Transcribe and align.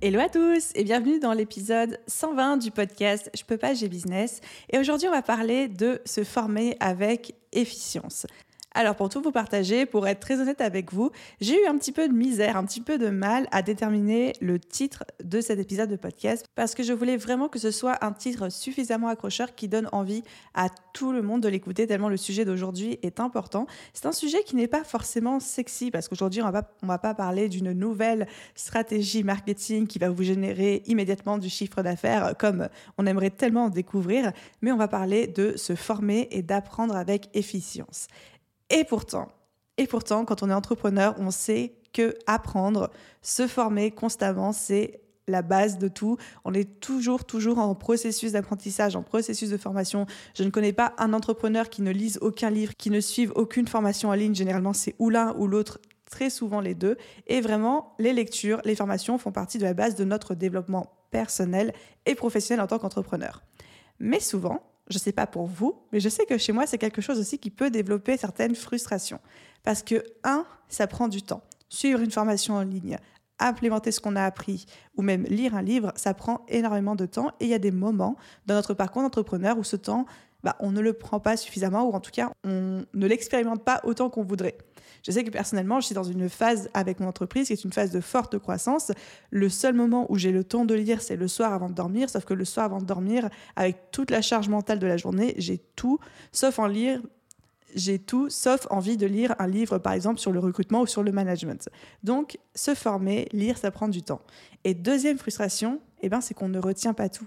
Hello 0.00 0.20
à 0.20 0.28
tous 0.28 0.70
et 0.76 0.84
bienvenue 0.84 1.18
dans 1.18 1.32
l'épisode 1.32 1.98
120 2.06 2.58
du 2.58 2.70
podcast 2.70 3.32
Je 3.36 3.42
peux 3.42 3.56
pas, 3.56 3.74
j'ai 3.74 3.88
business. 3.88 4.40
Et 4.70 4.78
aujourd'hui, 4.78 5.08
on 5.08 5.10
va 5.10 5.22
parler 5.22 5.66
de 5.66 6.00
se 6.04 6.22
former 6.22 6.76
avec 6.78 7.34
efficience. 7.50 8.24
Alors 8.78 8.94
pour 8.94 9.08
tout 9.08 9.20
vous 9.20 9.32
partager, 9.32 9.86
pour 9.86 10.06
être 10.06 10.20
très 10.20 10.40
honnête 10.40 10.60
avec 10.60 10.92
vous, 10.92 11.10
j'ai 11.40 11.60
eu 11.60 11.66
un 11.66 11.76
petit 11.76 11.90
peu 11.90 12.06
de 12.06 12.12
misère, 12.12 12.56
un 12.56 12.64
petit 12.64 12.80
peu 12.80 12.96
de 12.96 13.08
mal 13.08 13.48
à 13.50 13.60
déterminer 13.60 14.34
le 14.40 14.60
titre 14.60 15.02
de 15.20 15.40
cet 15.40 15.58
épisode 15.58 15.90
de 15.90 15.96
podcast 15.96 16.46
parce 16.54 16.76
que 16.76 16.84
je 16.84 16.92
voulais 16.92 17.16
vraiment 17.16 17.48
que 17.48 17.58
ce 17.58 17.72
soit 17.72 18.04
un 18.04 18.12
titre 18.12 18.52
suffisamment 18.52 19.08
accrocheur 19.08 19.56
qui 19.56 19.66
donne 19.66 19.88
envie 19.90 20.22
à 20.54 20.68
tout 20.92 21.10
le 21.10 21.22
monde 21.22 21.42
de 21.42 21.48
l'écouter 21.48 21.88
tellement 21.88 22.08
le 22.08 22.16
sujet 22.16 22.44
d'aujourd'hui 22.44 23.00
est 23.02 23.18
important. 23.18 23.66
C'est 23.94 24.06
un 24.06 24.12
sujet 24.12 24.44
qui 24.44 24.54
n'est 24.54 24.68
pas 24.68 24.84
forcément 24.84 25.40
sexy 25.40 25.90
parce 25.90 26.06
qu'aujourd'hui 26.06 26.40
on 26.42 26.46
ne 26.46 26.52
va 26.86 26.98
pas 26.98 27.14
parler 27.14 27.48
d'une 27.48 27.72
nouvelle 27.72 28.28
stratégie 28.54 29.24
marketing 29.24 29.88
qui 29.88 29.98
va 29.98 30.08
vous 30.08 30.22
générer 30.22 30.84
immédiatement 30.86 31.38
du 31.38 31.50
chiffre 31.50 31.82
d'affaires 31.82 32.34
comme 32.38 32.68
on 32.96 33.06
aimerait 33.06 33.30
tellement 33.30 33.64
en 33.64 33.70
découvrir, 33.70 34.30
mais 34.62 34.70
on 34.70 34.76
va 34.76 34.86
parler 34.86 35.26
de 35.26 35.56
se 35.56 35.74
former 35.74 36.28
et 36.30 36.42
d'apprendre 36.42 36.94
avec 36.94 37.28
efficience. 37.34 38.06
Et 38.70 38.84
pourtant, 38.84 39.28
et 39.78 39.86
pourtant, 39.86 40.24
quand 40.24 40.42
on 40.42 40.50
est 40.50 40.54
entrepreneur, 40.54 41.14
on 41.18 41.30
sait 41.30 41.74
que 41.92 42.16
apprendre, 42.26 42.90
se 43.22 43.46
former 43.46 43.90
constamment, 43.90 44.52
c'est 44.52 45.00
la 45.28 45.42
base 45.42 45.78
de 45.78 45.88
tout. 45.88 46.16
On 46.44 46.52
est 46.54 46.80
toujours, 46.80 47.24
toujours 47.24 47.58
en 47.58 47.74
processus 47.74 48.32
d'apprentissage, 48.32 48.96
en 48.96 49.02
processus 49.02 49.50
de 49.50 49.56
formation. 49.56 50.06
Je 50.34 50.42
ne 50.42 50.50
connais 50.50 50.72
pas 50.72 50.94
un 50.98 51.12
entrepreneur 51.12 51.68
qui 51.70 51.82
ne 51.82 51.90
lise 51.90 52.18
aucun 52.22 52.50
livre, 52.50 52.74
qui 52.76 52.90
ne 52.90 53.00
suive 53.00 53.32
aucune 53.36 53.68
formation 53.68 54.08
en 54.08 54.14
ligne. 54.14 54.34
Généralement, 54.34 54.72
c'est 54.72 54.94
ou 54.98 55.10
l'un 55.10 55.34
ou 55.36 55.46
l'autre, 55.46 55.80
très 56.10 56.30
souvent 56.30 56.60
les 56.60 56.74
deux. 56.74 56.96
Et 57.26 57.40
vraiment, 57.40 57.94
les 57.98 58.12
lectures, 58.12 58.60
les 58.64 58.74
formations 58.74 59.18
font 59.18 59.32
partie 59.32 59.58
de 59.58 59.64
la 59.64 59.74
base 59.74 59.94
de 59.94 60.04
notre 60.04 60.34
développement 60.34 60.92
personnel 61.10 61.72
et 62.06 62.14
professionnel 62.14 62.62
en 62.62 62.66
tant 62.66 62.78
qu'entrepreneur. 62.78 63.42
Mais 64.00 64.20
souvent, 64.20 64.62
je 64.90 64.96
ne 64.96 65.00
sais 65.00 65.12
pas 65.12 65.26
pour 65.26 65.46
vous, 65.46 65.82
mais 65.92 66.00
je 66.00 66.08
sais 66.08 66.24
que 66.24 66.38
chez 66.38 66.52
moi, 66.52 66.66
c'est 66.66 66.78
quelque 66.78 67.02
chose 67.02 67.18
aussi 67.18 67.38
qui 67.38 67.50
peut 67.50 67.70
développer 67.70 68.16
certaines 68.16 68.54
frustrations. 68.54 69.20
Parce 69.62 69.82
que, 69.82 70.02
un, 70.24 70.46
ça 70.68 70.86
prend 70.86 71.08
du 71.08 71.22
temps. 71.22 71.42
Suivre 71.68 72.00
une 72.00 72.10
formation 72.10 72.54
en 72.54 72.62
ligne, 72.62 72.98
implémenter 73.38 73.92
ce 73.92 74.00
qu'on 74.00 74.16
a 74.16 74.24
appris 74.24 74.66
ou 74.96 75.02
même 75.02 75.24
lire 75.24 75.54
un 75.54 75.62
livre, 75.62 75.92
ça 75.96 76.14
prend 76.14 76.44
énormément 76.48 76.96
de 76.96 77.06
temps 77.06 77.28
et 77.40 77.44
il 77.44 77.50
y 77.50 77.54
a 77.54 77.58
des 77.58 77.70
moments 77.70 78.16
dans 78.46 78.54
notre 78.54 78.74
parcours 78.74 79.02
d'entrepreneur 79.02 79.58
où 79.58 79.64
ce 79.64 79.76
temps, 79.76 80.06
bah, 80.42 80.56
on 80.60 80.70
ne 80.70 80.80
le 80.80 80.92
prend 80.92 81.20
pas 81.20 81.36
suffisamment 81.36 81.84
ou 81.84 81.92
en 81.92 82.00
tout 82.00 82.10
cas, 82.10 82.30
on 82.44 82.84
ne 82.94 83.06
l'expérimente 83.06 83.64
pas 83.64 83.80
autant 83.84 84.08
qu'on 84.08 84.22
voudrait. 84.22 84.56
Je 85.08 85.12
sais 85.14 85.24
que 85.24 85.30
personnellement, 85.30 85.80
je 85.80 85.86
suis 85.86 85.94
dans 85.94 86.04
une 86.04 86.28
phase 86.28 86.68
avec 86.74 87.00
mon 87.00 87.08
entreprise 87.08 87.46
qui 87.46 87.54
est 87.54 87.64
une 87.64 87.72
phase 87.72 87.90
de 87.90 88.00
forte 88.00 88.38
croissance. 88.38 88.92
Le 89.30 89.48
seul 89.48 89.72
moment 89.72 90.04
où 90.10 90.18
j'ai 90.18 90.32
le 90.32 90.44
temps 90.44 90.66
de 90.66 90.74
lire, 90.74 91.00
c'est 91.00 91.16
le 91.16 91.28
soir 91.28 91.54
avant 91.54 91.70
de 91.70 91.74
dormir. 91.74 92.10
Sauf 92.10 92.26
que 92.26 92.34
le 92.34 92.44
soir 92.44 92.66
avant 92.66 92.78
de 92.78 92.84
dormir, 92.84 93.30
avec 93.56 93.90
toute 93.90 94.10
la 94.10 94.20
charge 94.20 94.50
mentale 94.50 94.78
de 94.78 94.86
la 94.86 94.98
journée, 94.98 95.34
j'ai 95.38 95.56
tout, 95.76 95.98
sauf 96.30 96.58
en 96.58 96.66
lire 96.66 97.00
j'ai 97.74 97.98
tout 97.98 98.30
sauf 98.30 98.66
envie 98.70 98.96
de 98.96 99.06
lire 99.06 99.34
un 99.38 99.46
livre, 99.46 99.76
par 99.76 99.92
exemple, 99.92 100.18
sur 100.18 100.32
le 100.32 100.38
recrutement 100.38 100.80
ou 100.80 100.86
sur 100.86 101.02
le 101.02 101.12
management. 101.12 101.68
Donc, 102.02 102.38
se 102.54 102.74
former, 102.74 103.28
lire, 103.32 103.58
ça 103.58 103.70
prend 103.70 103.88
du 103.88 104.02
temps. 104.02 104.22
Et 104.64 104.72
deuxième 104.72 105.18
frustration, 105.18 105.78
eh 106.00 106.08
ben, 106.08 106.22
c'est 106.22 106.32
qu'on 106.32 106.48
ne 106.48 106.58
retient 106.58 106.94
pas 106.94 107.10
tout. 107.10 107.26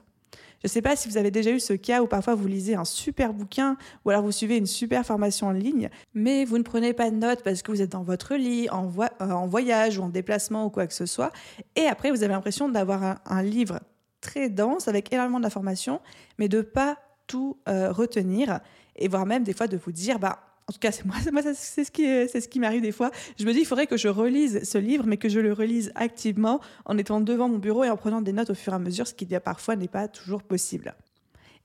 Je 0.61 0.67
ne 0.67 0.69
sais 0.69 0.81
pas 0.81 0.95
si 0.95 1.09
vous 1.09 1.17
avez 1.17 1.31
déjà 1.31 1.49
eu 1.49 1.59
ce 1.59 1.73
cas 1.73 2.03
où 2.03 2.07
parfois 2.07 2.35
vous 2.35 2.47
lisez 2.47 2.75
un 2.75 2.85
super 2.85 3.33
bouquin 3.33 3.77
ou 4.05 4.11
alors 4.11 4.21
vous 4.21 4.31
suivez 4.31 4.57
une 4.57 4.67
super 4.67 5.03
formation 5.03 5.47
en 5.47 5.51
ligne, 5.51 5.89
mais 6.13 6.45
vous 6.45 6.59
ne 6.59 6.63
prenez 6.63 6.93
pas 6.93 7.09
de 7.09 7.15
notes 7.15 7.41
parce 7.43 7.63
que 7.63 7.71
vous 7.71 7.81
êtes 7.81 7.91
dans 7.91 8.03
votre 8.03 8.35
lit, 8.35 8.69
en, 8.69 8.91
euh, 8.99 9.25
voyage 9.47 9.97
ou 9.97 10.03
en 10.03 10.09
déplacement 10.09 10.65
ou 10.65 10.69
quoi 10.69 10.85
que 10.85 10.93
ce 10.93 11.07
soit. 11.07 11.31
Et 11.75 11.85
après, 11.87 12.11
vous 12.11 12.21
avez 12.21 12.33
l'impression 12.33 12.69
d'avoir 12.69 13.19
un, 13.25 13.41
livre 13.41 13.79
très 14.21 14.49
dense 14.49 14.87
avec 14.87 15.11
énormément 15.11 15.39
d'informations, 15.39 15.99
mais 16.37 16.47
de 16.47 16.61
pas 16.61 16.97
tout 17.25 17.57
euh, 17.67 17.91
retenir 17.91 18.59
et 18.95 19.07
voire 19.07 19.25
même 19.25 19.43
des 19.43 19.53
fois 19.53 19.65
de 19.65 19.77
vous 19.77 19.91
dire, 19.91 20.19
bah, 20.19 20.50
en 20.71 20.73
tout 20.73 20.79
cas, 20.79 20.93
c'est 20.93 21.03
moi, 21.03 21.15
c'est 21.53 21.83
ce 21.83 21.91
qui, 21.91 22.03
c'est 22.29 22.39
ce 22.39 22.47
qui 22.47 22.61
m'arrive 22.61 22.81
des 22.81 22.93
fois. 22.93 23.11
Je 23.37 23.45
me 23.45 23.51
dis, 23.51 23.59
il 23.59 23.65
faudrait 23.65 23.87
que 23.87 23.97
je 23.97 24.07
relise 24.07 24.63
ce 24.63 24.77
livre, 24.77 25.03
mais 25.05 25.17
que 25.17 25.27
je 25.27 25.41
le 25.41 25.51
relise 25.51 25.91
activement 25.95 26.61
en 26.85 26.97
étant 26.97 27.19
devant 27.19 27.49
mon 27.49 27.57
bureau 27.57 27.83
et 27.83 27.89
en 27.89 27.97
prenant 27.97 28.21
des 28.21 28.31
notes 28.31 28.51
au 28.51 28.55
fur 28.55 28.71
et 28.71 28.77
à 28.77 28.79
mesure, 28.79 29.05
ce 29.05 29.13
qui 29.13 29.25
parfois 29.43 29.75
n'est 29.75 29.89
pas 29.89 30.07
toujours 30.07 30.43
possible. 30.43 30.95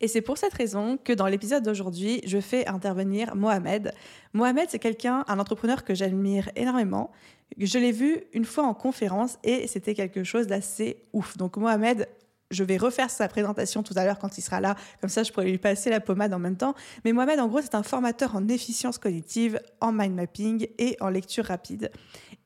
Et 0.00 0.08
c'est 0.08 0.22
pour 0.22 0.38
cette 0.38 0.54
raison 0.54 0.98
que 1.02 1.12
dans 1.12 1.28
l'épisode 1.28 1.62
d'aujourd'hui, 1.62 2.20
je 2.26 2.40
fais 2.40 2.66
intervenir 2.66 3.36
Mohamed. 3.36 3.92
Mohamed, 4.32 4.66
c'est 4.70 4.80
quelqu'un, 4.80 5.24
un 5.28 5.38
entrepreneur 5.38 5.84
que 5.84 5.94
j'admire 5.94 6.50
énormément. 6.56 7.12
Je 7.58 7.78
l'ai 7.78 7.92
vu 7.92 8.24
une 8.32 8.44
fois 8.44 8.64
en 8.64 8.74
conférence 8.74 9.38
et 9.44 9.68
c'était 9.68 9.94
quelque 9.94 10.24
chose 10.24 10.48
d'assez 10.48 11.04
ouf. 11.12 11.36
Donc 11.36 11.56
Mohamed, 11.58 12.08
je 12.50 12.64
vais 12.64 12.76
refaire 12.76 13.10
sa 13.10 13.28
présentation 13.28 13.82
tout 13.82 13.94
à 13.96 14.04
l'heure 14.04 14.18
quand 14.18 14.38
il 14.38 14.42
sera 14.42 14.60
là, 14.60 14.76
comme 15.00 15.10
ça 15.10 15.22
je 15.22 15.32
pourrais 15.32 15.46
lui 15.46 15.58
passer 15.58 15.90
la 15.90 16.00
pommade 16.00 16.32
en 16.32 16.38
même 16.38 16.56
temps. 16.56 16.74
Mais 17.04 17.12
Mohamed, 17.12 17.40
en 17.40 17.48
gros, 17.48 17.60
c'est 17.60 17.74
un 17.74 17.82
formateur 17.82 18.34
en 18.36 18.48
efficience 18.48 18.98
cognitive, 18.98 19.60
en 19.80 19.92
mind 19.92 20.14
mapping 20.14 20.68
et 20.78 20.96
en 21.00 21.08
lecture 21.08 21.44
rapide. 21.44 21.90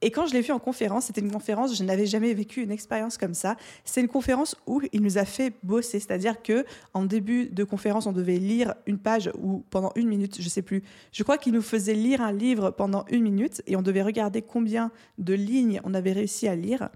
Et 0.02 0.10
quand 0.10 0.26
je 0.26 0.32
l'ai 0.32 0.40
vu 0.40 0.52
en 0.52 0.58
conférence, 0.58 1.06
c'était 1.06 1.20
une 1.20 1.30
conférence, 1.30 1.76
je 1.76 1.84
n'avais 1.84 2.06
jamais 2.06 2.32
vécu 2.32 2.62
une 2.62 2.70
expérience 2.70 3.18
comme 3.18 3.34
ça. 3.34 3.56
C'est 3.84 4.00
une 4.00 4.08
conférence 4.08 4.56
où 4.66 4.80
il 4.92 5.02
nous 5.02 5.18
a 5.18 5.26
fait 5.26 5.52
bosser, 5.62 6.00
c'est-à-dire 6.00 6.42
que 6.42 6.64
en 6.94 7.04
début 7.04 7.46
de 7.46 7.64
conférence, 7.64 8.06
on 8.06 8.12
devait 8.12 8.38
lire 8.38 8.74
une 8.86 8.98
page 8.98 9.30
ou 9.38 9.62
pendant 9.68 9.92
une 9.96 10.08
minute, 10.08 10.40
je 10.40 10.48
sais 10.48 10.62
plus. 10.62 10.82
Je 11.12 11.22
crois 11.22 11.36
qu'il 11.36 11.52
nous 11.52 11.62
faisait 11.62 11.94
lire 11.94 12.22
un 12.22 12.32
livre 12.32 12.70
pendant 12.70 13.04
une 13.10 13.22
minute 13.22 13.62
et 13.66 13.76
on 13.76 13.82
devait 13.82 14.02
regarder 14.02 14.40
combien 14.40 14.90
de 15.18 15.34
lignes 15.34 15.80
on 15.84 15.92
avait 15.92 16.12
réussi 16.12 16.48
à 16.48 16.54
lire. 16.54 16.88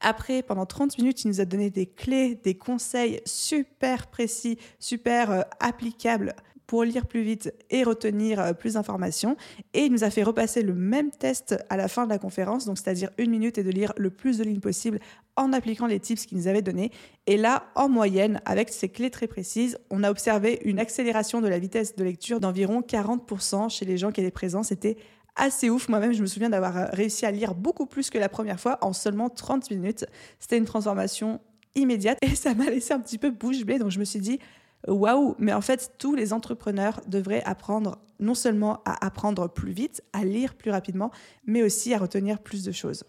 Après, 0.00 0.42
pendant 0.42 0.66
30 0.66 0.98
minutes, 0.98 1.24
il 1.24 1.28
nous 1.28 1.40
a 1.40 1.44
donné 1.44 1.70
des 1.70 1.86
clés, 1.86 2.34
des 2.34 2.54
conseils 2.54 3.20
super 3.24 4.08
précis, 4.08 4.58
super 4.78 5.30
euh, 5.30 5.40
applicables 5.60 6.34
pour 6.66 6.84
lire 6.84 7.06
plus 7.06 7.22
vite 7.22 7.54
et 7.70 7.84
retenir 7.84 8.40
euh, 8.40 8.52
plus 8.52 8.74
d'informations. 8.74 9.36
Et 9.72 9.84
il 9.84 9.92
nous 9.92 10.04
a 10.04 10.10
fait 10.10 10.22
repasser 10.22 10.62
le 10.62 10.74
même 10.74 11.10
test 11.10 11.56
à 11.70 11.76
la 11.76 11.88
fin 11.88 12.04
de 12.04 12.10
la 12.10 12.18
conférence, 12.18 12.66
donc 12.66 12.78
c'est-à-dire 12.78 13.10
une 13.18 13.30
minute 13.30 13.58
et 13.58 13.62
de 13.62 13.70
lire 13.70 13.92
le 13.96 14.10
plus 14.10 14.38
de 14.38 14.44
lignes 14.44 14.60
possible 14.60 14.98
en 15.36 15.52
appliquant 15.52 15.86
les 15.86 16.00
tips 16.00 16.26
qu'il 16.26 16.38
nous 16.38 16.48
avait 16.48 16.62
donnés. 16.62 16.90
Et 17.26 17.36
là, 17.36 17.66
en 17.74 17.88
moyenne, 17.88 18.40
avec 18.44 18.70
ces 18.70 18.88
clés 18.88 19.10
très 19.10 19.26
précises, 19.26 19.78
on 19.90 20.02
a 20.02 20.10
observé 20.10 20.60
une 20.64 20.78
accélération 20.78 21.40
de 21.40 21.48
la 21.48 21.58
vitesse 21.58 21.94
de 21.94 22.04
lecture 22.04 22.40
d'environ 22.40 22.80
40% 22.80 23.70
chez 23.70 23.84
les 23.84 23.98
gens 23.98 24.12
qui 24.12 24.20
étaient 24.20 24.30
présents. 24.30 24.62
C'était 24.62 24.96
assez 25.36 25.70
ouf. 25.70 25.88
Moi-même, 25.88 26.12
je 26.12 26.22
me 26.22 26.26
souviens 26.26 26.50
d'avoir 26.50 26.76
euh, 26.76 26.86
réussi 26.92 27.26
à 27.26 27.30
lire 27.30 27.54
beaucoup 27.54 27.86
plus 27.86 28.10
que 28.10 28.18
la 28.18 28.28
première 28.28 28.60
fois 28.60 28.78
en 28.80 28.92
seulement 28.92 29.28
30 29.28 29.70
minutes. 29.70 30.06
C'était 30.38 30.58
une 30.58 30.64
transformation 30.64 31.40
immédiate 31.74 32.18
et 32.22 32.34
ça 32.34 32.54
m'a 32.54 32.70
laissé 32.70 32.94
un 32.94 33.00
petit 33.00 33.18
peu 33.18 33.30
bouche 33.30 33.64
bée. 33.64 33.78
Donc 33.78 33.90
je 33.90 33.98
me 33.98 34.04
suis 34.04 34.20
dit, 34.20 34.38
waouh, 34.86 35.34
mais 35.38 35.52
en 35.52 35.60
fait, 35.60 35.92
tous 35.98 36.14
les 36.14 36.32
entrepreneurs 36.32 37.00
devraient 37.06 37.42
apprendre 37.44 37.98
non 38.18 38.34
seulement 38.34 38.80
à 38.84 39.04
apprendre 39.04 39.48
plus 39.48 39.72
vite, 39.72 40.02
à 40.12 40.24
lire 40.24 40.54
plus 40.54 40.70
rapidement, 40.70 41.10
mais 41.44 41.62
aussi 41.62 41.92
à 41.92 41.98
retenir 41.98 42.38
plus 42.38 42.64
de 42.64 42.72
choses. 42.72 43.04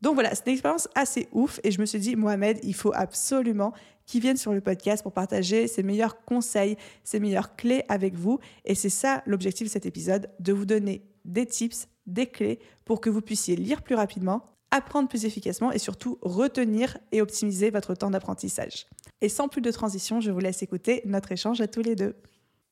Donc 0.00 0.14
voilà, 0.14 0.34
c'est 0.34 0.46
une 0.46 0.52
expérience 0.52 0.88
assez 0.94 1.28
ouf 1.32 1.58
et 1.64 1.70
je 1.70 1.80
me 1.80 1.86
suis 1.86 1.98
dit, 1.98 2.14
Mohamed, 2.14 2.60
il 2.62 2.74
faut 2.74 2.92
absolument 2.94 3.72
qu'il 4.06 4.22
vienne 4.22 4.36
sur 4.36 4.52
le 4.52 4.60
podcast 4.60 5.02
pour 5.02 5.12
partager 5.12 5.66
ses 5.66 5.82
meilleurs 5.82 6.24
conseils, 6.24 6.76
ses 7.04 7.20
meilleures 7.20 7.56
clés 7.56 7.82
avec 7.88 8.14
vous. 8.14 8.38
Et 8.64 8.74
c'est 8.74 8.90
ça 8.90 9.22
l'objectif 9.26 9.66
de 9.66 9.72
cet 9.72 9.86
épisode, 9.86 10.30
de 10.38 10.52
vous 10.52 10.66
donner 10.66 11.02
des 11.24 11.46
tips, 11.46 11.88
des 12.06 12.26
clés 12.26 12.58
pour 12.84 13.00
que 13.00 13.10
vous 13.10 13.20
puissiez 13.20 13.56
lire 13.56 13.82
plus 13.82 13.94
rapidement, 13.94 14.44
apprendre 14.70 15.08
plus 15.08 15.24
efficacement 15.24 15.72
et 15.72 15.78
surtout 15.78 16.18
retenir 16.22 16.98
et 17.12 17.22
optimiser 17.22 17.70
votre 17.70 17.94
temps 17.94 18.10
d'apprentissage. 18.10 18.86
Et 19.20 19.28
sans 19.28 19.48
plus 19.48 19.62
de 19.62 19.70
transition, 19.70 20.20
je 20.20 20.30
vous 20.30 20.40
laisse 20.40 20.62
écouter 20.62 21.02
notre 21.04 21.32
échange 21.32 21.60
à 21.60 21.68
tous 21.68 21.82
les 21.82 21.96
deux. 21.96 22.14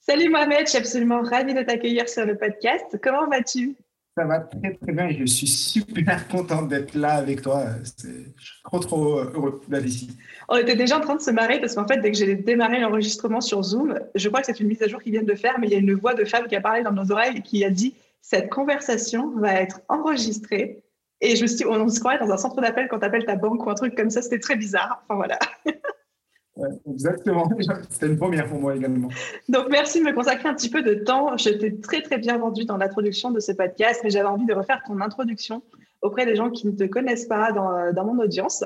Salut 0.01 0.31
Mohamed, 0.31 0.61
je 0.67 0.71
suis 0.71 0.79
absolument 0.79 1.21
ravie 1.23 1.55
de 1.55 1.63
t'accueillir 1.63 2.09
sur 2.09 2.25
le 2.25 2.37
podcast. 2.37 2.85
Comment 3.03 3.29
vas-tu? 3.29 3.77
Ça 4.17 4.25
va 4.25 4.39
très 4.39 4.73
très 4.73 4.93
bien 4.93 5.09
et 5.09 5.15
je 5.19 5.27
suis 5.27 5.47
super 5.47 6.27
contente 6.29 6.69
d'être 6.69 6.95
là 6.95 7.15
avec 7.17 7.43
toi. 7.43 7.67
Je 7.83 8.07
suis 8.43 8.63
trop 8.65 8.79
trop 8.79 9.19
heureux 9.19 9.61
d'être 9.69 9.85
ici. 9.85 10.09
On 10.49 10.57
était 10.57 10.77
déjà 10.77 10.97
en 10.97 11.01
train 11.01 11.17
de 11.17 11.21
se 11.21 11.31
marrer 11.31 11.61
parce 11.61 11.75
qu'en 11.75 11.87
fait, 11.87 11.99
dès 11.99 12.13
que 12.13 12.17
j'ai 12.17 12.35
démarré 12.35 12.81
l'enregistrement 12.81 13.43
sur 13.43 13.63
Zoom, 13.63 13.99
je 14.15 14.29
crois 14.29 14.41
que 14.41 14.47
c'est 14.47 14.59
une 14.59 14.69
mise 14.69 14.83
à 14.83 14.89
jour 14.89 15.03
qui 15.03 15.11
vient 15.11 15.23
de 15.23 15.35
faire, 15.35 15.59
mais 15.59 15.67
il 15.67 15.73
y 15.73 15.77
a 15.77 15.81
une 15.81 15.93
voix 15.93 16.15
de 16.15 16.25
femme 16.25 16.47
qui 16.47 16.57
a 16.57 16.63
parlé 16.63 16.83
dans 16.83 16.93
nos 16.93 17.13
oreilles 17.13 17.37
et 17.37 17.43
qui 17.43 17.63
a 17.63 17.69
dit 17.69 17.93
cette 18.21 18.51
conversation 18.51 19.31
va 19.39 19.55
être 19.55 19.81
enregistrée. 19.89 20.83
Et 21.21 21.37
je 21.37 21.43
me 21.43 21.47
suis 21.47 21.57
dit, 21.59 21.67
on 21.67 21.89
se 21.89 22.01
croirait 22.01 22.19
dans 22.19 22.31
un 22.31 22.37
centre 22.37 22.61
d'appel 22.61 22.89
quand 22.89 22.99
tu 22.99 23.05
appelles 23.05 23.25
ta 23.25 23.37
banque 23.37 23.65
ou 23.65 23.71
un 23.71 23.75
truc 23.75 23.95
comme 23.95 24.11
ça. 24.11 24.23
C'était 24.23 24.39
très 24.39 24.57
bizarre. 24.57 25.03
Enfin 25.05 25.15
voilà. 25.17 25.39
exactement. 26.91 27.51
C'était 27.91 28.07
une 28.07 28.19
première 28.19 28.49
pour 28.49 28.61
moi 28.61 28.77
également. 28.77 29.09
Donc, 29.49 29.69
merci 29.71 30.01
de 30.01 30.05
me 30.05 30.13
consacrer 30.13 30.49
un 30.49 30.55
petit 30.55 30.71
peu 30.71 30.83
de 30.83 30.95
temps. 30.95 31.37
Je 31.37 31.51
t'ai 31.51 31.81
très, 31.81 32.03
très 32.03 32.19
bien 32.19 32.39
vendu 32.39 32.65
dans 32.65 32.77
l'introduction 32.77 33.31
de 33.31 33.41
ce 33.41 33.53
podcast, 33.53 34.01
mais 34.05 34.11
j'avais 34.11 34.29
envie 34.29 34.47
de 34.47 34.55
refaire 34.55 34.83
ton 34.87 35.01
introduction 35.01 35.63
auprès 36.03 36.27
des 36.27 36.37
gens 36.37 36.51
qui 36.51 36.67
ne 36.67 36.73
te 36.73 36.85
connaissent 36.85 37.27
pas 37.27 37.53
dans, 37.53 37.93
dans 37.93 38.05
mon 38.05 38.23
audience. 38.23 38.65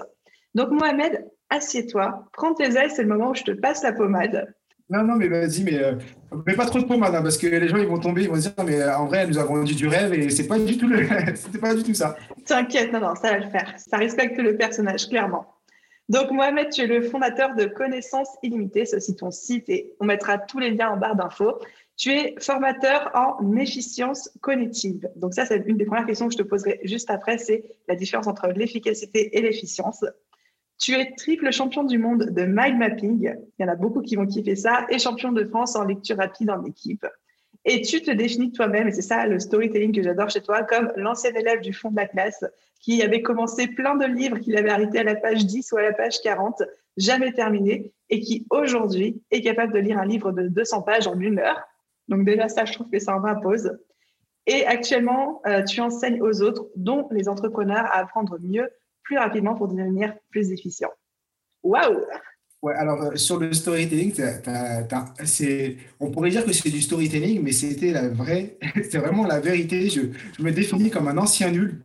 Donc, 0.54 0.70
Mohamed, 0.70 1.24
assieds-toi, 1.48 2.26
prends 2.32 2.54
tes 2.54 2.76
ailes, 2.76 2.90
c'est 2.90 3.02
le 3.02 3.08
moment 3.08 3.30
où 3.30 3.34
je 3.34 3.44
te 3.44 3.52
passe 3.52 3.82
la 3.82 3.92
pommade. 3.92 4.52
Non, 4.90 5.04
non, 5.04 5.14
mais 5.14 5.28
vas-y, 5.28 5.62
mais, 5.62 5.78
euh, 5.78 5.94
mais 6.46 6.54
pas 6.54 6.66
trop 6.66 6.80
de 6.80 6.84
pommade, 6.84 7.14
hein, 7.14 7.22
parce 7.22 7.38
que 7.38 7.46
les 7.46 7.68
gens 7.68 7.76
ils 7.76 7.86
vont 7.86 8.00
tomber, 8.00 8.22
ils 8.24 8.28
vont 8.28 8.36
dire, 8.36 8.52
mais 8.66 8.84
en 8.84 9.06
vrai, 9.06 9.24
nous 9.26 9.38
a 9.38 9.44
vendu 9.44 9.74
du 9.74 9.86
rêve 9.86 10.12
et 10.12 10.28
c'est 10.30 10.48
pas 10.48 10.58
du 10.58 10.76
tout 10.76 10.88
le... 10.88 11.06
c'était 11.36 11.58
pas 11.58 11.74
du 11.74 11.84
tout 11.84 11.94
ça. 11.94 12.16
T'inquiète, 12.44 12.92
non, 12.92 13.00
non, 13.00 13.14
ça 13.14 13.30
va 13.30 13.38
le 13.38 13.50
faire. 13.50 13.72
Ça 13.78 13.98
respecte 13.98 14.36
le 14.38 14.56
personnage, 14.56 15.08
clairement. 15.08 15.46
Donc, 16.08 16.32
Mohamed, 16.32 16.70
tu 16.70 16.80
es 16.80 16.86
le 16.88 17.02
fondateur 17.02 17.54
de 17.54 17.66
Connaissances 17.66 18.36
Illimitées, 18.42 18.82
aussi 18.92 19.14
ton 19.14 19.30
site 19.30 19.68
et 19.68 19.92
on 20.00 20.06
mettra 20.06 20.38
tous 20.38 20.58
les 20.58 20.72
liens 20.72 20.90
en 20.90 20.96
barre 20.96 21.14
d'infos. 21.14 21.60
Tu 21.96 22.10
es 22.10 22.34
formateur 22.40 23.12
en 23.14 23.54
efficience 23.56 24.28
cognitive. 24.40 25.08
Donc, 25.14 25.34
ça, 25.34 25.46
c'est 25.46 25.62
une 25.66 25.76
des 25.76 25.84
premières 25.84 26.06
questions 26.06 26.26
que 26.26 26.32
je 26.32 26.38
te 26.38 26.42
poserai 26.42 26.80
juste 26.82 27.10
après, 27.10 27.38
c'est 27.38 27.62
la 27.86 27.94
différence 27.94 28.26
entre 28.26 28.48
l'efficacité 28.48 29.38
et 29.38 29.40
l'efficience. 29.40 30.04
Tu 30.80 30.94
es 30.94 31.12
triple 31.14 31.52
champion 31.52 31.84
du 31.84 31.98
monde 31.98 32.30
de 32.30 32.42
mind 32.46 32.78
mapping. 32.78 33.34
Il 33.58 33.62
y 33.62 33.68
en 33.68 33.68
a 33.70 33.76
beaucoup 33.76 34.00
qui 34.00 34.16
vont 34.16 34.26
kiffer 34.26 34.56
ça. 34.56 34.86
Et 34.88 34.98
champion 34.98 35.30
de 35.30 35.44
France 35.44 35.76
en 35.76 35.84
lecture 35.84 36.16
rapide 36.16 36.50
en 36.50 36.64
équipe. 36.64 37.06
Et 37.66 37.82
tu 37.82 38.00
te 38.00 38.10
définis 38.10 38.52
toi-même, 38.52 38.88
et 38.88 38.92
c'est 38.92 39.02
ça 39.02 39.26
le 39.26 39.38
storytelling 39.38 39.94
que 39.94 40.02
j'adore 40.02 40.30
chez 40.30 40.40
toi, 40.40 40.62
comme 40.62 40.90
l'ancien 40.96 41.32
élève 41.34 41.60
du 41.60 41.74
fond 41.74 41.90
de 41.90 41.96
la 41.96 42.06
classe 42.06 42.42
qui 42.80 43.02
avait 43.02 43.20
commencé 43.20 43.66
plein 43.66 43.96
de 43.96 44.06
livres 44.06 44.38
qu'il 44.38 44.56
avait 44.56 44.70
arrêté 44.70 44.98
à 44.98 45.04
la 45.04 45.14
page 45.14 45.44
10 45.44 45.70
ou 45.72 45.76
à 45.76 45.82
la 45.82 45.92
page 45.92 46.22
40, 46.22 46.62
jamais 46.96 47.32
terminé, 47.32 47.92
et 48.08 48.20
qui 48.20 48.46
aujourd'hui 48.48 49.22
est 49.30 49.42
capable 49.42 49.74
de 49.74 49.78
lire 49.78 49.98
un 49.98 50.06
livre 50.06 50.32
de 50.32 50.48
200 50.48 50.80
pages 50.82 51.06
en 51.06 51.20
une 51.20 51.38
heure. 51.38 51.60
Donc 52.08 52.24
déjà 52.24 52.48
ça, 52.48 52.64
je 52.64 52.72
trouve 52.72 52.88
que 52.88 52.98
ça 52.98 53.14
en 53.14 53.24
impose. 53.24 53.78
Et 54.46 54.64
actuellement, 54.64 55.42
euh, 55.46 55.62
tu 55.62 55.82
enseignes 55.82 56.22
aux 56.22 56.40
autres, 56.40 56.66
dont 56.74 57.06
les 57.10 57.28
entrepreneurs, 57.28 57.84
à 57.92 57.98
apprendre 57.98 58.38
mieux 58.40 58.70
plus 59.10 59.18
rapidement 59.18 59.56
pour 59.56 59.66
devenir 59.66 60.14
plus 60.30 60.52
efficient. 60.52 60.90
Waouh 61.64 61.98
Ouais, 62.62 62.74
alors 62.74 63.02
euh, 63.02 63.16
sur 63.16 63.40
le 63.40 63.52
storytelling, 63.52 64.14
on 65.98 66.10
pourrait 66.12 66.30
dire 66.30 66.44
que 66.44 66.52
c'est 66.52 66.70
du 66.70 66.80
storytelling, 66.80 67.42
mais 67.42 67.50
c'était 67.50 67.90
la 67.90 68.08
vraie, 68.08 68.56
c'est 68.88 68.98
vraiment 68.98 69.26
la 69.26 69.40
vérité. 69.40 69.88
Je, 69.90 70.02
me 70.40 70.52
définis 70.52 70.90
comme 70.90 71.08
un 71.08 71.18
ancien 71.18 71.50
nul. 71.50 71.84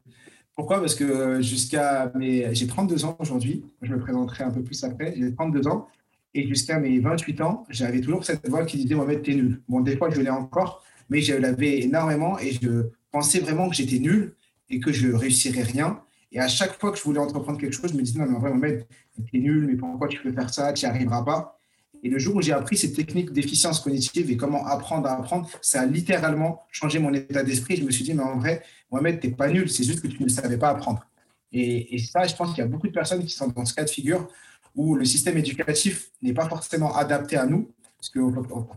Pourquoi? 0.54 0.82
Parce 0.82 0.94
que 0.94 1.42
jusqu'à 1.42 2.12
mes, 2.14 2.54
j'ai 2.54 2.68
32 2.68 3.06
ans 3.06 3.18
aujourd'hui. 3.20 3.66
Je 3.82 3.92
me 3.92 4.00
présenterai 4.00 4.44
un 4.44 4.52
peu 4.52 4.62
plus 4.62 4.84
après. 4.84 5.16
J'ai 5.18 5.34
32 5.34 5.68
ans 5.68 5.88
et 6.36 6.48
jusqu'à 6.48 6.78
mes 6.78 7.00
28 7.00 7.42
ans, 7.42 7.66
j'avais 7.72 8.02
toujours 8.02 8.24
cette 8.24 8.48
voix 8.48 8.66
qui 8.66 8.78
disait 8.78 8.94
Mohamed, 8.94 9.24
t'es 9.24 9.34
nul. 9.34 9.64
Bon, 9.68 9.80
des 9.80 9.98
fois, 9.98 10.12
je 10.12 10.22
l'ai 10.22 10.30
encore, 10.30 10.84
mais 11.10 11.22
je 11.22 11.34
l'avais 11.34 11.80
énormément 11.80 12.38
et 12.38 12.52
je 12.52 12.84
pensais 13.10 13.40
vraiment 13.40 13.68
que 13.68 13.76
j'étais 13.76 13.98
nul 13.98 14.36
et 14.70 14.80
que 14.80 14.92
je 14.92 15.12
réussirais 15.12 15.64
rien. 15.64 16.02
Et 16.36 16.40
à 16.40 16.50
chaque 16.50 16.78
fois 16.78 16.92
que 16.92 16.98
je 16.98 17.04
voulais 17.04 17.20
entreprendre 17.20 17.58
quelque 17.58 17.72
chose, 17.74 17.92
je 17.92 17.98
me 17.98 18.02
disais, 18.02 18.20
non, 18.20 18.26
mais 18.26 18.36
en 18.36 18.40
vrai, 18.40 18.50
Mohamed, 18.50 18.86
es 19.34 19.40
nul, 19.40 19.68
mais 19.68 19.76
pourquoi 19.78 20.10
tu 20.10 20.20
peux 20.22 20.34
faire 20.34 20.54
ça? 20.54 20.74
Tu 20.74 20.86
n'y 20.86 20.92
arriveras 20.92 21.24
pas. 21.24 21.58
Et 22.04 22.10
le 22.10 22.20
jour 22.20 22.36
où 22.36 22.42
j'ai 22.42 22.52
appris 22.52 22.76
ces 22.76 22.92
techniques 22.92 23.32
d'efficience 23.32 23.80
cognitive 23.80 24.30
et 24.30 24.36
comment 24.36 24.66
apprendre 24.68 25.08
à 25.08 25.18
apprendre, 25.18 25.50
ça 25.62 25.82
a 25.82 25.86
littéralement 25.86 26.64
changé 26.72 27.00
mon 27.00 27.14
état 27.14 27.42
d'esprit. 27.42 27.78
Je 27.78 27.86
me 27.86 27.90
suis 27.90 28.04
dit, 28.04 28.14
mais 28.14 28.24
en 28.24 28.38
vrai, 28.38 28.64
Mohamed, 28.92 29.22
tu 29.22 29.28
n'es 29.28 29.34
pas 29.34 29.48
nul, 29.48 29.70
c'est 29.70 29.86
juste 29.86 30.02
que 30.02 30.08
tu 30.08 30.22
ne 30.22 30.28
savais 30.28 30.58
pas 30.58 30.72
apprendre. 30.72 31.08
Et, 31.54 31.96
et 31.96 32.00
ça, 32.00 32.28
je 32.28 32.36
pense 32.36 32.50
qu'il 32.50 32.58
y 32.58 32.68
a 32.68 32.68
beaucoup 32.68 32.88
de 32.88 32.92
personnes 32.92 33.24
qui 33.24 33.34
sont 33.34 33.48
dans 33.48 33.64
ce 33.64 33.74
cas 33.74 33.86
de 33.86 33.90
figure 33.90 34.28
où 34.76 34.96
le 34.96 35.06
système 35.06 35.38
éducatif 35.38 36.12
n'est 36.22 36.34
pas 36.34 36.50
forcément 36.50 36.94
adapté 36.98 37.38
à 37.38 37.46
nous, 37.46 37.72
parce 37.98 38.10
que 38.10 38.20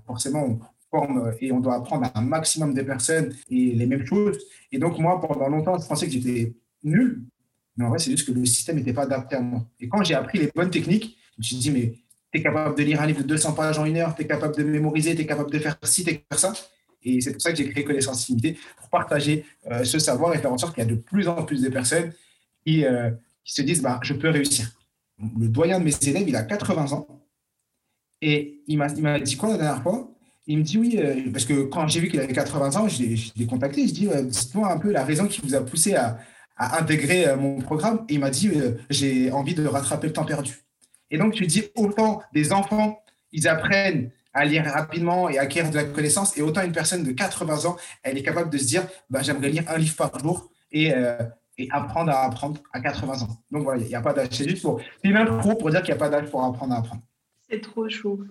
forcément, 0.07 0.45
on 0.45 0.61
forme 0.93 1.35
et 1.41 1.51
on 1.51 1.59
doit 1.59 1.75
apprendre 1.75 2.05
à 2.05 2.21
un 2.21 2.23
maximum 2.23 2.73
de 2.73 2.83
personnes 2.83 3.35
et 3.51 3.73
les 3.73 3.87
mêmes 3.87 4.07
choses. 4.07 4.39
Et 4.71 4.79
donc, 4.79 4.97
moi, 5.01 5.21
pendant 5.21 5.49
longtemps, 5.49 5.77
je 5.77 5.89
pensais 5.89 6.07
que 6.07 6.13
j'étais 6.13 6.55
nul, 6.85 7.25
mais 7.79 7.85
en 7.85 7.91
vrai, 7.91 7.99
c'est 8.01 8.11
juste 8.11 8.27
que 8.27 8.33
le 8.33 8.45
système 8.45 8.77
n'était 8.77 8.93
pas 8.93 9.05
adapté 9.05 9.37
à 9.37 9.41
moi. 9.41 9.65
Et 9.79 9.89
quand 9.89 10.03
j'ai 10.03 10.15
appris 10.15 10.39
les 10.39 10.51
bonnes 10.55 10.71
techniques, 10.71 11.17
je 11.35 11.39
me 11.39 11.43
suis 11.45 11.57
dit, 11.57 11.71
mais 11.71 11.95
tu 12.33 12.41
es 12.41 12.43
capable 12.43 12.77
de 12.77 12.83
lire 12.83 13.01
un 13.01 13.07
livre 13.07 13.23
de 13.23 13.29
200 13.29 13.53
pages 13.53 13.79
en 13.79 13.85
une 13.85 13.97
heure, 13.97 14.17
tu 14.17 14.23
es 14.23 14.27
capable 14.27 14.57
de 14.57 14.65
mémoriser, 14.65 15.15
tu 15.15 15.23
es 15.23 15.27
capable 15.27 15.51
de 15.53 15.59
faire 15.61 15.79
ci, 15.85 16.03
tu 16.03 16.11
es 16.11 16.17
capable 16.17 16.29
de 16.31 16.41
faire 16.41 16.55
ça. 16.55 16.69
Et 17.05 17.21
c'est 17.21 17.33
pour 17.33 17.41
ça 17.41 17.53
que 17.53 17.57
j'ai 17.57 17.71
créé 17.71 17.85
Connaissance 17.85 18.29
Illimitée, 18.29 18.59
pour 18.79 18.89
partager 18.89 19.45
euh, 19.71 19.85
ce 19.85 20.01
savoir 20.01 20.35
et 20.35 20.39
faire 20.39 20.53
en 20.53 20.59
sorte 20.59 20.75
qu'il 20.75 20.83
y 20.83 20.87
a 20.87 20.91
de 20.91 20.97
plus 20.97 21.29
en 21.29 21.45
plus 21.45 21.63
de 21.63 21.69
personnes 21.69 22.13
qui, 22.67 22.85
euh, 22.85 23.11
qui 23.45 23.55
se 23.55 23.63
disent, 23.63 23.81
bah, 23.81 24.01
je 24.03 24.15
peux 24.15 24.29
réussir. 24.29 24.73
Le 25.39 25.47
doyen 25.47 25.79
de 25.79 25.85
mes 25.85 25.95
élèves, 26.03 26.29
il 26.29 26.35
a 26.35 26.43
80 26.43 26.93
ans. 26.93 27.07
Et 28.21 28.61
il 28.67 28.77
m'a 28.77 28.89
dit 29.21 29.37
quoi 29.37 29.51
la 29.51 29.57
dernière 29.57 29.83
fois? 29.85 30.11
Il 30.49 30.59
me 30.59 30.63
dit 30.65 30.79
oui, 30.79 30.97
euh, 30.99 31.31
parce 31.31 31.45
que 31.45 31.63
quand 31.63 31.87
j'ai 31.87 32.01
vu 32.01 32.09
qu'il 32.09 32.19
avait 32.19 32.33
80 32.33 32.77
ans, 32.77 32.89
je 32.89 33.05
l'ai 33.37 33.47
contacté. 33.47 33.87
Je 33.87 33.93
dis, 33.93 34.09
dites-moi 34.25 34.73
un 34.73 34.79
peu 34.79 34.91
la 34.91 35.05
raison 35.05 35.29
qui 35.29 35.41
vous 35.43 35.55
a 35.55 35.65
poussé 35.65 35.95
à, 35.95 36.19
à 36.59 36.79
intégrer 36.81 37.27
euh, 37.27 37.37
mon 37.37 37.61
programme 37.61 38.05
et 38.09 38.15
il 38.15 38.21
m'a 38.21 38.31
dit 38.31 38.49
euh, 38.49 38.73
j'ai 38.91 39.31
envie 39.31 39.55
de 39.55 39.67
rattraper 39.67 40.09
le 40.09 40.13
temps 40.13 40.25
perdu. 40.25 40.59
Et 41.11 41.17
donc 41.17 41.33
tu 41.33 41.47
dis 41.47 41.65
autant 41.77 42.21
des 42.35 42.53
enfants, 42.53 43.03
ils 43.33 43.49
apprennent 43.49 44.11
à 44.35 44.45
lire 44.45 44.65
rapidement 44.65 45.29
et 45.29 45.39
acquérir 45.39 45.71
de 45.71 45.77
la 45.77 45.85
connaissance 45.85 46.37
et 46.37 46.43
autant 46.43 46.63
une 46.63 46.73
personne 46.73 47.03
de 47.03 47.13
80 47.13 47.65
ans, 47.67 47.77
elle 48.03 48.19
est 48.19 48.23
capable 48.23 48.51
de 48.51 48.59
se 48.59 48.67
dire 48.67 48.87
bah, 49.09 49.23
j'aimerais 49.23 49.49
lire 49.49 49.65
un 49.69 49.79
livre 49.79 49.97
par 49.97 50.19
jour 50.19 50.51
et, 50.71 50.93
euh, 50.95 51.17
et 51.57 51.69
apprendre 51.71 52.11
à 52.13 52.25
apprendre 52.25 52.61
à 52.73 52.81
80 52.81 53.23
ans. 53.23 53.29
Donc 53.51 53.63
voilà, 53.63 53.83
il 53.83 53.89
n'y 53.89 53.95
a 53.95 54.01
pas 54.01 54.13
d'âge. 54.13 54.29
C'est 54.33 54.49
juste 54.49 54.63
pour, 54.63 54.81
une 55.03 55.17
intro 55.17 55.55
pour 55.55 55.71
dire 55.71 55.83
qu'il 55.83 55.95
n'y 55.95 56.01
a 56.01 56.01
pas 56.01 56.09
d'âge 56.09 56.29
pour 56.31 56.45
apprendre 56.45 56.75
à 56.75 56.79
apprendre. 56.79 57.03
C'est 57.49 57.61
trop 57.61 57.89
chou. 57.89 58.25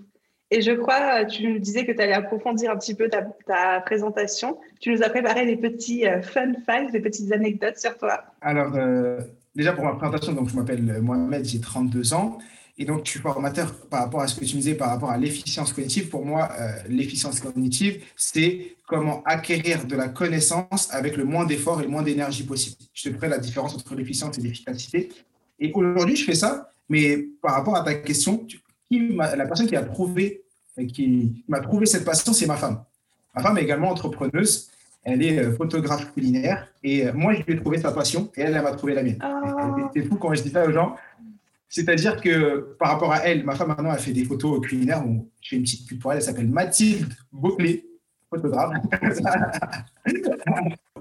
Et 0.49 0.61
je 0.61 0.71
crois, 0.71 1.25
tu 1.25 1.51
nous 1.51 1.59
disais 1.59 1.85
que 1.85 1.91
tu 1.91 2.01
allais 2.01 2.13
approfondir 2.13 2.71
un 2.71 2.77
petit 2.77 2.95
peu 2.95 3.09
ta, 3.09 3.81
présentation. 3.81 4.57
Tu 4.79 4.91
nous 4.91 5.03
as 5.03 5.09
préparé 5.09 5.45
des 5.45 5.57
petits 5.57 6.07
euh, 6.07 6.21
fun 6.21 6.53
facts, 6.65 6.91
des 6.91 7.01
petites 7.01 7.31
anecdotes 7.33 7.77
sur 7.77 7.97
toi. 7.97 8.23
Alors, 8.41 8.73
euh, 8.75 9.19
déjà 9.55 9.73
pour 9.73 9.83
ma 9.83 9.95
présentation, 9.95 10.31
donc 10.31 10.49
je 10.49 10.55
m'appelle 10.55 11.01
Mohamed, 11.01 11.43
j'ai 11.43 11.59
32 11.59 12.13
ans. 12.13 12.37
Et 12.79 12.85
donc, 12.85 13.05
je 13.05 13.11
suis 13.11 13.19
formateur 13.19 13.73
par 13.89 14.01
rapport 14.03 14.21
à 14.21 14.27
ce 14.27 14.39
que 14.39 14.45
tu 14.45 14.55
me 14.55 14.61
disais, 14.61 14.75
par 14.75 14.89
rapport 14.89 15.09
à 15.09 15.17
l'efficience 15.17 15.73
cognitive. 15.73 16.09
Pour 16.09 16.23
moi, 16.23 16.49
euh, 16.59 16.71
l'efficience 16.87 17.39
cognitive, 17.39 18.03
c'est 18.15 18.77
comment 18.87 19.23
acquérir 19.25 19.85
de 19.85 19.95
la 19.95 20.09
connaissance 20.09 20.93
avec 20.93 21.17
le 21.17 21.25
moins 21.25 21.45
d'efforts 21.45 21.81
et 21.81 21.83
le 21.83 21.89
moins 21.89 22.03
d'énergie 22.03 22.43
possible. 22.43 22.77
Je 22.93 23.09
te 23.09 23.15
ferai 23.15 23.29
la 23.29 23.39
différence 23.39 23.75
entre 23.75 23.95
l'efficience 23.95 24.37
et 24.37 24.41
l'efficacité. 24.41 25.09
Et 25.59 25.71
aujourd'hui, 25.73 26.15
je 26.15 26.23
fais 26.23 26.35
ça, 26.35 26.69
mais 26.87 27.17
par 27.41 27.55
rapport 27.55 27.75
à 27.75 27.83
ta 27.83 27.95
question, 27.95 28.45
la 28.89 29.45
personne 29.45 29.67
qui 29.67 29.75
a 29.75 29.83
trouvé, 29.83 30.43
qui 30.93 31.43
m'a 31.47 31.59
trouvé 31.59 31.85
cette 31.85 32.05
passion, 32.05 32.33
c'est 32.33 32.45
ma 32.45 32.55
femme. 32.55 32.83
Ma 33.35 33.41
femme 33.41 33.57
est 33.57 33.63
également 33.63 33.89
entrepreneuse. 33.91 34.69
Elle 35.03 35.23
est 35.23 35.39
euh, 35.39 35.55
photographe 35.55 36.11
culinaire. 36.13 36.67
Et 36.83 37.07
euh, 37.07 37.13
moi, 37.13 37.33
je 37.33 37.43
lui 37.43 37.53
ai 37.53 37.57
trouvé 37.57 37.77
sa 37.77 37.91
passion 37.91 38.29
et 38.35 38.41
elle, 38.41 38.55
elle 38.55 38.61
m'a 38.61 38.71
trouvé 38.71 38.93
la 38.93 39.03
mienne. 39.03 39.19
Oh. 39.23 39.89
C'est 39.93 40.03
fou 40.03 40.15
quand 40.17 40.33
je 40.33 40.41
dis 40.41 40.49
ça 40.49 40.65
aux 40.65 40.71
gens. 40.71 40.97
C'est-à-dire 41.69 42.19
que 42.19 42.75
par 42.79 42.91
rapport 42.91 43.13
à 43.13 43.19
elle, 43.19 43.45
ma 43.45 43.55
femme 43.55 43.69
maintenant, 43.69 43.93
elle 43.93 43.99
fait 43.99 44.11
des 44.11 44.25
photos 44.25 44.59
culinaires. 44.61 45.03
je 45.41 45.49
fais 45.49 45.55
une 45.57 45.63
petite 45.63 45.87
pub 45.87 45.99
pour 45.99 46.11
elle. 46.11 46.17
Elle 46.17 46.23
s'appelle 46.23 46.49
Mathilde 46.49 47.13
Beauclé, 47.31 47.85
photographe. 48.29 48.73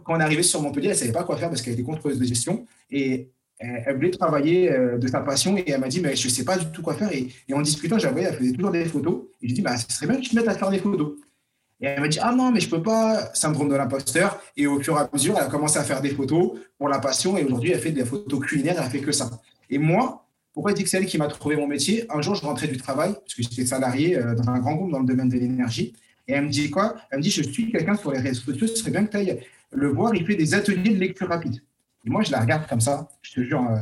quand 0.04 0.14
on 0.14 0.20
est 0.20 0.22
arrivé 0.22 0.42
sur 0.42 0.62
Montpellier, 0.62 0.88
elle 0.88 0.94
ne 0.94 0.98
savait 0.98 1.12
pas 1.12 1.24
quoi 1.24 1.36
faire 1.36 1.48
parce 1.48 1.62
qu'elle 1.62 1.74
était 1.74 1.82
contrôleuse 1.82 2.18
de 2.18 2.24
gestion. 2.24 2.64
Et 2.90 3.30
elle 3.58 3.96
voulait 3.96 4.10
travailler 4.10 4.70
euh, 4.70 4.98
de 4.98 5.06
sa 5.06 5.20
passion 5.20 5.56
et 5.56 5.70
elle 5.70 5.80
m'a 5.80 5.88
dit 5.88 6.00
mais 6.00 6.14
je 6.14 6.28
ne 6.28 6.32
sais 6.32 6.44
pas 6.44 6.58
du 6.58 6.66
tout 6.66 6.82
quoi 6.82 6.94
faire. 6.94 7.10
Et, 7.12 7.28
en 7.52 7.62
discutant 7.62 7.98
j'avais 7.98 8.22
elle 8.22 8.34
faisait 8.34 8.52
toujours 8.52 8.70
des 8.70 8.84
photos. 8.84 9.22
Et 9.42 9.48
je 9.48 9.54
dit 9.54 9.62
bah 9.62 9.76
ce 9.76 9.86
serait 9.88 10.06
bien 10.06 10.16
que 10.16 10.22
tu 10.22 10.30
te 10.30 10.36
mettes 10.36 10.48
à 10.48 10.54
faire 10.54 10.70
des 10.70 10.78
photos. 10.78 11.14
Et 11.80 11.86
elle 11.86 12.00
m'a 12.00 12.08
dit 12.08 12.18
ah 12.20 12.32
non 12.32 12.50
mais 12.50 12.60
je 12.60 12.68
peux 12.68 12.82
pas. 12.82 13.30
Syndrome 13.34 13.68
de 13.68 13.76
l'imposteur. 13.76 14.40
Et 14.56 14.66
au 14.66 14.80
fur 14.80 14.96
et 14.96 15.00
à 15.00 15.10
mesure 15.12 15.34
elle 15.38 15.44
a 15.44 15.48
commencé 15.48 15.78
à 15.78 15.84
faire 15.84 16.02
des 16.02 16.10
photos 16.10 16.58
pour 16.78 16.88
la 16.88 16.98
passion. 16.98 17.38
Et 17.38 17.44
aujourd'hui 17.44 17.72
elle 17.72 17.80
fait 17.80 17.92
des 17.92 18.04
photos 18.04 18.40
culinaires 18.40 18.76
elle 18.78 18.90
fait 18.90 19.00
que 19.00 19.12
ça. 19.12 19.30
Et 19.70 19.78
moi 19.78 20.26
pourquoi 20.52 20.72
je 20.72 20.76
dis 20.76 20.84
que 20.84 20.88
c'est 20.88 20.98
elle 20.98 21.06
qui 21.06 21.18
m'a 21.18 21.28
trouvé 21.28 21.56
mon 21.56 21.66
métier? 21.66 22.06
Un 22.10 22.20
jour 22.20 22.34
je 22.34 22.42
rentrais 22.42 22.68
du 22.68 22.76
travail 22.76 23.12
parce 23.12 23.34
que 23.34 23.42
j'étais 23.42 23.66
salarié 23.66 24.18
euh, 24.18 24.34
dans 24.34 24.48
un 24.50 24.58
grand 24.58 24.74
groupe 24.74 24.90
dans 24.90 25.00
le 25.00 25.06
domaine 25.06 25.28
de 25.28 25.38
l'énergie. 25.38 25.94
Et 26.28 26.32
elle 26.32 26.44
me 26.44 26.50
dit 26.50 26.70
quoi? 26.70 26.96
Elle 27.10 27.18
me 27.18 27.22
dit 27.22 27.30
je 27.30 27.42
suis 27.42 27.70
quelqu'un 27.70 27.96
sur 27.96 28.12
les 28.12 28.20
réseaux 28.20 28.52
sociaux 28.52 28.66
ce 28.66 28.76
serait 28.76 28.90
bien 28.90 29.04
que 29.06 29.10
tu 29.10 29.16
ailles 29.16 29.40
le 29.72 29.88
voir. 29.88 30.14
Il 30.14 30.26
fait 30.26 30.34
des 30.34 30.54
ateliers 30.54 30.94
de 30.94 31.00
lecture 31.00 31.28
rapide 31.28 31.60
et 32.06 32.10
moi, 32.10 32.22
je 32.22 32.30
la 32.30 32.40
regarde 32.40 32.66
comme 32.68 32.80
ça. 32.80 33.08
Je 33.20 33.32
te 33.32 33.40
jure, 33.40 33.66
euh, 33.68 33.80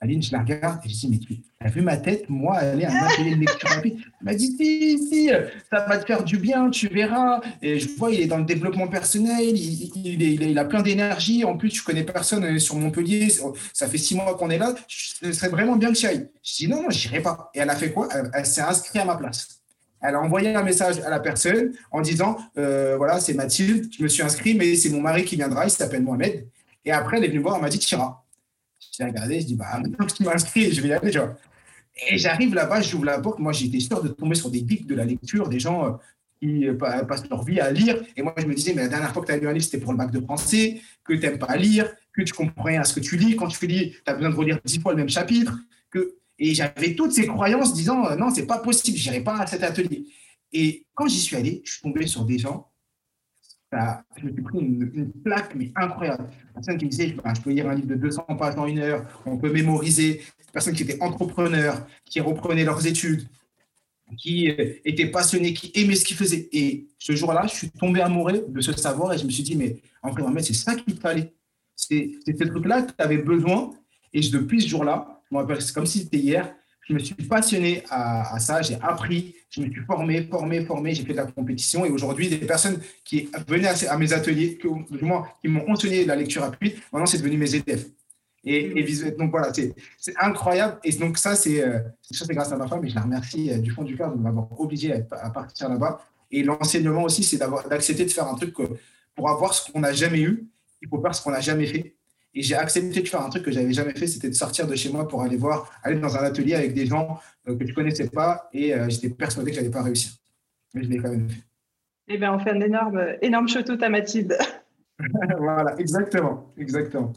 Aline, 0.00 0.22
je 0.22 0.32
la 0.32 0.40
regarde 0.40 0.80
et 0.84 0.88
je 0.90 0.94
dis, 0.94 1.08
mais 1.08 1.18
tu 1.18 1.42
as 1.60 1.70
vu 1.70 1.80
ma 1.80 1.96
tête, 1.96 2.28
moi, 2.28 2.56
aller 2.56 2.84
à 2.84 2.92
un 2.92 3.06
atelier 3.06 3.36
de 3.36 3.40
lecture 3.40 3.70
rapide 3.70 3.96
Elle 3.96 4.24
m'a 4.26 4.34
dit, 4.34 4.54
si, 4.54 4.98
si, 5.08 5.30
ça 5.70 5.86
va 5.86 5.96
te 5.96 6.04
faire 6.04 6.22
du 6.24 6.36
bien, 6.36 6.68
tu 6.68 6.88
verras. 6.88 7.40
Et 7.62 7.78
je 7.78 7.88
vois, 7.96 8.10
il 8.10 8.20
est 8.20 8.26
dans 8.26 8.36
le 8.36 8.44
développement 8.44 8.86
personnel, 8.86 9.56
il, 9.56 10.42
il, 10.42 10.58
a 10.58 10.64
plein 10.66 10.82
d'énergie. 10.82 11.42
En 11.44 11.56
plus, 11.56 11.74
je 11.74 11.82
connais 11.82 12.04
personne 12.04 12.58
sur 12.58 12.76
Montpellier. 12.76 13.28
Ça 13.72 13.88
fait 13.88 13.96
six 13.96 14.14
mois 14.14 14.36
qu'on 14.36 14.50
est 14.50 14.58
là. 14.58 14.74
Ce 14.88 15.32
serait 15.32 15.48
vraiment 15.48 15.76
bien 15.76 15.90
que 15.90 15.96
tu 15.96 16.06
ailles. 16.06 16.28
Je 16.42 16.56
dis, 16.56 16.68
non, 16.68 16.82
non, 16.82 16.90
je 16.90 17.08
n'irai 17.08 17.22
pas. 17.22 17.50
Et 17.54 17.60
elle 17.60 17.70
a 17.70 17.76
fait 17.76 17.90
quoi? 17.90 18.08
Elle, 18.34 18.44
s'est 18.44 18.60
inscrite 18.60 19.00
à 19.00 19.06
ma 19.06 19.16
place. 19.16 19.62
Elle 20.02 20.16
a 20.16 20.20
envoyé 20.20 20.54
un 20.54 20.62
message 20.62 21.00
à 21.00 21.08
la 21.08 21.18
personne 21.18 21.72
en 21.90 22.02
disant 22.02 22.36
euh, 22.58 22.96
Voilà, 22.98 23.20
c'est 23.20 23.32
Mathilde, 23.32 23.90
je 23.96 24.02
me 24.02 24.08
suis 24.08 24.22
inscrit, 24.22 24.52
mais 24.52 24.76
c'est 24.76 24.90
mon 24.90 25.00
mari 25.00 25.24
qui 25.24 25.36
viendra, 25.36 25.64
il 25.64 25.70
s'appelle 25.70 26.02
Mohamed. 26.02 26.46
Et 26.84 26.92
après, 26.92 27.18
elle 27.18 27.24
est 27.24 27.28
venue 27.28 27.40
voir, 27.40 27.56
elle 27.56 27.62
m'a 27.62 27.68
dit, 27.68 27.78
tu 27.78 27.94
iras. 27.94 28.22
Je 28.80 29.02
l'ai 29.02 29.10
regardé, 29.10 29.40
je 29.40 29.46
dis, 29.46 29.54
bah, 29.54 29.78
maintenant 29.80 30.06
que 30.06 30.12
tu 30.12 30.22
m'as 30.22 30.34
inscrit, 30.34 30.72
je 30.72 30.80
vais 30.80 30.88
y 30.88 30.92
aller. 30.92 31.12
Et 32.08 32.18
j'arrive 32.18 32.54
là-bas, 32.54 32.82
j'ouvre 32.82 33.04
la 33.04 33.20
porte. 33.20 33.38
Moi, 33.38 33.52
j'étais 33.52 33.80
sûr 33.80 34.02
de 34.02 34.08
tomber 34.08 34.34
sur 34.34 34.50
des 34.50 34.64
geeks 34.66 34.86
de 34.86 34.94
la 34.94 35.04
lecture, 35.04 35.48
des 35.48 35.60
gens 35.60 35.86
euh, 35.86 35.90
qui 36.40 36.68
euh, 36.68 36.74
passent 36.74 37.28
leur 37.30 37.44
vie 37.44 37.60
à 37.60 37.70
lire. 37.70 38.02
Et 38.16 38.22
moi, 38.22 38.34
je 38.36 38.46
me 38.46 38.54
disais, 38.54 38.74
mais 38.74 38.82
la 38.82 38.88
dernière 38.88 39.12
fois 39.12 39.22
que 39.22 39.28
tu 39.28 39.32
as 39.32 39.36
lu 39.36 39.48
un 39.48 39.52
livre, 39.52 39.64
c'était 39.64 39.78
pour 39.78 39.92
le 39.92 39.98
bac 39.98 40.10
de 40.10 40.20
français, 40.20 40.80
que 41.04 41.14
tu 41.14 41.20
n'aimes 41.20 41.38
pas 41.38 41.56
lire, 41.56 41.90
que 42.12 42.22
tu 42.22 42.32
comprends 42.32 42.64
rien 42.64 42.80
à 42.80 42.84
ce 42.84 42.94
que 42.94 43.00
tu 43.00 43.16
lis. 43.16 43.36
Quand 43.36 43.48
tu 43.48 43.66
lis, 43.66 43.92
tu 43.92 44.02
as 44.06 44.14
besoin 44.14 44.30
de 44.30 44.36
relire 44.36 44.58
dix 44.64 44.80
fois 44.80 44.92
le 44.92 44.98
même 44.98 45.08
chapitre. 45.08 45.58
Et 46.38 46.54
j'avais 46.54 46.94
toutes 46.94 47.12
ces 47.12 47.26
croyances 47.26 47.74
disant, 47.74 48.06
euh, 48.06 48.16
non, 48.16 48.30
c'est 48.30 48.46
pas 48.46 48.58
possible, 48.58 48.98
je 48.98 49.08
n'irai 49.08 49.22
pas 49.22 49.38
à 49.38 49.46
cet 49.46 49.62
atelier. 49.62 50.04
Et 50.52 50.84
quand 50.94 51.06
j'y 51.06 51.20
suis 51.20 51.36
allé, 51.36 51.62
je 51.64 51.72
suis 51.72 51.82
tombé 51.82 52.06
sur 52.06 52.24
des 52.24 52.38
gens 52.38 52.70
je 54.16 54.26
me 54.26 54.32
suis 54.32 54.42
pris 54.42 54.58
une, 54.58 55.12
plaque, 55.24 55.54
mais 55.54 55.72
incroyable. 55.76 56.28
Personne 56.54 56.78
qui 56.78 56.84
me 56.86 56.90
disait, 56.90 57.16
bah, 57.22 57.32
je 57.34 57.40
peux 57.40 57.50
lire 57.50 57.68
un 57.68 57.74
livre 57.74 57.88
de 57.88 57.94
200 57.94 58.22
pages 58.38 58.56
en 58.56 58.66
une 58.66 58.78
heure, 58.78 59.04
on 59.26 59.36
peut 59.36 59.52
mémoriser. 59.52 60.22
Personne 60.52 60.74
qui 60.74 60.84
était 60.84 61.02
entrepreneur, 61.02 61.84
qui 62.04 62.20
reprenait 62.20 62.64
leurs 62.64 62.86
études, 62.86 63.26
qui 64.16 64.50
euh, 64.50 64.74
était 64.84 65.06
passionné, 65.06 65.52
qui 65.52 65.72
aimait 65.74 65.96
ce 65.96 66.04
qu'il 66.04 66.16
faisait. 66.16 66.48
Et 66.52 66.86
ce 66.98 67.14
jour-là, 67.16 67.46
je 67.46 67.54
suis 67.54 67.70
tombé 67.70 68.00
amoureux 68.00 68.44
de 68.48 68.60
ce 68.60 68.72
savoir 68.72 69.12
et 69.12 69.18
je 69.18 69.24
me 69.24 69.30
suis 69.30 69.42
dit, 69.42 69.56
mais 69.56 69.76
en 70.02 70.10
vrai, 70.10 70.42
c'est 70.42 70.54
ça 70.54 70.74
qu'il 70.76 70.96
fallait. 70.96 71.32
C'est 71.74 72.12
ce 72.26 72.44
truc-là 72.44 72.82
que 72.82 72.92
tu 72.92 73.02
avais 73.02 73.18
besoin. 73.18 73.70
Et 74.12 74.20
depuis 74.20 74.62
ce 74.62 74.68
jour-là, 74.68 75.20
c'est 75.58 75.74
comme 75.74 75.86
si 75.86 76.00
c'était 76.00 76.18
hier, 76.18 76.54
je 76.88 76.94
me 76.94 76.98
suis 76.98 77.14
passionné 77.14 77.82
à, 77.90 78.38
ça, 78.38 78.60
j'ai 78.62 78.76
appris, 78.80 79.34
je 79.50 79.62
me 79.62 79.70
suis 79.70 79.80
formé, 79.82 80.26
formé, 80.30 80.64
formé, 80.64 80.94
j'ai 80.94 81.04
fait 81.04 81.12
de 81.12 81.18
la 81.18 81.26
compétition 81.26 81.84
et 81.84 81.90
aujourd'hui, 81.90 82.28
des 82.28 82.38
personnes 82.38 82.80
qui 83.04 83.28
venaient 83.48 83.68
à, 83.88 83.96
mes 83.96 84.12
ateliers, 84.12 84.58
qui 84.58 85.48
m'ont 85.48 85.68
enseigné 85.68 86.04
la 86.04 86.16
lecture 86.16 86.42
rapide, 86.42 86.74
maintenant, 86.92 87.06
c'est 87.06 87.18
devenu 87.18 87.38
mes 87.38 87.54
élèves. 87.54 87.86
Et, 88.46 89.12
donc 89.18 89.30
voilà, 89.30 89.52
c'est 89.54 90.14
incroyable. 90.20 90.78
Et 90.84 90.92
donc 90.92 91.16
ça, 91.16 91.34
c'est 91.34 91.64
euh, 91.64 91.78
grâce 92.28 92.52
à 92.52 92.56
ma 92.56 92.68
femme 92.68 92.84
et 92.84 92.90
je 92.90 92.94
la 92.94 93.00
remercie 93.00 93.50
euh, 93.50 93.58
du 93.58 93.70
fond 93.70 93.84
du 93.84 93.96
cœur 93.96 94.14
de 94.14 94.20
m'avoir 94.20 94.48
obligé 94.60 94.92
à, 94.92 95.30
partir 95.30 95.70
là-bas. 95.70 96.00
Et 96.30 96.42
l'enseignement 96.42 97.04
aussi, 97.04 97.22
c'est 97.24 97.38
d'accepter 97.38 98.04
de 98.04 98.10
faire 98.10 98.28
un 98.28 98.34
truc 98.34 98.54
pour 99.14 99.30
avoir 99.30 99.54
ce 99.54 99.70
qu'on 99.70 99.80
n'a 99.80 99.92
jamais 99.92 100.20
eu, 100.20 100.46
il 100.82 100.88
faut 100.88 101.00
faire 101.00 101.14
ce 101.14 101.22
qu'on 101.22 101.30
n'a 101.30 101.40
jamais 101.40 101.66
fait. 101.66 101.94
Et 102.34 102.42
j'ai 102.42 102.56
accepté 102.56 103.00
de 103.00 103.08
faire 103.08 103.22
un 103.22 103.30
truc 103.30 103.44
que 103.44 103.52
j'avais 103.52 103.72
jamais 103.72 103.94
fait, 103.94 104.08
c'était 104.08 104.28
de 104.28 104.34
sortir 104.34 104.66
de 104.66 104.74
chez 104.74 104.90
moi 104.90 105.06
pour 105.06 105.22
aller 105.22 105.36
voir, 105.36 105.70
aller 105.84 105.98
dans 106.00 106.16
un 106.16 106.24
atelier 106.24 106.54
avec 106.54 106.74
des 106.74 106.86
gens 106.86 107.20
euh, 107.48 107.56
que 107.56 107.66
je 107.66 107.72
connaissais 107.72 108.08
pas 108.08 108.48
et 108.52 108.74
euh, 108.74 108.88
j'étais 108.88 109.08
persuadé 109.08 109.50
que 109.50 109.56
j'allais 109.56 109.70
pas 109.70 109.82
réussir. 109.82 110.12
Mais 110.74 110.82
je 110.82 110.88
l'ai 110.88 110.98
quand 110.98 111.10
même 111.10 111.28
fait. 111.28 111.42
Eh 112.08 112.18
bien, 112.18 112.34
on 112.34 112.38
fait 112.40 112.50
un 112.50 112.60
énorme, 112.60 113.00
énorme 113.22 113.48
shout 113.48 113.64
à 113.80 113.88
Mathilde. 113.88 114.36
voilà, 115.38 115.76
exactement, 115.78 116.52
exactement. 116.58 117.12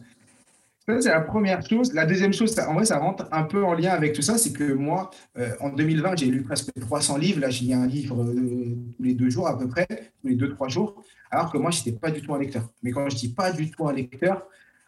Ça, 0.87 1.01
c'est 1.01 1.09
la 1.09 1.19
première 1.19 1.67
chose. 1.67 1.93
La 1.93 2.05
deuxième 2.05 2.31
chose, 2.31 2.57
en 2.59 2.75
vrai, 2.75 2.85
ça 2.85 2.99
rentre 2.99 3.27
un 3.33 3.43
peu 3.43 3.65
en 3.65 3.73
lien 3.73 3.91
avec 3.91 4.13
tout 4.13 4.21
ça, 4.21 4.37
c'est 4.37 4.53
que 4.53 4.71
moi, 4.71 5.09
euh, 5.37 5.49
en 5.59 5.69
2020, 5.69 6.17
j'ai 6.17 6.27
lu 6.27 6.43
presque 6.43 6.69
300 6.79 7.17
livres. 7.17 7.41
Là, 7.41 7.49
j'ai 7.49 7.65
lu 7.65 7.73
un 7.73 7.87
livre 7.87 8.23
tous 8.23 9.03
les 9.03 9.13
deux 9.13 9.29
jours 9.29 9.47
à 9.47 9.57
peu 9.57 9.67
près, 9.67 9.87
tous 10.21 10.27
les 10.27 10.35
deux, 10.35 10.47
trois 10.47 10.69
jours, 10.69 11.03
alors 11.29 11.51
que 11.51 11.57
moi, 11.57 11.71
je 11.71 11.79
n'étais 11.79 11.99
pas 11.99 12.11
du 12.11 12.21
tout 12.21 12.33
un 12.33 12.39
lecteur. 12.39 12.69
Mais 12.83 12.91
quand 12.91 13.09
je 13.09 13.17
dis 13.17 13.33
pas 13.33 13.51
du 13.51 13.69
tout 13.69 13.85
un 13.87 13.93
lecteur, 13.93 14.47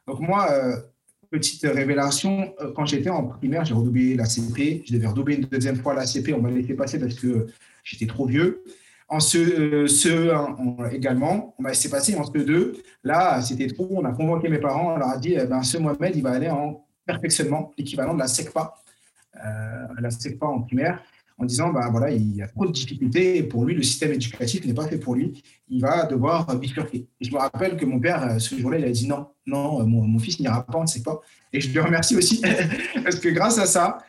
donc 0.10 0.22
moi, 0.22 0.52
euh, 0.52 0.76
petite 1.30 1.62
révélation, 1.62 2.56
euh, 2.62 2.72
quand 2.76 2.88
j'étais 2.88 3.12
en 3.12 3.28
primaire, 3.28 3.64
j'ai 3.64 3.76
redoublé 3.76 4.16
la 4.16 4.26
CP. 4.26 4.82
Je 4.88 4.94
devais 4.94 5.06
redoubler 5.06 5.36
une 5.36 5.46
deuxième 5.46 5.76
fois 5.76 5.94
la 5.94 6.08
CP. 6.08 6.34
On 6.34 6.42
m'a 6.42 6.50
laissé 6.50 6.74
passer 6.74 7.00
parce 7.00 7.14
que 7.14 7.46
j'étais 7.84 8.08
trop 8.08 8.26
vieux. 8.26 8.64
En 9.08 9.20
ce, 9.20 9.38
euh, 9.38 10.90
également, 10.90 11.54
on 11.60 11.62
m'a 11.62 11.70
laissé 11.70 11.90
passer. 11.90 12.16
En 12.16 12.24
ce 12.24 12.32
2, 12.32 12.82
là, 13.04 13.40
c'était 13.42 13.68
trop. 13.68 13.88
On 13.92 14.04
a 14.04 14.12
convoqué 14.12 14.50
mes 14.50 14.58
parents. 14.58 14.96
On 14.96 14.98
leur 14.98 15.10
a 15.10 15.18
dit, 15.18 15.36
eh 15.40 15.46
ben, 15.46 15.62
ce 15.62 15.78
Mohamed, 15.78 16.16
il 16.16 16.24
va 16.24 16.32
aller 16.32 16.50
en 16.50 16.84
perfectionnement, 17.06 17.72
l'équivalent 17.78 18.16
de 18.16 18.20
la 18.20 18.28
SECPA, 18.28 18.74
la 20.00 20.12
SECPA 20.12 20.46
en 20.46 20.62
primaire 20.62 21.04
en 21.40 21.46
disant 21.46 21.72
bah, 21.72 21.88
voilà, 21.90 22.12
il 22.12 22.36
y 22.36 22.42
a 22.42 22.48
trop 22.48 22.66
de 22.66 22.72
difficultés 22.72 23.38
et 23.38 23.44
pour 23.44 23.66
lui, 23.66 23.74
le 23.74 23.82
système 23.82 24.12
éducatif 24.12 24.66
n'est 24.66 24.74
pas 24.74 24.88
fait 24.88 24.98
pour 24.98 25.16
lui. 25.16 25.42
Il 25.70 25.82
va 25.82 26.06
devoir 26.06 26.46
bifurquer. 26.58 27.08
Je 27.22 27.32
me 27.32 27.38
rappelle 27.38 27.78
que 27.78 27.86
mon 27.86 28.00
père, 28.00 28.24
euh, 28.24 28.40
ce 28.40 28.56
jour-là, 28.56 28.78
il 28.78 28.86
a 28.86 28.92
dit 28.92 29.08
non, 29.08 29.28
non, 29.46 29.82
euh, 29.82 29.86
mon, 29.86 30.20
fils 30.20 30.40
n'ira 30.40 30.66
pas, 30.66 30.78
on 30.78 30.84
ne 30.84 30.88
sait 30.88 31.02
pas. 31.02 31.20
Et 31.54 31.62
je 31.62 31.72
lui 31.72 31.80
remercie 31.80 32.16
aussi 32.16 32.42
parce 33.04 33.20
que 33.20 33.30
grâce 33.30 33.58
à 33.58 33.66
ça, 33.66 34.00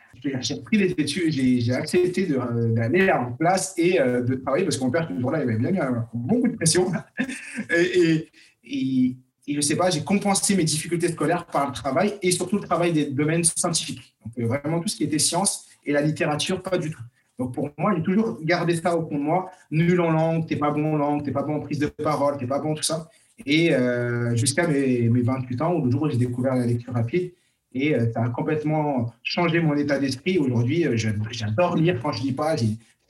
j'ai 0.41 0.61
pris 0.61 0.77
les 0.77 0.91
études, 0.91 1.31
j'ai 1.31 1.73
accepté 1.73 2.27
euh, 2.31 2.73
d'aller 2.73 3.09
en 3.11 3.31
classe 3.33 3.73
et 3.77 3.97
de 3.97 4.35
travailler 4.35 4.65
parce 4.65 4.77
que 4.77 4.83
mon 4.83 4.91
père, 4.91 5.07
ce 5.09 5.19
jour-là, 5.19 5.43
il 5.43 5.49
avait 5.49 5.57
bien 5.57 5.71
eu 5.71 5.95
beaucoup 6.13 6.49
de 6.49 6.55
pression. 6.55 6.91
et, 7.75 8.27
et, 8.63 9.17
et 9.47 9.55
je 9.55 9.61
sais 9.61 9.75
pas, 9.75 9.89
j'ai 9.89 10.03
compensé 10.03 10.55
mes 10.55 10.65
difficultés 10.65 11.09
scolaires 11.09 11.45
par 11.45 11.67
le 11.67 11.73
travail 11.73 12.13
et 12.21 12.31
surtout 12.31 12.57
le 12.57 12.63
travail 12.63 12.91
des 12.91 13.05
domaines 13.05 13.43
scientifiques. 13.43 14.15
Donc, 14.23 14.47
vraiment 14.47 14.81
tout 14.81 14.89
ce 14.89 14.97
qui 14.97 15.05
était 15.05 15.17
science 15.17 15.65
et 15.85 15.93
la 15.93 16.01
littérature, 16.01 16.61
pas 16.61 16.77
du 16.77 16.91
tout. 16.91 17.01
Donc 17.41 17.55
pour 17.55 17.71
moi, 17.75 17.91
j'ai 17.95 18.03
toujours 18.03 18.37
gardé 18.43 18.75
ça 18.75 18.95
au 18.95 19.01
fond 19.01 19.17
de 19.17 19.23
moi. 19.23 19.49
Nul 19.71 19.99
en 19.99 20.11
langue, 20.11 20.45
t'es 20.45 20.57
pas 20.57 20.69
bon 20.69 20.93
en 20.93 20.97
langue, 20.97 21.25
t'es 21.25 21.31
pas 21.31 21.41
bon 21.41 21.55
en 21.55 21.59
prise 21.59 21.79
de 21.79 21.87
parole, 21.87 22.37
t'es 22.37 22.45
pas 22.45 22.59
bon 22.59 22.75
tout 22.75 22.83
ça. 22.83 23.09
Et 23.47 23.73
euh, 23.73 24.35
jusqu'à 24.35 24.67
mes, 24.67 25.07
28 25.07 25.61
ans, 25.63 25.73
où 25.73 25.83
le 25.83 25.89
jour 25.89 26.03
où 26.03 26.09
j'ai 26.09 26.17
découvert 26.17 26.53
la 26.53 26.67
lecture 26.67 26.93
rapide, 26.93 27.33
et 27.73 27.95
euh, 27.95 28.11
ça 28.11 28.25
a 28.25 28.29
complètement 28.29 29.11
changé 29.23 29.59
mon 29.59 29.75
état 29.75 29.97
d'esprit. 29.97 30.37
Aujourd'hui, 30.37 30.85
euh, 30.85 30.95
j'adore 30.95 31.77
lire 31.77 31.99
quand 31.99 32.11
je 32.11 32.21
lis 32.21 32.31
pas, 32.31 32.55
je 32.55 32.65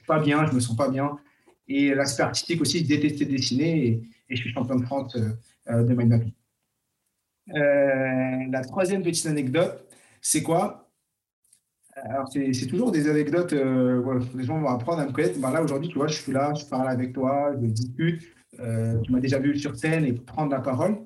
pas 0.07 0.19
bien, 0.19 0.45
je 0.45 0.53
me 0.53 0.61
sens 0.61 0.77
pas 0.77 0.87
bien. 0.87 1.17
Et 1.67 1.93
l'aspect 1.93 2.23
artistique 2.23 2.61
aussi, 2.61 2.79
je 2.79 2.87
détestais 2.87 3.25
dessiner 3.25 3.85
et, 3.85 4.01
je 4.29 4.37
suis 4.37 4.53
champion 4.53 4.77
de 4.77 4.85
France 4.85 5.13
de 5.67 5.93
ma 5.93 6.17
vie. 6.17 6.33
la 7.47 8.61
troisième 8.63 9.03
petite 9.03 9.25
anecdote, 9.25 9.85
c'est 10.21 10.41
quoi? 10.41 10.80
Alors, 11.95 12.29
c'est 12.31 12.67
toujours 12.67 12.91
des 12.91 13.09
anecdotes, 13.09 13.53
euh, 13.53 14.19
les 14.35 14.43
gens 14.43 14.59
vont 14.59 14.69
apprendre 14.69 15.01
à 15.01 15.05
me 15.05 15.11
connaître. 15.11 15.39
Ben 15.39 15.51
là, 15.51 15.61
aujourd'hui, 15.61 15.89
tu 15.89 15.97
vois, 15.97 16.07
je 16.07 16.15
suis 16.15 16.31
là, 16.31 16.53
je 16.53 16.65
parle 16.65 16.89
avec 16.89 17.13
toi, 17.13 17.53
je 17.61 17.67
discute. 17.67 18.23
Euh, 18.59 18.99
tu 19.01 19.11
m'as 19.11 19.19
déjà 19.19 19.39
vu 19.39 19.57
sur 19.57 19.75
scène 19.75 20.05
et 20.05 20.13
prendre 20.13 20.51
la 20.51 20.61
parole. 20.61 20.97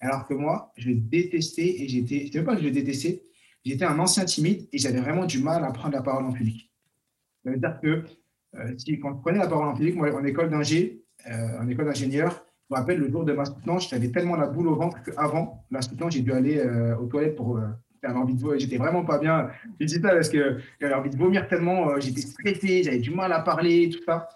Alors 0.00 0.26
que 0.26 0.34
moi, 0.34 0.72
je 0.76 0.90
détestais 0.92 1.82
et 1.82 1.88
j'étais, 1.88 2.20
je 2.20 2.26
ne 2.26 2.32
sais 2.32 2.42
pas 2.44 2.54
que 2.54 2.62
je 2.62 2.68
détestais, 2.68 3.24
j'étais 3.64 3.84
un 3.84 3.98
ancien 3.98 4.24
timide 4.24 4.68
et 4.72 4.78
j'avais 4.78 5.00
vraiment 5.00 5.24
du 5.24 5.40
mal 5.40 5.64
à 5.64 5.72
prendre 5.72 5.94
la 5.94 6.02
parole 6.02 6.24
en 6.24 6.32
public. 6.32 6.70
Ça 7.44 7.50
veut 7.50 7.56
dire 7.56 7.78
que 7.82 8.04
euh, 8.56 8.74
si, 8.78 8.98
quand 9.00 9.16
je 9.16 9.20
prenais 9.20 9.38
la 9.38 9.48
parole 9.48 9.68
en 9.68 9.74
public, 9.74 9.96
moi, 9.96 10.14
en 10.14 10.24
école 10.24 10.50
d'ingé, 10.50 11.02
en 11.26 11.68
école 11.68 11.86
d'ingénieur, 11.86 12.44
je 12.70 12.74
me 12.74 12.80
rappelle 12.80 12.98
le 12.98 13.10
jour 13.10 13.24
de 13.24 13.32
ma 13.32 13.44
soutenance, 13.44 13.90
j'avais 13.90 14.10
tellement 14.10 14.36
la 14.36 14.46
boule 14.46 14.68
au 14.68 14.76
ventre 14.76 15.02
qu'avant 15.02 15.64
la 15.70 15.82
soutenance, 15.82 16.14
j'ai 16.14 16.20
dû 16.20 16.32
aller 16.32 16.62
aux 17.00 17.06
toilettes 17.06 17.34
pour 17.34 17.60
j'avais 18.02 18.18
envie 18.18 18.34
de 18.34 18.40
vomir, 18.40 18.58
j'étais 18.58 18.76
vraiment 18.76 19.04
pas 19.04 19.18
bien. 19.18 19.50
J'ai 19.80 19.86
dit 19.86 19.94
ça 19.94 20.10
parce 20.10 20.28
que 20.28 20.58
j'avais 20.80 20.94
envie 20.94 21.10
de 21.10 21.16
vomir 21.16 21.48
tellement, 21.48 21.90
euh, 21.90 22.00
j'étais 22.00 22.20
stressé, 22.20 22.82
j'avais 22.82 22.98
du 22.98 23.10
mal 23.10 23.32
à 23.32 23.40
parler, 23.40 23.90
tout 23.90 24.02
ça. 24.04 24.28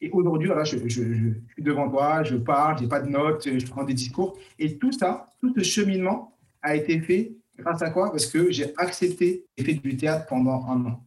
Et 0.00 0.10
aujourd'hui, 0.10 0.46
voilà, 0.46 0.64
je, 0.64 0.78
je, 0.78 0.88
suis 0.88 1.62
devant 1.62 1.90
toi, 1.90 2.22
je 2.22 2.36
parle, 2.36 2.78
j'ai 2.78 2.86
pas 2.86 3.00
de 3.00 3.08
notes, 3.08 3.48
je 3.58 3.66
prends 3.66 3.84
des 3.84 3.94
discours. 3.94 4.38
Et 4.58 4.78
tout 4.78 4.92
ça, 4.92 5.26
tout 5.40 5.52
ce 5.56 5.62
cheminement 5.62 6.38
a 6.62 6.76
été 6.76 7.00
fait 7.00 7.32
grâce 7.58 7.82
à 7.82 7.90
quoi? 7.90 8.10
Parce 8.10 8.26
que 8.26 8.50
j'ai 8.50 8.72
accepté 8.76 9.44
et 9.56 9.64
fait 9.64 9.74
du 9.74 9.96
théâtre 9.96 10.26
pendant 10.26 10.64
un 10.66 10.86
an. 10.86 11.04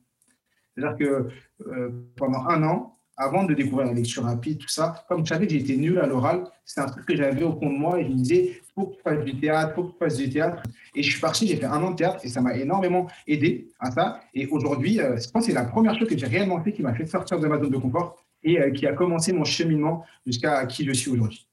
C'est-à-dire 0.75 0.98
que 0.98 1.27
euh, 1.68 1.89
pendant 2.18 2.46
un 2.48 2.63
an, 2.63 2.98
avant 3.21 3.43
de 3.43 3.53
découvrir 3.53 3.87
la 3.87 3.93
lecture 3.93 4.23
rapide, 4.23 4.57
tout 4.57 4.67
ça, 4.67 5.05
comme 5.07 5.23
je 5.23 5.29
savais 5.29 5.45
que 5.45 5.53
j'étais 5.53 5.75
nul 5.75 5.99
à 5.99 6.07
l'oral, 6.07 6.43
c'est 6.65 6.81
un 6.81 6.87
truc 6.87 7.05
que 7.05 7.15
j'avais 7.15 7.43
au 7.43 7.53
fond 7.53 7.71
de 7.71 7.77
moi 7.77 7.99
et 7.99 8.03
je 8.03 8.09
me 8.09 8.15
disais, 8.15 8.61
faut 8.73 8.87
que 8.87 8.95
tu 8.95 9.01
fasses 9.03 9.23
du 9.23 9.39
théâtre, 9.39 9.75
faut 9.75 9.83
que 9.83 9.91
tu 9.91 9.97
fasses 9.99 10.17
du 10.17 10.29
théâtre. 10.29 10.63
Et 10.95 11.03
je 11.03 11.11
suis 11.11 11.21
parti, 11.21 11.47
j'ai 11.47 11.55
fait 11.55 11.65
un 11.65 11.81
an 11.83 11.91
de 11.91 11.95
théâtre 11.95 12.19
et 12.23 12.29
ça 12.29 12.41
m'a 12.41 12.55
énormément 12.55 13.07
aidé 13.27 13.67
à 13.79 13.91
ça. 13.91 14.21
Et 14.33 14.47
aujourd'hui, 14.47 14.99
euh, 14.99 15.17
je 15.17 15.29
pense 15.29 15.45
que 15.45 15.51
c'est 15.51 15.57
la 15.57 15.65
première 15.65 15.97
chose 15.97 16.07
que 16.07 16.17
j'ai 16.17 16.25
réellement 16.25 16.61
fait 16.63 16.73
qui 16.73 16.81
m'a 16.81 16.95
fait 16.95 17.05
sortir 17.05 17.39
de 17.39 17.47
ma 17.47 17.59
zone 17.59 17.69
de 17.69 17.77
confort 17.77 18.17
et 18.43 18.59
euh, 18.59 18.71
qui 18.71 18.87
a 18.87 18.93
commencé 18.93 19.33
mon 19.33 19.43
cheminement 19.43 20.03
jusqu'à 20.25 20.65
qui 20.65 20.83
je 20.83 20.91
suis 20.91 21.11
aujourd'hui. 21.11 21.47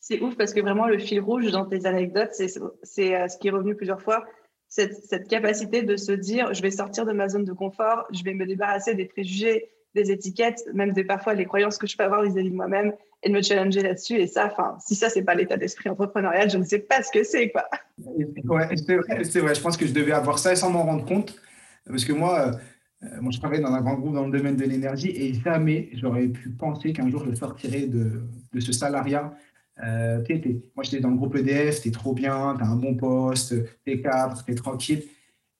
C'est 0.00 0.20
ouf 0.22 0.36
parce 0.36 0.54
que 0.54 0.60
vraiment 0.60 0.86
le 0.86 0.98
fil 0.98 1.20
rouge 1.20 1.50
dans 1.52 1.66
tes 1.66 1.84
anecdotes, 1.84 2.32
c'est 2.32 2.56
euh, 3.14 3.28
ce 3.28 3.36
qui 3.36 3.48
est 3.48 3.50
revenu 3.50 3.74
plusieurs 3.74 4.00
fois, 4.00 4.24
cette, 4.68 4.94
cette 4.94 5.28
capacité 5.28 5.82
de 5.82 5.96
se 5.96 6.12
dire, 6.12 6.54
je 6.54 6.62
vais 6.62 6.70
sortir 6.70 7.04
de 7.04 7.12
ma 7.12 7.28
zone 7.28 7.44
de 7.44 7.52
confort, 7.52 8.06
je 8.10 8.22
vais 8.22 8.32
me 8.32 8.46
débarrasser 8.46 8.94
des 8.94 9.04
préjugés, 9.04 9.68
des 10.02 10.10
étiquettes, 10.10 10.64
même 10.74 10.92
des 10.92 11.04
parfois 11.04 11.34
les 11.34 11.44
croyances 11.44 11.78
que 11.78 11.86
je 11.86 11.96
peux 11.96 12.04
avoir 12.04 12.22
vis-à-vis 12.22 12.50
de 12.50 12.54
moi-même 12.54 12.92
et 13.22 13.28
de 13.28 13.34
me 13.34 13.42
challenger 13.42 13.82
là-dessus. 13.82 14.14
Et 14.14 14.26
ça, 14.26 14.50
enfin, 14.52 14.76
si 14.84 14.94
ça, 14.94 15.10
c'est 15.10 15.22
pas 15.22 15.34
l'état 15.34 15.56
d'esprit 15.56 15.88
entrepreneurial, 15.88 16.50
je 16.50 16.58
ne 16.58 16.64
sais 16.64 16.78
pas 16.78 17.02
ce 17.02 17.10
que 17.10 17.24
c'est, 17.24 17.50
quoi. 17.50 17.64
C'est 17.98 18.44
vrai, 18.44 18.66
vrai, 18.66 19.54
Je 19.54 19.60
pense 19.60 19.76
que 19.76 19.86
je 19.86 19.92
devais 19.92 20.12
avoir 20.12 20.38
ça 20.38 20.54
sans 20.56 20.70
m'en 20.70 20.84
rendre 20.84 21.04
compte. 21.04 21.34
Parce 21.86 22.04
que 22.04 22.12
moi, 22.12 22.52
euh, 23.02 23.06
moi, 23.20 23.30
je 23.32 23.38
travaille 23.38 23.60
dans 23.60 23.72
un 23.72 23.80
grand 23.80 23.94
groupe 23.94 24.14
dans 24.14 24.26
le 24.26 24.36
domaine 24.36 24.56
de 24.56 24.64
l'énergie 24.64 25.10
et 25.10 25.34
jamais 25.34 25.90
j'aurais 25.94 26.28
pu 26.28 26.50
penser 26.50 26.92
qu'un 26.92 27.10
jour 27.10 27.24
je 27.28 27.34
sortirais 27.34 27.86
de, 27.86 28.22
de 28.52 28.60
ce 28.60 28.72
salariat. 28.72 29.32
Euh, 29.82 30.22
moi, 30.74 30.84
j'étais 30.84 31.00
dans 31.00 31.10
le 31.10 31.16
groupe 31.16 31.36
EDF, 31.36 31.80
tu 31.80 31.88
es 31.88 31.90
trop 31.90 32.12
bien, 32.12 32.54
tu 32.56 32.64
as 32.64 32.66
un 32.66 32.76
bon 32.76 32.96
poste, 32.96 33.54
tu 33.84 33.92
es 33.92 34.00
cadre, 34.00 34.42
tu 34.44 34.52
es 34.52 34.54
tranquille. 34.54 35.04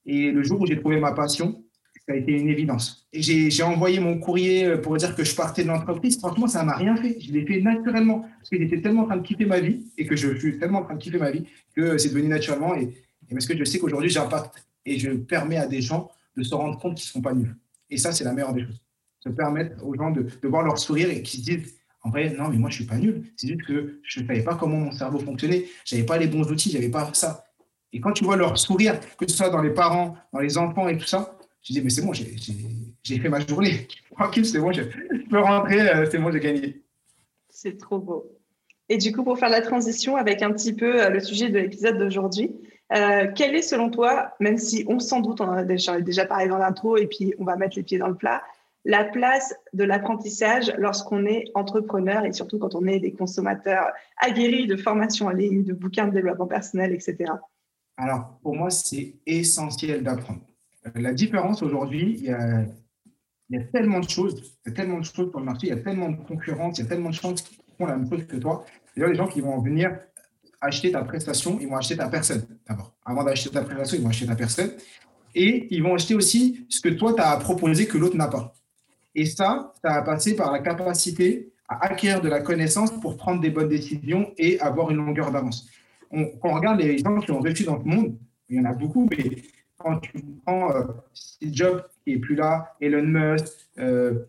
Et 0.07 0.31
le 0.31 0.43
jour 0.43 0.61
où 0.61 0.67
j'ai 0.67 0.79
trouvé 0.79 0.99
ma 0.99 1.13
passion, 1.13 1.63
ça 2.09 2.15
a 2.15 2.17
été 2.17 2.33
une 2.33 2.49
évidence. 2.49 3.07
J'ai 3.13 3.63
envoyé 3.63 4.01
mon 4.01 4.19
courrier 4.19 4.65
euh, 4.65 4.79
pour 4.79 4.97
dire 4.97 5.15
que 5.15 5.25
je 5.25 5.37
partais 5.37 5.63
de 5.63 5.69
l'entreprise. 5.69 6.19
Franchement, 6.19 6.47
ça 6.47 6.65
m'a 6.65 6.75
rien 6.75 6.97
fait. 6.97 7.21
Je 7.21 7.31
l'ai 7.33 7.45
fait 7.45 7.61
naturellement 7.61 8.21
parce 8.21 8.49
que 8.49 8.57
j'étais 8.57 8.81
tellement 8.81 9.03
en 9.03 9.07
train 9.07 9.19
de 9.19 9.23
kiffer 9.23 9.45
ma 9.45 9.61
vie 9.61 9.85
et 9.99 10.07
que 10.07 10.17
je 10.17 10.35
suis 10.39 10.59
tellement 10.59 10.79
en 10.79 10.85
train 10.85 10.95
de 10.95 11.03
kiffer 11.03 11.19
ma 11.19 11.31
vie 11.31 11.45
que 11.77 11.99
c'est 11.99 12.09
devenu 12.09 12.29
naturellement. 12.29 12.75
Et, 12.75 12.95
parce 13.31 13.47
que 13.47 13.55
je 13.55 13.63
sais 13.65 13.79
qu'aujourd'hui, 13.79 14.09
j'impacte 14.09 14.67
et 14.87 14.99
je 14.99 15.11
permets 15.11 15.59
à 15.59 15.67
des 15.67 15.83
gens 15.83 16.11
de 16.35 16.43
se 16.43 16.55
rendre 16.55 16.79
compte 16.79 16.97
qu'ils 16.97 17.09
ne 17.09 17.13
sont 17.13 17.21
pas 17.21 17.35
nuls. 17.35 17.55
Et 17.91 17.99
ça, 17.99 18.11
c'est 18.13 18.25
la 18.25 18.33
meilleure 18.33 18.55
des 18.55 18.65
choses. 18.65 18.81
Se 19.21 19.29
permettre 19.29 19.85
aux 19.85 19.95
gens 19.95 20.11
de 20.11 20.49
voir 20.49 20.63
leur 20.63 20.79
sourire 20.79 21.11
et 21.11 21.23
qu'ils 21.23 21.41
se 21.41 21.45
disent 21.45 21.75
en 22.05 22.11
vrai, 22.11 22.31
non, 22.31 22.49
mais 22.49 22.57
moi, 22.57 22.71
je 22.71 22.77
ne 22.77 22.83
suis 22.83 22.87
pas 22.87 22.97
nul. 22.97 23.25
C'est 23.37 23.49
juste 23.49 23.67
que 23.67 24.01
je 24.03 24.21
ne 24.21 24.27
savais 24.27 24.43
pas 24.43 24.55
comment 24.55 24.79
mon 24.79 24.93
cerveau 24.93 25.19
fonctionnait. 25.19 25.67
Je 25.85 25.95
n'avais 25.95 26.07
pas 26.07 26.17
les 26.17 26.27
bons 26.27 26.51
outils, 26.51 26.71
je 26.71 26.77
n'avais 26.77 26.89
pas 26.89 27.11
ça. 27.13 27.45
Et 27.93 28.01
quand 28.01 28.13
tu 28.13 28.25
vois 28.25 28.37
leur 28.37 28.57
sourire, 28.57 28.99
que 29.19 29.29
ce 29.29 29.37
soit 29.37 29.51
dans 29.51 29.61
les 29.61 29.71
parents, 29.75 30.17
dans 30.33 30.41
les 30.41 30.57
enfants 30.57 30.89
et 30.89 30.97
tout 30.97 31.07
ça, 31.07 31.38
je 31.63 31.73
dis, 31.73 31.83
mais 31.83 31.91
c'est 31.91 32.03
bon, 32.03 32.13
j'ai 32.13 33.19
fait 33.19 33.29
ma 33.29 33.41
journée. 33.41 33.89
Tranquille, 34.17 34.47
c'est 34.47 34.59
bon, 34.59 34.73
je, 34.73 34.83
peux 35.29 35.39
rentrer, 35.39 35.81
euh, 35.81 36.07
c'est 36.11 36.19
bon, 36.19 36.31
j'ai 36.31 36.41
gagné. 36.41 36.83
C'est 37.49 37.79
trop 37.79 37.99
beau. 37.99 38.33
Et 38.89 38.97
du 38.97 39.13
coup, 39.13 39.23
pour 39.23 39.39
faire 39.39 39.51
la 39.51 39.61
transition 39.61 40.17
avec 40.17 40.43
un 40.43 40.53
petit 40.53 40.73
peu 40.73 41.03
euh, 41.03 41.11
le 41.11 41.21
sujet 41.21 41.51
de 41.51 41.59
l'épisode 41.59 41.99
d'aujourd'hui, 41.99 42.55
euh, 42.95 43.27
quel 43.35 43.55
est 43.55 43.63
selon 43.63 43.91
toi, 43.91 44.35
même 44.41 44.57
si 44.57 44.85
on 44.89 44.99
s'en 44.99 45.21
doute, 45.21 45.41
on 45.41 45.49
en 45.49 45.53
a 45.53 45.65
déjà, 45.65 46.01
déjà 46.01 46.25
parlé 46.25 46.49
dans 46.49 46.59
l'intro 46.59 46.97
et 46.97 47.07
puis 47.07 47.35
on 47.39 47.45
va 47.45 47.57
mettre 47.57 47.77
les 47.77 47.83
pieds 47.83 47.99
dans 47.99 48.09
le 48.09 48.15
plat, 48.15 48.43
la 48.87 49.05
place 49.05 49.55
de 49.75 49.85
l'apprentissage 49.85 50.73
lorsqu'on 50.79 51.27
est 51.27 51.45
entrepreneur 51.55 52.25
et 52.25 52.33
surtout 52.33 52.59
quand 52.59 52.75
on 52.75 52.87
est 52.87 53.01
des 53.01 53.13
consommateurs 53.13 53.89
aguerris 54.17 54.67
de 54.67 54.77
formation 54.77 55.27
en 55.27 55.31
ligne, 55.31 55.65
de 55.65 55.75
bouquins 55.75 56.07
de 56.07 56.13
développement 56.13 56.47
personnel, 56.47 56.93
etc. 56.95 57.33
Alors, 57.99 58.39
pour 58.43 58.55
moi, 58.55 58.71
c'est 58.71 59.17
essentiel 59.27 60.03
d'apprendre. 60.03 60.41
La 60.95 61.13
différence 61.13 61.63
aujourd'hui, 61.63 62.17
il 62.19 62.25
y 62.25 62.31
a, 63.57 63.65
tellement 63.73 64.01
de 64.01 64.09
choses, 64.09 64.57
il 64.65 64.71
y 64.71 64.73
a 64.73 64.77
tellement 64.77 64.99
de 64.99 65.05
choses 65.05 65.31
sur 65.31 65.39
le 65.39 65.45
marché, 65.45 65.69
il 65.69 65.71
y 65.71 65.73
a 65.73 65.77
tellement 65.77 66.11
de 66.11 66.17
concurrence, 66.17 66.79
il 66.79 66.83
y 66.83 66.87
a 66.87 66.89
tellement 66.89 67.11
de 67.11 67.15
gens 67.15 67.35
qui 67.35 67.59
font 67.79 67.87
la 67.87 67.97
même 67.97 68.09
chose 68.09 68.27
que 68.27 68.37
toi. 68.37 68.65
A 68.97 69.09
des 69.09 69.15
gens 69.15 69.29
qui 69.29 69.41
vont 69.41 69.61
venir 69.61 69.97
acheter 70.61 70.91
ta 70.91 71.03
prestation, 71.05 71.59
ils 71.61 71.69
vont 71.69 71.77
acheter 71.77 71.97
ta 71.97 72.09
personne 72.09 72.45
d'abord. 72.69 72.95
Avant 73.05 73.25
d'acheter 73.25 73.51
ta 73.51 73.63
prestation, 73.63 73.97
ils 73.97 74.03
vont 74.03 74.11
acheter 74.11 74.27
ta 74.27 74.35
personne. 74.37 74.71
Et 75.35 75.69
ils 75.71 75.83
vont 75.83 75.95
acheter 75.95 76.15
aussi 76.15 76.67
ce 76.69 76.81
que 76.81 76.89
toi, 76.89 77.15
tu 77.15 77.21
as 77.21 77.37
proposé 77.37 77.87
que 77.87 77.97
l'autre 77.97 78.17
n'a 78.17 78.29
pas. 78.29 78.53
Et 79.15 79.25
ça, 79.25 79.73
ça 79.83 79.95
a 79.95 80.03
passé 80.03 80.35
par 80.35 80.53
la 80.53 80.61
capacité 80.61 81.53
à 81.69 81.85
acquérir 81.85 82.21
de 82.21 82.29
la 82.29 82.41
connaissance 82.41 82.91
pour 83.01 83.17
prendre 83.17 83.41
des 83.41 83.51
bonnes 83.51 83.69
décisions 83.69 84.33
et 84.37 84.59
avoir 84.61 84.91
une 84.91 84.97
longueur 84.97 85.31
d'avance. 85.31 85.69
Quand 86.11 86.51
on 86.51 86.55
regarde 86.55 86.81
les 86.81 86.99
gens 86.99 87.21
qui 87.21 87.31
ont 87.31 87.41
réussi 87.41 87.65
dans 87.65 87.77
le 87.77 87.85
monde, 87.85 88.19
il 88.49 88.57
y 88.57 88.61
en 88.61 88.65
a 88.65 88.73
beaucoup, 88.73 89.07
mais 89.11 89.43
quand 89.79 89.99
tu 90.01 90.13
prends 90.45 90.75
euh, 90.75 90.85
Steve 91.15 91.55
Jobs 91.55 91.85
qui 92.05 92.15
est 92.15 92.19
plus 92.19 92.35
là, 92.35 92.75
Elon 92.81 93.03
Musk, 93.03 93.47
euh, 93.79 94.25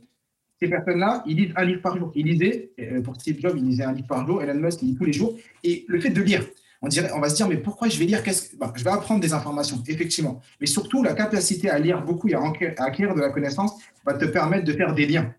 ces 0.60 0.68
personnes-là, 0.68 1.24
ils 1.26 1.38
lisent 1.38 1.54
un 1.56 1.66
livre 1.66 1.82
par 1.82 1.98
jour. 1.98 2.12
Ils 2.16 2.26
lisaient, 2.26 2.72
euh, 2.80 3.02
pour 3.02 3.16
Steve 3.16 3.40
Jobs, 3.40 3.56
il 3.58 3.66
lisait 3.66 3.84
un 3.84 3.94
livre 3.94 4.08
par 4.08 4.26
jour, 4.28 4.42
Elon 4.42 4.60
Musk, 4.60 4.82
il 4.82 4.90
lit 4.90 4.96
tous 4.96 5.06
les 5.06 5.14
jours. 5.14 5.36
Et 5.64 5.86
le 5.88 6.00
fait 6.00 6.10
de 6.10 6.22
lire, 6.22 6.46
on, 6.82 6.88
dirait, 6.88 7.12
on 7.14 7.20
va 7.20 7.30
se 7.30 7.36
dire, 7.36 7.48
mais 7.48 7.58
pourquoi 7.58 7.90
je 7.90 7.98
vais 7.98 8.06
lire. 8.06 8.22
Bah, 8.58 8.72
je 8.76 8.84
vais 8.84 8.90
apprendre 8.90 9.22
des 9.22 9.34
informations, 9.34 9.82
effectivement. 9.88 10.42
Mais 10.60 10.68
surtout, 10.68 11.04
la 11.04 11.14
capacité 11.14 11.70
à 11.70 11.80
lire 11.80 12.04
beaucoup 12.04 12.28
et 12.28 12.36
à 12.36 12.42
acquérir 12.84 13.16
de 13.16 13.22
la 13.22 13.30
connaissance 13.30 13.82
va 14.06 14.14
te 14.14 14.26
permettre 14.26 14.66
de 14.66 14.74
faire 14.74 14.94
des 14.94 15.06
liens. 15.06 15.34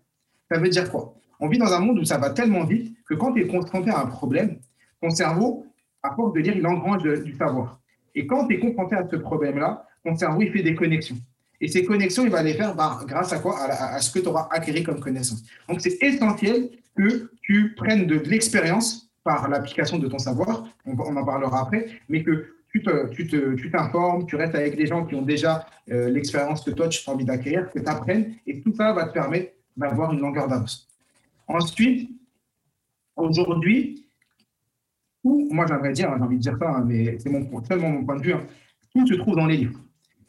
Ça 0.51 0.59
veut 0.59 0.69
dire 0.69 0.89
quoi? 0.91 1.13
On 1.39 1.47
vit 1.47 1.57
dans 1.57 1.71
un 1.73 1.79
monde 1.79 1.97
où 1.99 2.05
ça 2.05 2.17
va 2.17 2.29
tellement 2.31 2.65
vite 2.65 2.95
que 3.05 3.15
quand 3.15 3.33
tu 3.33 3.41
es 3.41 3.47
confronté 3.47 3.89
à 3.89 4.01
un 4.01 4.05
problème, 4.05 4.59
ton 5.01 5.09
cerveau, 5.09 5.65
à 6.03 6.13
force 6.15 6.33
de 6.33 6.39
lire, 6.39 6.55
il 6.55 6.65
engrange 6.67 7.03
du 7.23 7.35
savoir. 7.35 7.79
Et 8.13 8.27
quand 8.27 8.47
tu 8.47 8.55
es 8.55 8.59
confronté 8.59 8.95
à 8.95 9.07
ce 9.09 9.15
problème-là, 9.15 9.87
ton 10.03 10.15
cerveau, 10.15 10.41
il 10.41 10.51
fait 10.51 10.63
des 10.63 10.75
connexions. 10.75 11.17
Et 11.59 11.67
ces 11.67 11.85
connexions, 11.85 12.23
il 12.23 12.31
va 12.31 12.41
les 12.41 12.55
faire 12.55 12.75
bah, 12.75 12.99
grâce 13.07 13.31
à 13.33 13.39
quoi? 13.39 13.59
À, 13.59 13.99
ce 13.99 14.11
que 14.11 14.19
tu 14.19 14.27
auras 14.27 14.47
acquis 14.51 14.83
comme 14.83 14.99
connaissance. 14.99 15.43
Donc, 15.69 15.79
c'est 15.79 16.01
essentiel 16.01 16.69
que 16.97 17.31
tu 17.41 17.75
prennes 17.75 18.07
de, 18.07 18.15
l'expérience 18.15 19.09
par 19.23 19.47
l'application 19.47 19.99
de 19.99 20.07
ton 20.07 20.17
savoir, 20.17 20.67
on, 20.85 20.97
en 20.97 21.23
parlera 21.23 21.61
après, 21.61 21.85
mais 22.09 22.23
que 22.23 22.55
tu 22.71 22.81
t'informes, 22.81 24.21
tu, 24.21 24.27
tu, 24.27 24.35
restes 24.35 24.55
avec 24.55 24.75
des 24.75 24.87
gens 24.87 25.05
qui 25.05 25.13
ont 25.13 25.21
déjà 25.21 25.67
euh, 25.91 26.09
l'expérience 26.09 26.63
que 26.63 26.71
toi, 26.71 26.87
tu 26.87 27.07
as 27.07 27.13
envie 27.13 27.25
d'acquérir, 27.25 27.69
que 27.69 27.77
tu 27.77 27.87
apprennes, 27.87 28.33
et 28.47 28.61
tout 28.61 28.73
ça 28.73 28.93
va 28.93 29.05
te 29.05 29.13
permettre 29.13 29.51
d'avoir 29.77 30.11
une 30.13 30.19
longueur 30.19 30.47
d'avance. 30.47 30.87
Ensuite, 31.47 32.09
aujourd'hui, 33.15 34.07
moi 35.23 35.65
j'aimerais 35.67 35.93
dire, 35.93 36.11
j'ai 36.17 36.23
envie 36.23 36.37
de 36.37 36.41
dire 36.41 36.57
ça, 36.57 36.69
hein, 36.69 36.83
mais 36.85 37.17
c'est 37.19 37.29
seulement 37.67 37.89
mon 37.89 38.05
point 38.05 38.15
de 38.17 38.23
vue, 38.23 38.33
hein, 38.33 38.45
tout 38.93 39.05
se 39.05 39.13
trouve 39.15 39.35
dans 39.35 39.45
les 39.45 39.57
livres. 39.57 39.79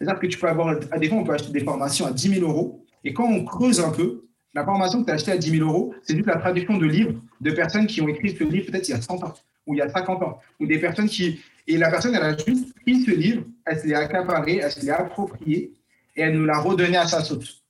C'est-à-dire 0.03 0.21
que 0.21 0.27
tu 0.27 0.39
peux 0.39 0.49
avoir, 0.49 0.77
à 0.91 0.99
des 0.99 1.09
fois, 1.09 1.19
on 1.19 1.25
peut 1.25 1.33
acheter 1.33 1.53
des 1.53 1.63
formations 1.63 2.07
à 2.07 2.11
10 2.11 2.41
000 2.41 2.51
euros. 2.51 2.85
Et 3.05 3.13
quand 3.13 3.25
on 3.25 3.45
creuse 3.45 3.79
un 3.79 3.91
peu, 3.91 4.25
la 4.53 4.65
formation 4.65 5.01
que 5.01 5.05
tu 5.05 5.11
as 5.13 5.15
achetée 5.15 5.31
à 5.31 5.37
10 5.37 5.59
000 5.59 5.69
euros, 5.69 5.95
c'est 6.03 6.17
juste 6.17 6.27
la 6.27 6.39
traduction 6.39 6.77
de 6.77 6.87
livres 6.87 7.21
de 7.41 7.51
personnes 7.53 7.87
qui 7.87 8.01
ont 8.01 8.09
écrit 8.09 8.37
ce 8.37 8.43
livre 8.43 8.67
peut-être 8.71 8.89
il 8.89 8.93
y 8.93 8.95
a 8.95 9.01
100 9.01 9.23
ans, 9.23 9.33
ou 9.65 9.75
il 9.75 9.79
y 9.79 9.81
a 9.81 9.89
50 9.89 10.23
ans, 10.25 10.41
ou 10.59 10.67
des 10.67 10.81
personnes 10.81 11.09
qui. 11.09 11.41
Et 11.69 11.79
la 11.79 11.89
personne, 11.89 12.17
elle 12.17 12.23
a 12.23 12.37
juste 12.37 12.75
pris 12.81 13.03
ce 13.03 13.13
livre, 13.13 13.45
elle 13.65 13.79
se 13.79 13.87
l'est 13.87 13.95
accaparé, 13.95 14.57
elle 14.57 14.73
se 14.73 14.85
l'est 14.85 14.91
approprié, 14.91 15.73
et 16.17 16.23
elle 16.23 16.37
nous 16.37 16.47
l'a 16.47 16.59
redonné 16.59 16.97
à 16.97 17.07
sa 17.07 17.23
sauce. 17.23 17.63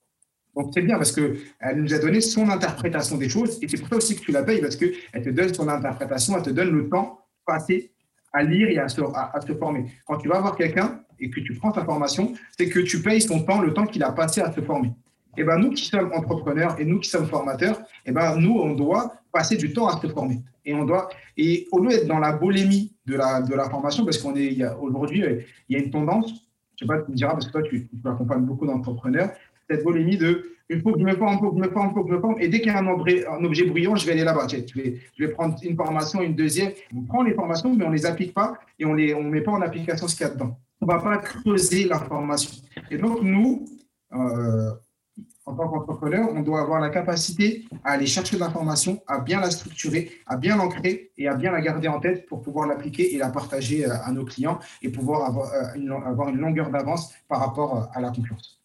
Donc 0.56 0.70
c'est 0.72 0.80
bien 0.80 0.96
parce 0.96 1.12
qu'elle 1.12 1.36
nous 1.76 1.92
a 1.92 1.98
donné 1.98 2.22
son 2.22 2.48
interprétation 2.48 3.18
des 3.18 3.28
choses, 3.28 3.58
et 3.60 3.68
c'est 3.68 3.76
pour 3.76 3.88
ça 3.88 3.96
aussi 3.96 4.16
que 4.16 4.22
tu 4.22 4.32
la 4.32 4.42
payes, 4.42 4.62
parce 4.62 4.76
qu'elle 4.76 5.22
te 5.22 5.28
donne 5.28 5.52
son 5.52 5.68
interprétation, 5.68 6.34
elle 6.38 6.42
te 6.42 6.50
donne 6.50 6.70
le 6.70 6.88
temps 6.88 7.20
passé 7.44 7.91
à 8.32 8.42
lire 8.42 8.68
et 8.68 8.78
à 8.78 8.88
se, 8.88 9.00
à 9.00 9.40
se 9.46 9.54
former. 9.54 9.92
Quand 10.06 10.18
tu 10.18 10.28
vas 10.28 10.40
voir 10.40 10.56
quelqu'un, 10.56 11.02
et 11.22 11.30
que 11.30 11.40
tu 11.40 11.54
prends 11.54 11.72
ta 11.72 11.84
formation, 11.84 12.34
c'est 12.58 12.68
que 12.68 12.80
tu 12.80 13.00
payes 13.00 13.22
son 13.22 13.44
temps, 13.44 13.62
le 13.62 13.72
temps 13.72 13.86
qu'il 13.86 14.02
a 14.02 14.12
passé 14.12 14.40
à 14.40 14.52
se 14.52 14.60
former. 14.60 14.88
Et 15.34 15.40
eh 15.40 15.44
ben 15.44 15.56
nous 15.56 15.70
qui 15.70 15.86
sommes 15.86 16.12
entrepreneurs 16.12 16.78
et 16.78 16.84
nous 16.84 17.00
qui 17.00 17.08
sommes 17.08 17.26
formateurs, 17.26 17.78
et 18.04 18.10
eh 18.10 18.12
ben 18.12 18.36
nous 18.36 18.58
on 18.58 18.74
doit 18.74 19.14
passer 19.32 19.56
du 19.56 19.72
temps 19.72 19.86
à 19.86 19.98
se 19.98 20.06
former. 20.08 20.42
Et 20.66 20.74
on 20.74 20.84
doit 20.84 21.08
et 21.38 21.68
au 21.72 21.78
lieu 21.78 21.88
d'être 21.88 22.06
dans 22.06 22.18
la 22.18 22.32
bolémie 22.32 22.94
de 23.06 23.14
la 23.14 23.40
de 23.40 23.54
la 23.54 23.70
formation, 23.70 24.04
parce 24.04 24.18
qu'on 24.18 24.36
est 24.36 24.62
aujourd'hui 24.78 25.24
il 25.70 25.76
y 25.76 25.80
a 25.80 25.82
une 25.82 25.90
tendance, 25.90 26.34
je 26.76 26.84
sais 26.84 26.86
pas 26.86 27.00
tu 27.00 27.12
me 27.12 27.16
diras 27.16 27.32
parce 27.32 27.46
que 27.46 27.52
toi 27.52 27.62
tu, 27.62 27.88
tu 27.88 28.08
accompagnes 28.08 28.44
beaucoup 28.44 28.66
d'entrepreneurs, 28.66 29.30
cette 29.70 29.84
bolémie 29.84 30.18
de 30.18 30.52
il 30.74 30.80
faut 30.82 30.92
que 30.92 31.00
je 31.00 31.04
me 31.04 31.16
forme, 31.16 31.34
il 31.34 31.40
faut 31.40 31.52
que 31.52 31.62
je 31.62 31.68
me 31.68 31.72
forme, 31.72 31.90
il 31.90 31.94
faut 31.94 32.06
je 32.08 32.14
me 32.14 32.20
forme. 32.20 32.36
Et 32.40 32.48
dès 32.48 32.60
qu'il 32.60 32.72
y 32.72 32.74
a 32.74 32.78
un 32.78 32.86
objet, 32.88 33.26
un 33.26 33.52
je 33.52 34.06
vais 34.06 34.12
aller 34.12 34.24
là-bas. 34.24 34.46
Je 34.48 35.24
vais, 35.24 35.28
prendre 35.28 35.56
une 35.62 35.76
formation, 35.76 36.22
une 36.22 36.34
deuxième. 36.34 36.72
On 36.96 37.02
prend 37.02 37.22
les 37.22 37.34
formations, 37.34 37.74
mais 37.74 37.84
on 37.84 37.90
ne 37.90 37.94
les 37.94 38.06
applique 38.06 38.34
pas 38.34 38.58
et 38.78 38.84
on 38.84 38.94
ne 38.94 39.14
on 39.14 39.22
met 39.22 39.40
pas 39.40 39.52
en 39.52 39.62
application 39.62 40.08
ce 40.08 40.16
qu'il 40.16 40.26
y 40.26 40.30
a 40.30 40.32
dedans 40.32 40.58
on 40.82 40.86
ne 40.86 40.92
va 40.92 40.98
pas 40.98 41.16
creuser 41.18 41.84
l'information. 41.84 42.60
Et 42.90 42.98
donc, 42.98 43.22
nous, 43.22 43.64
euh, 44.12 44.72
en 45.46 45.54
tant 45.54 45.68
qu'entrepreneur, 45.68 46.28
on 46.32 46.42
doit 46.42 46.60
avoir 46.60 46.80
la 46.80 46.90
capacité 46.90 47.64
à 47.84 47.92
aller 47.92 48.06
chercher 48.06 48.36
de 48.36 48.40
l'information, 48.40 49.00
à 49.06 49.20
bien 49.20 49.40
la 49.40 49.50
structurer, 49.50 50.10
à 50.26 50.36
bien 50.36 50.56
l'ancrer 50.56 51.12
et 51.16 51.28
à 51.28 51.34
bien 51.34 51.52
la 51.52 51.60
garder 51.60 51.88
en 51.88 52.00
tête 52.00 52.26
pour 52.26 52.42
pouvoir 52.42 52.66
l'appliquer 52.66 53.14
et 53.14 53.18
la 53.18 53.30
partager 53.30 53.86
euh, 53.86 53.94
à 54.04 54.10
nos 54.10 54.24
clients 54.24 54.58
et 54.82 54.88
pouvoir 54.88 55.28
avoir 55.28 55.52
euh, 55.52 55.74
une 55.74 56.40
longueur 56.40 56.70
d'avance 56.70 57.14
par 57.28 57.40
rapport 57.40 57.88
à 57.94 58.00
la 58.00 58.10
concurrence. 58.10 58.61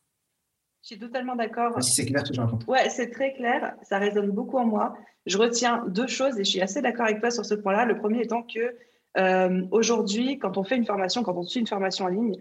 Je 0.87 0.93
suis 0.93 1.01
totalement 1.01 1.35
d'accord. 1.35 1.83
Si 1.83 1.91
c'est 1.91 2.05
clair 2.05 2.21
ce 2.25 2.29
que 2.29 2.35
je 2.35 2.39
raconte. 2.39 2.65
Ouais, 2.65 2.87
c'est 2.87 3.09
très 3.09 3.33
clair. 3.33 3.75
Ça 3.83 3.97
résonne 3.97 4.31
beaucoup 4.31 4.57
en 4.57 4.65
moi. 4.65 4.95
Je 5.25 5.37
retiens 5.37 5.83
deux 5.89 6.07
choses 6.07 6.39
et 6.39 6.45
je 6.45 6.49
suis 6.49 6.61
assez 6.61 6.81
d'accord 6.81 7.07
avec 7.07 7.19
toi 7.19 7.29
sur 7.29 7.45
ce 7.45 7.55
point-là. 7.55 7.83
Le 7.83 7.97
premier 7.97 8.21
étant 8.21 8.41
que 8.41 8.73
euh, 9.17 9.63
aujourd'hui, 9.71 10.39
quand 10.39 10.57
on 10.57 10.63
fait 10.63 10.77
une 10.77 10.85
formation, 10.85 11.23
quand 11.23 11.35
on 11.35 11.43
suit 11.43 11.59
une 11.59 11.67
formation 11.67 12.05
en 12.05 12.07
ligne, 12.07 12.37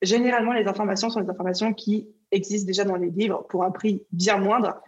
généralement, 0.00 0.52
les 0.52 0.68
informations 0.68 1.10
sont 1.10 1.22
des 1.22 1.28
informations 1.28 1.74
qui 1.74 2.06
existent 2.30 2.68
déjà 2.68 2.84
dans 2.84 2.94
les 2.94 3.10
livres 3.10 3.44
pour 3.48 3.64
un 3.64 3.72
prix 3.72 4.04
bien 4.12 4.38
moindre. 4.38 4.80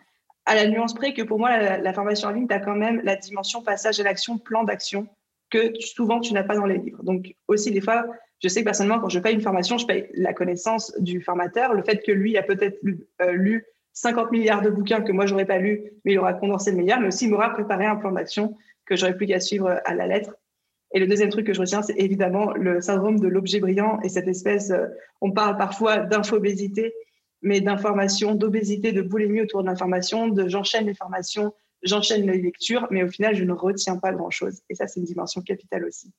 À 0.47 0.55
la 0.55 0.69
nuance 0.69 0.95
près 0.95 1.13
que 1.13 1.23
pour 1.23 1.41
moi, 1.41 1.59
la, 1.59 1.93
formation 1.93 2.29
en 2.29 2.33
ligne, 2.33 2.47
tu 2.47 2.55
as 2.55 2.61
quand 2.61 2.77
même 2.77 3.01
la 3.03 3.17
dimension 3.17 3.61
passage 3.61 3.99
à 3.99 4.05
l'action, 4.05 4.39
plan 4.39 4.63
d'action, 4.63 5.09
que 5.51 5.73
souvent 5.81 6.21
tu 6.21 6.33
n'as 6.33 6.45
pas 6.45 6.55
dans 6.55 6.65
les 6.65 6.79
livres. 6.79 7.03
Donc 7.03 7.35
aussi, 7.49 7.73
des 7.73 7.81
fois, 7.81 8.07
je 8.43 8.49
sais 8.49 8.61
que 8.61 8.65
personnellement, 8.65 9.01
quand 9.01 9.09
je 9.09 9.19
paye 9.19 9.35
une 9.35 9.41
formation, 9.41 9.79
je 9.79 9.87
paye 9.87 10.09
la 10.15 10.33
connaissance 10.33 10.95
du 10.99 11.21
formateur, 11.21 11.75
le 11.75 11.83
fait 11.83 12.03
que 12.03 12.13
lui 12.13 12.37
a 12.37 12.43
peut-être 12.43 12.79
lu, 13.33 13.65
50 13.93 14.27
euh, 14.27 14.31
milliards 14.31 14.63
de 14.63 14.71
bouquins 14.71 15.03
que 15.03 15.13
moi, 15.13 15.27
j'aurais 15.27 15.47
pas 15.47 15.59
lu, 15.59 15.93
mais 16.05 16.13
il 16.13 16.19
aura 16.19 16.35
condensé 16.35 16.71
le 16.71 16.79
meilleur, 16.79 17.01
mais 17.01 17.09
aussi 17.09 17.27
il 17.27 17.31
m'aura 17.31 17.51
préparé 17.51 17.87
un 17.87 17.97
plan 17.97 18.13
d'action 18.13 18.57
que 18.87 18.97
j'aurais 18.97 19.17
plus 19.17 19.27
qu'à 19.27 19.41
suivre 19.41 19.81
à 19.85 19.95
la 19.95 20.07
lettre 20.07 20.35
et 20.93 20.99
le 20.99 21.07
deuxième 21.07 21.29
truc 21.29 21.47
que 21.47 21.55
je 21.55 21.61
retiens, 21.61 21.83
c'est 21.83 21.99
évidemment 21.99 22.53
le 22.53 22.81
syndrome 22.81 23.21
de 23.21 23.29
l'objet 23.29 23.61
brillant 23.61 24.01
et 24.03 24.09
cette 24.09 24.27
espèce, 24.27 24.71
euh, 24.71 24.87
on 25.21 25.31
parle 25.31 25.57
parfois 25.57 25.99
d'infobésité, 25.99 26.93
mais 27.43 27.61
d'information, 27.61 28.35
d'obésité, 28.35 28.93
de 28.93 29.03
boulimie 29.03 29.41
autour 29.41 29.63
de 29.63 29.69
l'information, 29.69 30.29
de 30.29 30.49
j'enchaîne 30.49 30.87
les 30.87 30.95
formations, 30.95 31.55
j'enchaîne 31.83 32.27
les 32.27 32.39
lectures, 32.39 32.89
mais 32.91 33.05
au 33.05 33.09
final, 33.09 33.37
je 33.37 33.45
ne 33.45 33.53
retiens 33.53 33.97
pas 33.97 34.13
grand-chose. 34.13 34.63
Et 34.69 34.75
ça, 34.75 34.89
c'est 34.89 35.01
une 35.01 35.07
dimension 35.07 35.43
capitale 35.43 35.85
aussi. 35.85 36.13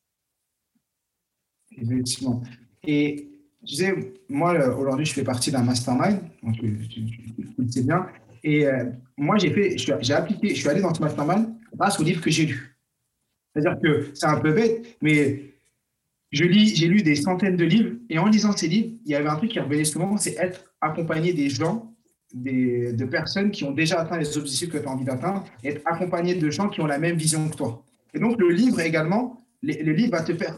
Effectivement. 1.78 2.42
Et 2.86 3.30
tu 3.66 3.76
sais, 3.76 4.14
moi, 4.28 4.54
aujourd'hui, 4.76 5.06
je 5.06 5.14
fais 5.14 5.24
partie 5.24 5.52
d'un 5.52 5.64
mastermind, 5.64 6.20
donc 6.42 6.56
tu, 6.60 6.78
le 7.58 7.70
sais 7.70 7.84
bien. 7.84 8.08
Et 8.44 8.66
euh, 8.66 8.86
moi, 9.18 9.38
j'ai 9.38 9.52
fait, 9.52 9.78
j'ai 9.78 10.14
appliqué, 10.14 10.50
je 10.50 10.56
suis 10.56 10.70
allé 10.70 10.82
dans 10.82 10.94
ce 10.94 11.02
mastermind 11.02 11.54
grâce 11.76 12.00
au 12.00 12.04
livre 12.04 12.22
que 12.22 12.32
j'ai 12.32 12.48
lu. 12.48 12.76
C'est-à-dire 13.54 13.80
que 13.82 14.12
c'est 14.14 14.26
un 14.26 14.40
peu 14.40 14.52
bête, 14.54 14.98
mais 15.02 15.52
je 16.32 16.46
lis, 16.46 16.76
j'ai 16.76 16.88
lu 16.88 17.02
des 17.04 17.16
centaines 17.16 17.58
de 17.58 17.66
livres 17.66 17.92
et 18.10 18.18
en 18.18 18.28
lisant 18.28 18.54
ces 18.54 18.68
livres, 18.68 18.96
il 19.06 19.12
y 19.12 19.16
avait 19.16 19.28
un 19.28 19.36
truc 19.36 19.52
qui 19.52 19.60
revenait 19.60 19.84
souvent, 19.84 20.18
c'est 20.18 20.36
être 20.38 20.74
accompagné 20.80 21.34
des 21.34 21.50
gens, 21.50 21.94
des, 22.34 22.94
de 22.94 23.06
personnes 23.06 23.52
qui 23.52 23.66
ont 23.66 23.72
déjà 23.72 24.00
atteint 24.00 24.18
les 24.18 24.38
objectifs 24.38 24.70
que 24.70 24.78
tu 24.78 24.88
as 24.88 24.90
envie 24.90 25.04
d'atteindre, 25.04 25.46
être 25.64 25.82
accompagné 25.86 26.36
de 26.36 26.50
gens 26.50 26.70
qui 26.70 26.82
ont 26.82 26.88
la 26.88 26.98
même 26.98 27.18
vision 27.18 27.50
que 27.50 27.58
toi. 27.58 27.84
Et 28.14 28.20
donc 28.20 28.40
le 28.40 28.50
livre 28.50 28.80
également, 28.80 29.38
le 29.62 29.92
livre 29.92 30.12
va 30.12 30.24
te 30.24 30.34
faire 30.34 30.58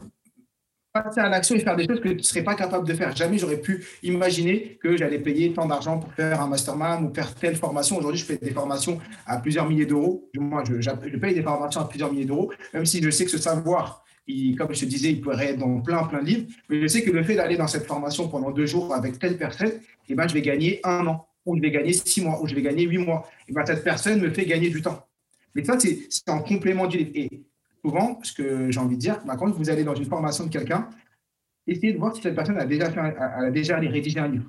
passer 0.94 1.22
à 1.22 1.30
l'action 1.30 1.56
et 1.56 1.60
faire 1.60 1.76
des 1.76 1.88
choses 1.88 2.00
que 2.00 2.10
tu 2.10 2.16
ne 2.18 2.22
serais 2.22 2.44
pas 2.44 2.54
capable 2.54 2.88
de 2.88 2.94
faire. 2.94 3.16
Jamais 3.16 3.40
j'aurais 3.40 3.58
pu 3.60 3.84
imaginer 4.04 4.78
que 4.82 4.96
j'allais 4.96 5.18
payer 5.18 5.52
tant 5.52 5.66
d'argent 5.66 5.98
pour 5.98 6.14
faire 6.14 6.40
un 6.40 6.48
mastermind 6.48 7.04
ou 7.04 7.14
faire 7.14 7.34
telle 7.34 7.56
formation. 7.56 7.98
Aujourd'hui, 7.98 8.20
je 8.20 8.26
fais 8.26 8.38
des 8.38 8.52
formations 8.52 9.00
à 9.26 9.38
plusieurs 9.38 9.68
milliers 9.68 9.88
d'euros. 9.88 10.30
Moi, 10.36 10.64
je, 10.68 10.80
je, 10.82 11.18
paye 11.18 11.34
des 11.34 11.42
formations 11.42 11.82
à 11.82 11.86
plusieurs 11.86 12.12
milliers 12.12 12.26
d'euros, 12.26 12.54
même 12.76 12.86
si 12.86 13.02
je 13.02 13.10
sais 13.10 13.26
que 13.26 13.32
ce 13.32 13.40
savoir, 13.40 14.04
il, 14.28 14.56
comme 14.56 14.72
je 14.72 14.82
te 14.82 14.86
disais, 14.86 15.10
il 15.10 15.22
pourrait 15.22 15.52
être 15.52 15.60
dans 15.60 15.82
plein, 15.82 16.04
plein 16.04 16.22
de 16.22 16.28
livres. 16.28 16.48
Mais 16.70 16.80
je 16.80 16.86
sais 16.86 17.02
que 17.02 17.10
le 17.10 17.24
fait 17.24 17.36
d'aller 17.36 17.58
dans 17.58 17.68
cette 17.68 17.88
formation 17.88 18.28
pendant 18.28 18.52
deux 18.52 18.68
jours 18.68 18.94
avec 18.94 19.18
telle 19.18 19.38
personne, 19.38 19.72
eh 20.10 20.14
ben, 20.14 20.28
je 20.28 20.34
vais 20.36 20.44
gagner 20.44 20.80
un 20.84 21.08
an, 21.08 21.28
ou 21.48 21.58
je 21.58 21.62
vais 21.62 21.72
gagner 21.72 21.94
six 21.94 22.22
mois, 22.22 22.40
ou 22.40 22.48
je 22.48 22.54
vais 22.54 22.62
gagner 22.62 22.84
huit 22.84 23.00
mois. 23.00 23.28
Et 23.40 23.46
eh 23.50 23.54
ben, 23.54 23.66
cette 23.66 23.84
personne 23.84 24.22
me 24.22 24.30
fait 24.30 24.46
gagner 24.46 24.70
du 24.70 24.84
temps. 24.84 25.08
Mais 25.56 25.64
ça, 25.64 25.76
c'est 25.80 26.30
en 26.30 26.44
complément 26.44 26.86
du. 26.86 27.00
Et 27.00 27.46
souvent, 27.84 28.20
ce 28.24 28.34
que 28.34 28.72
j'ai 28.72 28.80
envie 28.80 28.96
de 28.96 29.02
dire, 29.02 29.20
quand 29.38 29.52
vous 29.52 29.70
allez 29.70 29.84
dans 29.84 29.96
une 29.96 30.06
formation 30.06 30.46
de 30.46 30.50
quelqu'un, 30.50 30.90
essayez 31.68 31.94
de 31.94 31.98
voir 31.98 32.16
si 32.16 32.22
cette 32.22 32.36
personne 32.36 32.58
a 32.58 32.66
déjà, 32.66 32.92
fait 32.92 33.00
a 33.00 33.40
rédigé 33.40 34.20
un 34.20 34.28
livre. 34.28 34.46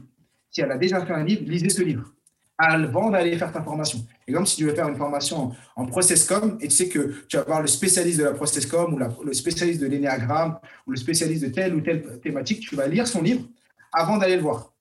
Si 0.51 0.61
elle 0.61 0.71
a 0.71 0.79
déjà 0.79 1.05
fait 1.05 1.13
un 1.13 1.25
livre, 1.25 1.43
lisez 1.47 1.69
ce 1.69 1.83
livre 1.83 2.15
avant 2.57 3.11
d'aller 3.11 3.37
faire 3.37 3.53
ta 3.53 3.63
formation. 3.63 3.99
Exemple, 4.29 4.47
si 4.47 4.57
tu 4.57 4.65
veux 4.65 4.75
faire 4.75 4.89
une 4.89 4.97
formation 4.97 5.53
en 5.77 5.87
processcom 5.87 6.57
et 6.61 6.69
tu 6.69 6.75
sais 6.75 6.89
que 6.89 7.25
tu 7.27 7.37
vas 7.37 7.43
avoir 7.43 7.61
le 7.61 7.67
spécialiste 7.67 8.21
de 8.21 8.25
la 8.25 8.33
processcom 8.33 8.95
ou 8.95 9.25
le 9.25 9.33
spécialiste 9.33 9.81
de 9.81 9.87
l'énéagramme 9.87 10.59
ou 10.87 10.93
le 10.93 10.97
spécialiste 10.97 11.43
de 11.43 11.49
telle 11.49 11.75
ou 11.75 11.81
telle 11.81 12.21
thématique, 12.21 12.61
tu 12.61 12.77
vas 12.77 12.87
lire 12.87 13.09
son 13.09 13.23
livre 13.23 13.45
avant 13.93 14.19
d'aller 14.19 14.37
le 14.37 14.43
voir. 14.43 14.74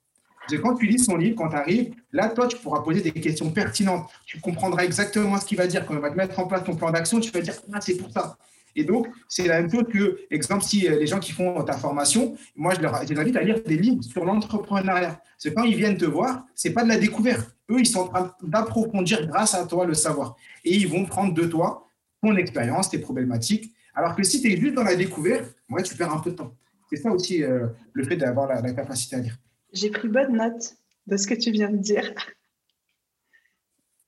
Et 0.52 0.60
quand 0.60 0.76
tu 0.76 0.86
lis 0.86 1.00
son 1.00 1.16
livre, 1.16 1.36
quand 1.38 1.50
tu 1.50 1.56
arrives, 1.56 1.94
là, 2.12 2.30
toi, 2.30 2.48
tu 2.48 2.58
pourras 2.58 2.82
poser 2.82 3.02
des 3.02 3.12
questions 3.12 3.50
pertinentes. 3.52 4.10
Tu 4.26 4.40
comprendras 4.40 4.84
exactement 4.84 5.40
ce 5.40 5.46
qu'il 5.46 5.58
va 5.58 5.68
dire. 5.68 5.86
Quand 5.86 5.94
il 5.94 6.02
va 6.02 6.12
te 6.12 6.18
mettre 6.18 6.38
en 6.40 6.48
place 6.48 6.64
ton 6.64 6.76
plan 6.76 6.92
d'action, 6.92 7.20
tu 7.20 7.32
vas 7.32 7.42
dire, 7.42 7.56
ah, 7.72 7.80
c'est 7.80 7.96
pour 7.96 8.12
ça. 8.12 8.38
Et 8.76 8.84
donc, 8.84 9.08
c'est 9.28 9.48
la 9.48 9.62
même 9.62 9.72
chose 9.72 9.86
que, 9.92 10.20
exemple, 10.32 10.64
si 10.64 10.88
euh, 10.88 11.00
les 11.00 11.08
gens 11.08 11.20
qui 11.20 11.32
font 11.32 11.64
ta 11.64 11.74
formation, 11.74 12.36
moi, 12.56 12.74
je 12.76 12.82
leur 12.82 12.96
invite 12.96 13.36
à 13.36 13.44
lire 13.44 13.62
des 13.64 13.78
livres 13.78 14.04
sur 14.04 14.26
l'entrepreneuriat. 14.26 15.22
C'est 15.38 15.54
quand 15.54 15.64
ils 15.64 15.76
viennent 15.76 15.98
te 15.98 16.06
voir, 16.06 16.46
c'est 16.56 16.72
pas 16.72 16.84
de 16.84 16.90
la 16.90 16.98
découverte. 16.98 17.56
Eux, 17.70 17.80
ils 17.80 17.86
sont 17.86 18.02
en 18.02 18.08
train 18.08 18.36
d'approfondir 18.42 19.28
grâce 19.28 19.54
à 19.54 19.66
toi 19.66 19.86
le 19.86 19.94
savoir. 19.94 20.36
Et 20.66 20.76
ils 20.76 20.88
vont 20.88 21.06
prendre 21.06 21.34
de 21.34 21.46
toi 21.46 21.88
ton 22.22 22.36
expérience, 22.36 22.90
tes 22.90 23.00
problématiques. 23.00 23.72
Alors 23.94 24.16
que 24.16 24.24
si 24.24 24.42
tu 24.42 24.52
es 24.52 24.58
juste 24.58 24.74
dans 24.74 24.84
la 24.84 24.96
découverte, 24.96 25.56
tu 25.84 25.96
perds 25.96 26.14
un 26.14 26.20
peu 26.20 26.32
de 26.32 26.36
temps. 26.36 26.54
C'est 26.90 26.98
ça 26.98 27.12
aussi 27.12 27.44
euh, 27.44 27.68
le 27.94 28.04
fait 28.04 28.16
d'avoir 28.16 28.48
la 28.48 28.74
capacité 28.74 29.16
à 29.16 29.20
lire. 29.20 29.38
J'ai 29.74 29.90
pris 29.90 30.08
bonne 30.08 30.38
note 30.38 30.76
de 31.08 31.18
ce 31.18 31.28
que 31.28 31.34
tu 31.34 31.52
viens 31.52 31.70
de 31.70 31.78
dire. 31.78 32.14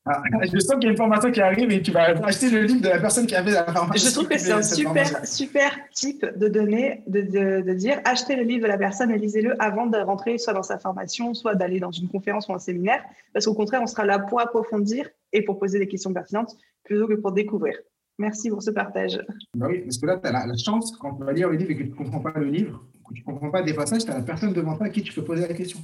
Ah, 0.07 0.21
je 0.43 0.59
sens 0.59 0.75
qu'il 0.75 0.83
y 0.83 0.87
a 0.87 0.91
une 0.91 0.97
formation 0.97 1.31
qui 1.31 1.41
arrive 1.41 1.71
et 1.71 1.81
tu 1.81 1.89
vas 1.89 2.03
acheter 2.23 2.51
le 2.51 2.61
livre 2.61 2.81
de 2.81 2.89
la 2.89 2.99
personne 2.99 3.25
qui 3.25 3.33
avait 3.33 3.51
la 3.51 3.65
formation. 3.65 4.07
Je 4.07 4.13
trouve 4.13 4.27
que 4.27 4.37
c'est 4.37 4.51
un 4.51 4.61
super, 4.61 5.25
super 5.25 5.71
type 5.95 6.23
de 6.37 6.47
donner, 6.47 7.01
de, 7.07 7.21
de, 7.61 7.73
dire 7.73 8.01
achetez 8.05 8.35
le 8.35 8.43
livre 8.43 8.61
de 8.61 8.67
la 8.67 8.77
personne 8.77 9.09
et 9.09 9.17
lisez-le 9.17 9.59
avant 9.59 9.87
de 9.87 9.97
rentrer 9.97 10.37
soit 10.37 10.53
dans 10.53 10.61
sa 10.61 10.77
formation, 10.77 11.33
soit 11.33 11.55
d'aller 11.55 11.79
dans 11.79 11.89
une 11.89 12.07
conférence 12.07 12.47
ou 12.49 12.53
un 12.53 12.59
séminaire. 12.59 13.03
Parce 13.33 13.47
qu'au 13.47 13.55
contraire, 13.55 13.81
on 13.81 13.87
sera 13.87 14.05
là 14.05 14.19
pour 14.19 14.39
approfondir 14.39 15.09
et 15.33 15.41
pour 15.41 15.57
poser 15.57 15.79
des 15.79 15.87
questions 15.87 16.13
pertinentes 16.13 16.55
plutôt 16.83 17.07
que 17.07 17.15
pour 17.15 17.31
découvrir. 17.31 17.75
Merci 18.19 18.51
pour 18.51 18.61
ce 18.61 18.69
partage. 18.69 19.19
Bah 19.55 19.67
oui, 19.69 19.79
parce 19.79 19.97
que 19.97 20.05
là, 20.05 20.17
tu 20.17 20.27
as 20.27 20.31
la, 20.31 20.55
chance, 20.55 20.95
quand 20.97 21.15
tu 21.15 21.23
vas 21.23 21.33
lire 21.33 21.49
le 21.49 21.57
livre 21.57 21.71
et 21.71 21.75
que 21.75 21.83
tu 21.83 21.89
ne 21.89 21.95
comprends 21.95 22.19
pas 22.19 22.33
le 22.37 22.45
livre, 22.45 22.85
tu 23.13 23.21
ne 23.21 23.25
comprends 23.25 23.51
pas 23.51 23.61
des 23.61 23.73
passages, 23.73 24.05
tu 24.05 24.11
as 24.11 24.15
la 24.15 24.23
personne 24.23 24.53
devant 24.53 24.75
toi 24.75 24.87
à 24.87 24.89
qui 24.89 25.03
tu 25.03 25.13
peux 25.13 25.23
poser 25.23 25.47
la 25.47 25.53
question. 25.53 25.79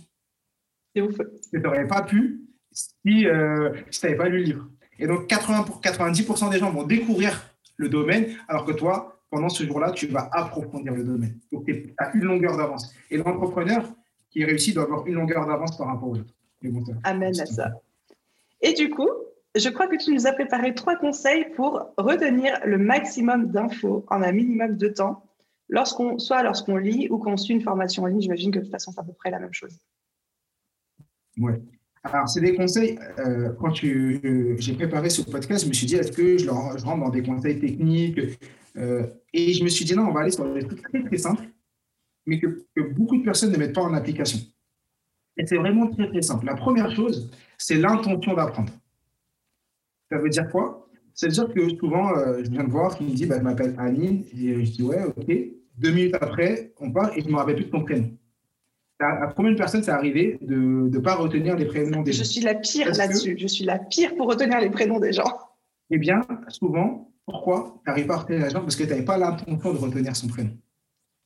C'est 0.96 1.02
ouf. 1.02 1.16
Tu 1.52 1.60
n'aurais 1.60 1.88
pas 1.88 2.04
pu 2.04 2.42
si, 2.72 3.28
euh, 3.28 3.74
si 3.90 4.00
tu 4.00 4.06
n'avais 4.06 4.18
pas 4.18 4.30
lu 4.30 4.40
le 4.40 4.44
livre. 4.44 4.68
Et 5.00 5.08
donc, 5.08 5.28
80 5.28 5.64
pour 5.64 5.82
90% 5.82 6.52
des 6.52 6.60
gens 6.60 6.72
vont 6.72 6.84
découvrir 6.84 7.56
le 7.78 7.90
domaine, 7.90 8.36
alors 8.48 8.66
que 8.66 8.72
toi, 8.72 9.24
pendant 9.30 9.50
ce 9.50 9.64
jour-là, 9.64 9.92
tu 9.92 10.08
vas 10.08 10.30
approfondir 10.32 10.94
le 10.94 11.04
domaine. 11.04 11.40
Donc, 11.52 11.66
tu 11.66 11.94
as 11.98 12.16
une 12.16 12.24
longueur 12.24 12.58
d'avance. 12.58 12.94
Et 13.10 13.18
l'entrepreneur 13.18 13.92
qui 14.30 14.46
réussit 14.46 14.76
doit 14.76 14.84
avoir 14.84 15.08
une 15.08 15.16
longueur 15.16 15.46
d'avance 15.48 15.78
par 15.78 15.88
rapport 15.88 16.10
aux 16.10 16.18
autres. 16.18 16.34
Amen 17.04 17.34
à 17.40 17.46
ça. 17.46 17.72
Et 18.62 18.74
du 18.74 18.90
coup, 18.90 19.10
je 19.56 19.70
crois 19.70 19.88
que 19.88 19.96
tu 19.96 20.14
nous 20.14 20.28
as 20.28 20.34
préparé 20.34 20.74
trois 20.74 20.96
conseils 20.96 21.46
pour 21.56 21.94
retenir 21.98 22.60
le 22.66 22.78
maximum 22.78 23.48
d'infos 23.48 24.06
en 24.10 24.22
un 24.22 24.32
minimum 24.32 24.78
de 24.78 24.88
temps, 24.88 25.24
lorsqu'on, 25.72 26.20
soit 26.20 26.44
lorsqu'on 26.44 26.78
lit 26.78 27.08
ou 27.10 27.18
qu'on 27.18 27.38
suit 27.38 27.56
une 27.56 27.62
formation 27.62 28.04
en 28.04 28.08
ligne. 28.08 28.22
J'imagine 28.22 28.52
que 28.52 28.60
de 28.60 28.64
toute 28.66 28.72
façon, 28.72 28.92
c'est 28.92 29.00
à 29.00 29.04
peu 29.04 29.14
près 29.14 29.32
la 29.32 29.40
même 29.40 29.54
chose. 29.54 29.76
Oui. 31.38 31.54
Alors, 32.04 32.28
c'est 32.28 32.42
des 32.42 32.54
conseils. 32.56 33.00
Euh, 33.20 33.54
quand 33.60 33.74
j'ai 33.74 34.74
préparé 34.76 35.10
ce 35.10 35.22
podcast, 35.22 35.64
je 35.64 35.70
me 35.70 35.74
suis 35.74 35.88
dit, 35.88 35.96
est-ce 35.96 36.12
que 36.12 36.38
je, 36.38 36.50
rentre 36.50 37.00
dans 37.00 37.10
des 37.10 37.24
conseils 37.24 37.60
techniques 37.60 38.20
euh, 38.76 39.08
Et 39.34 39.54
je 39.54 39.64
me 39.64 39.70
suis 39.70 39.86
dit, 39.86 39.96
non, 39.96 40.08
on 40.08 40.12
va 40.12 40.22
aller 40.22 40.32
sur 40.32 40.52
des 40.54 40.64
trucs 40.66 40.82
très, 40.82 41.04
très 41.04 41.18
simples, 41.18 41.48
mais 42.26 42.40
que, 42.40 42.68
beaucoup 42.92 43.18
de 43.18 43.24
personnes 43.24 43.52
ne 43.52 43.58
mettent 43.58 43.76
pas 43.76 43.84
en 43.84 43.94
application. 43.94 44.40
Et 45.38 45.46
c'est 45.46 45.58
vraiment 45.58 45.88
très, 45.88 46.10
très 46.10 46.22
simple. 46.22 46.46
La 46.46 46.56
première 46.56 46.94
chose, 46.94 47.32
c'est 47.58 47.78
l'intention 47.78 48.34
d'apprendre. 48.34 48.74
Ça 50.12 50.18
veut 50.18 50.30
dire 50.30 50.50
quoi? 50.50 50.90
Ça 51.14 51.28
veut 51.28 51.34
dire 51.34 51.54
que 51.54 51.70
souvent, 51.78 52.18
euh, 52.18 52.44
je 52.44 52.50
viens 52.50 52.64
de 52.64 52.72
voir 52.72 52.98
qui 52.98 53.04
me 53.04 53.12
dit, 53.12 53.26
bah, 53.26 53.38
je 53.38 53.44
m'appelle 53.44 53.76
Aline, 53.78 54.26
et 54.34 54.66
je 54.66 54.72
dis, 54.72 54.84
ouais, 54.84 55.04
ok. 55.04 55.61
Deux 55.82 55.90
minutes 55.90 56.16
après, 56.22 56.74
on 56.80 56.92
part 56.92 57.12
et 57.18 57.22
je 57.22 57.28
me 57.28 57.36
rappelle 57.36 57.56
plus 57.56 57.66
de 57.66 57.72
ton 57.72 57.84
prénom. 57.84 58.12
À 59.00 59.34
combien 59.36 59.52
de 59.52 59.58
personnes 59.58 59.82
c'est 59.82 59.90
arrivé 59.90 60.38
de 60.42 60.56
ne 60.56 61.00
pas 61.00 61.16
retenir 61.16 61.56
les 61.56 61.66
prénoms 61.66 62.04
des 62.04 62.14
gens 62.14 62.20
Je 62.20 62.30
suis 62.30 62.42
la 62.42 62.54
pire 62.54 62.92
là-dessus. 62.96 63.36
Je 63.36 63.48
suis 63.48 63.66
la 63.66 63.80
pire 63.80 64.16
pour 64.16 64.28
retenir 64.28 64.60
les 64.60 64.70
prénoms 64.70 65.00
des 65.00 65.12
gens. 65.12 65.40
Eh 65.90 65.98
bien, 65.98 66.22
souvent, 66.50 67.12
pourquoi 67.26 67.82
tu 67.84 67.90
n'arrives 67.90 68.06
pas 68.06 68.14
à 68.14 68.18
retenir 68.18 68.44
les 68.44 68.52
gens 68.52 68.62
Parce 68.62 68.76
que 68.76 68.84
tu 68.84 68.90
n'avais 68.90 69.04
pas 69.04 69.18
l'intention 69.18 69.74
de 69.74 69.78
retenir 69.80 70.16
son 70.16 70.28
prénom. 70.28 70.56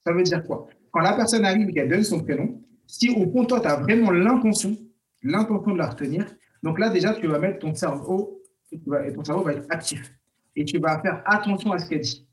Ça 0.06 0.14
veut 0.14 0.24
dire 0.24 0.42
quoi? 0.46 0.68
Quand 0.90 1.02
la 1.02 1.14
personne 1.18 1.44
arrive 1.44 1.68
et 1.68 1.74
qu'elle 1.74 1.90
donne 1.90 2.04
son 2.04 2.24
prénom, 2.24 2.62
si 2.88 3.10
au 3.10 3.30
fond, 3.30 3.44
toi, 3.44 3.60
tu 3.60 3.68
as 3.68 3.76
vraiment 3.76 4.12
l'intention, 4.12 4.78
l'intention 5.22 5.74
de 5.74 5.78
la 5.78 5.90
retenir, 5.90 6.26
donc 6.64 6.80
là, 6.80 6.90
déjà, 6.90 7.14
tu 7.14 7.28
vas 7.28 7.40
mettre 7.40 7.60
ton 7.60 7.76
cerveau, 7.76 8.42
et 8.72 9.14
ton 9.14 9.24
cerveau 9.26 9.44
va 9.44 9.52
être 9.52 9.68
actif. 9.70 10.14
Et 10.56 10.64
tu 10.64 10.80
vas 10.80 11.02
faire 11.02 11.22
attention 11.26 11.74
à 11.74 11.80
ce 11.80 11.90
qu'elle 11.90 12.00
dit 12.00 12.25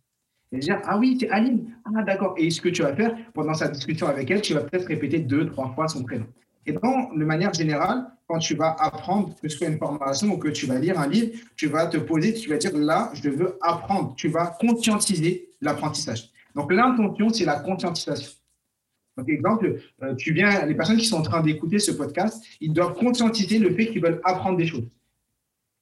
et 0.53 0.59
dire 0.59 0.81
Ah 0.85 0.99
oui, 0.99 1.17
c'est 1.19 1.31
Aline. 1.31 1.75
Ah 1.85 2.03
d'accord. 2.03 2.35
Et 2.37 2.51
ce 2.51 2.61
que 2.61 2.69
tu 2.69 2.83
vas 2.83 2.95
faire 2.95 3.15
pendant 3.33 3.55
sa 3.55 3.69
discussion 3.69 4.07
avec 4.07 4.31
elle, 4.31 4.43
tu 4.43 4.55
vas 4.55 4.61
peut-être 4.61 4.87
répéter 4.87 5.19
deux, 5.19 5.47
trois 5.47 5.73
fois 5.75 5.89
son 5.89 6.03
prénom. 6.03 6.27
Et 6.67 6.73
dans, 6.73 7.13
de 7.13 7.25
manière 7.25 7.53
générale, 7.53 8.07
quand 8.29 8.39
tu 8.39 8.55
vas 8.55 8.77
apprendre, 8.79 9.35
que 9.41 9.49
ce 9.49 9.59
soit 9.59 9.67
une 9.67 9.79
formation 9.79 10.29
ou 10.29 10.39
que 10.39 10.49
tu 10.49 10.67
vas 10.67 10.79
lire 10.79 10.99
un 10.99 11.09
livre, 11.09 11.33
tu 11.57 11.67
vas 11.67 11.87
te 11.87 11.97
poser, 11.97 12.35
tu 12.35 12.49
vas 12.49 12.57
dire 12.57 12.77
là, 12.77 13.11
je 13.15 13.29
veux 13.29 13.59
apprendre. 13.61 14.15
Tu 14.17 14.29
vas 14.29 14.47
conscientiser 14.61 15.51
l'apprentissage. 15.61 16.31
Donc 16.55 16.73
l'intention, 16.73 17.31
c'est 17.31 17.45
la 17.45 17.59
conscientisation. 17.59 18.33
Donc, 19.17 19.29
exemple, 19.29 19.79
euh, 20.03 20.15
tu 20.15 20.33
viens, 20.33 20.65
les 20.65 20.75
personnes 20.75 20.97
qui 20.97 21.05
sont 21.05 21.19
en 21.19 21.23
train 21.23 21.43
d'écouter 21.43 21.79
ce 21.79 21.91
podcast, 21.91 22.43
ils 22.61 22.73
doivent 22.73 22.95
conscientiser 22.95 23.59
le 23.59 23.75
fait 23.75 23.89
qu'ils 23.89 24.01
veulent 24.01 24.21
apprendre 24.25 24.57
des 24.57 24.67
choses. 24.67 24.89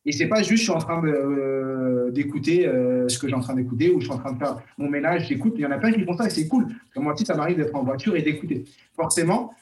Et 0.07 0.13
c'est 0.13 0.29
pas 0.29 0.43
juste 0.43 0.59
je 0.59 0.63
suis 0.63 0.73
en 0.73 0.79
train 0.79 1.05
euh, 1.05 2.11
d'écouter 2.11 2.67
euh, 2.67 3.09
ce 3.09 3.19
que 3.19 3.29
j'ai 3.29 3.35
en 3.35 3.41
train 3.41 3.55
d'écouter 3.55 3.91
ou 3.91 4.01
je 4.01 4.07
suis 4.07 4.15
en 4.15 4.19
train 4.19 4.33
de 4.33 4.39
faire 4.39 4.63
mon 4.79 4.89
ménage, 4.89 5.29
j'écoute. 5.29 5.55
Il 5.57 5.63
y 5.63 5.67
en 5.67 5.71
a 5.71 5.79
plein 5.79 5.93
qui 5.93 6.03
font 6.05 6.17
ça 6.17 6.27
et 6.27 6.31
c'est 6.31 6.49
cool. 6.49 6.67
Comme 6.95 7.05
moi 7.05 7.13
aussi, 7.13 7.27
ça 7.27 7.35
m'arrive 7.35 7.59
d'être 7.59 7.75
en 7.75 7.85
voiture 7.85 8.17
et 8.17 8.23
d'écouter. 8.23 8.65
Forcément. 8.95 9.55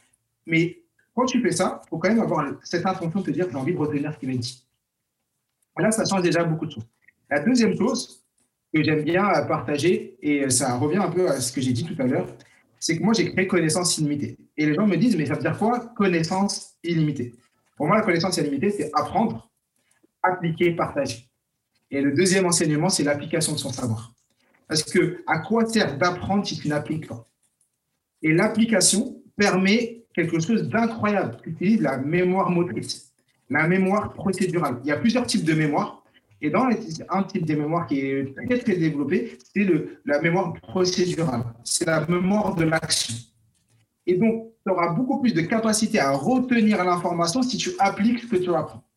Mais 0.46 0.78
quand 1.14 1.26
tu 1.26 1.42
fais 1.42 1.50
ça, 1.50 1.82
il 1.84 1.88
faut 1.88 1.98
quand 1.98 2.08
même 2.08 2.20
avoir 2.20 2.52
cette 2.62 2.86
intention 2.86 3.20
de 3.20 3.24
te 3.24 3.30
dire 3.32 3.48
j'ai 3.50 3.56
envie 3.56 3.72
de 3.72 3.78
retenir 3.78 4.12
ce 4.12 4.18
qu'il 4.18 4.28
m'a 4.28 4.36
dit. 4.36 4.64
Là, 5.76 5.90
ça 5.90 6.04
change 6.04 6.22
déjà 6.22 6.44
beaucoup 6.44 6.66
de 6.66 6.72
choses. 6.72 6.86
La 7.30 7.40
deuxième 7.40 7.76
chose 7.76 8.24
que 8.72 8.82
j'aime 8.82 9.02
bien 9.02 9.24
partager, 9.46 10.16
et 10.22 10.48
ça 10.50 10.76
revient 10.76 10.98
un 10.98 11.10
peu 11.10 11.28
à 11.28 11.40
ce 11.40 11.52
que 11.52 11.60
j'ai 11.60 11.72
dit 11.72 11.84
tout 11.84 12.00
à 12.00 12.06
l'heure, 12.06 12.26
c'est 12.80 12.96
que 12.96 13.02
moi, 13.02 13.12
j'ai 13.12 13.32
créé 13.32 13.46
connaissance 13.46 13.98
illimitée. 13.98 14.36
Et 14.56 14.66
les 14.66 14.74
gens 14.74 14.86
me 14.86 14.96
disent, 14.96 15.16
mais 15.16 15.26
ça 15.26 15.34
veut 15.34 15.40
dire 15.40 15.56
quoi, 15.58 15.80
connaissance 15.96 16.76
illimitée? 16.84 17.34
Pour 17.76 17.86
moi, 17.86 17.96
la 17.96 18.02
connaissance 18.02 18.36
illimitée, 18.36 18.70
c'est 18.70 18.90
apprendre 18.94 19.47
appliquer, 20.22 20.72
partager. 20.72 21.28
Et 21.90 22.00
le 22.00 22.12
deuxième 22.12 22.46
enseignement, 22.46 22.88
c'est 22.88 23.04
l'application 23.04 23.52
de 23.52 23.58
son 23.58 23.72
savoir. 23.72 24.12
Parce 24.66 24.82
que 24.82 25.22
à 25.26 25.38
quoi 25.38 25.66
sert 25.66 25.96
d'apprendre 25.96 26.46
si 26.46 26.58
tu 26.58 26.68
n'appliques 26.68 27.08
pas? 27.08 27.26
Et 28.22 28.32
l'application 28.32 29.22
permet 29.36 30.04
quelque 30.14 30.40
chose 30.40 30.68
d'incroyable. 30.68 31.38
Tu 31.42 31.50
utilises 31.50 31.80
la 31.80 31.96
mémoire 31.96 32.50
motrice, 32.50 33.12
la 33.48 33.66
mémoire 33.66 34.12
procédurale. 34.12 34.80
Il 34.84 34.88
y 34.88 34.92
a 34.92 34.96
plusieurs 34.96 35.26
types 35.26 35.44
de 35.44 35.54
mémoire. 35.54 36.02
Et 36.40 36.50
dans 36.50 36.68
un 37.10 37.22
type 37.24 37.46
de 37.46 37.54
mémoire 37.54 37.86
qui 37.86 37.98
est 37.98 38.34
très, 38.46 38.58
très 38.58 38.76
développé, 38.76 39.38
c'est 39.54 39.66
la 40.04 40.20
mémoire 40.20 40.52
procédurale. 40.52 41.44
C'est 41.64 41.86
la 41.86 42.06
mémoire 42.06 42.54
de 42.54 42.64
l'action. 42.64 43.14
Et 44.06 44.16
donc, 44.16 44.52
tu 44.64 44.72
auras 44.72 44.92
beaucoup 44.92 45.20
plus 45.20 45.34
de 45.34 45.40
capacité 45.40 45.98
à 45.98 46.12
retenir 46.12 46.84
l'information 46.84 47.42
si 47.42 47.56
tu 47.56 47.70
appliques 47.78 48.20
ce 48.20 48.26
que 48.26 48.36
tu 48.36 48.54
apprends. 48.54 48.87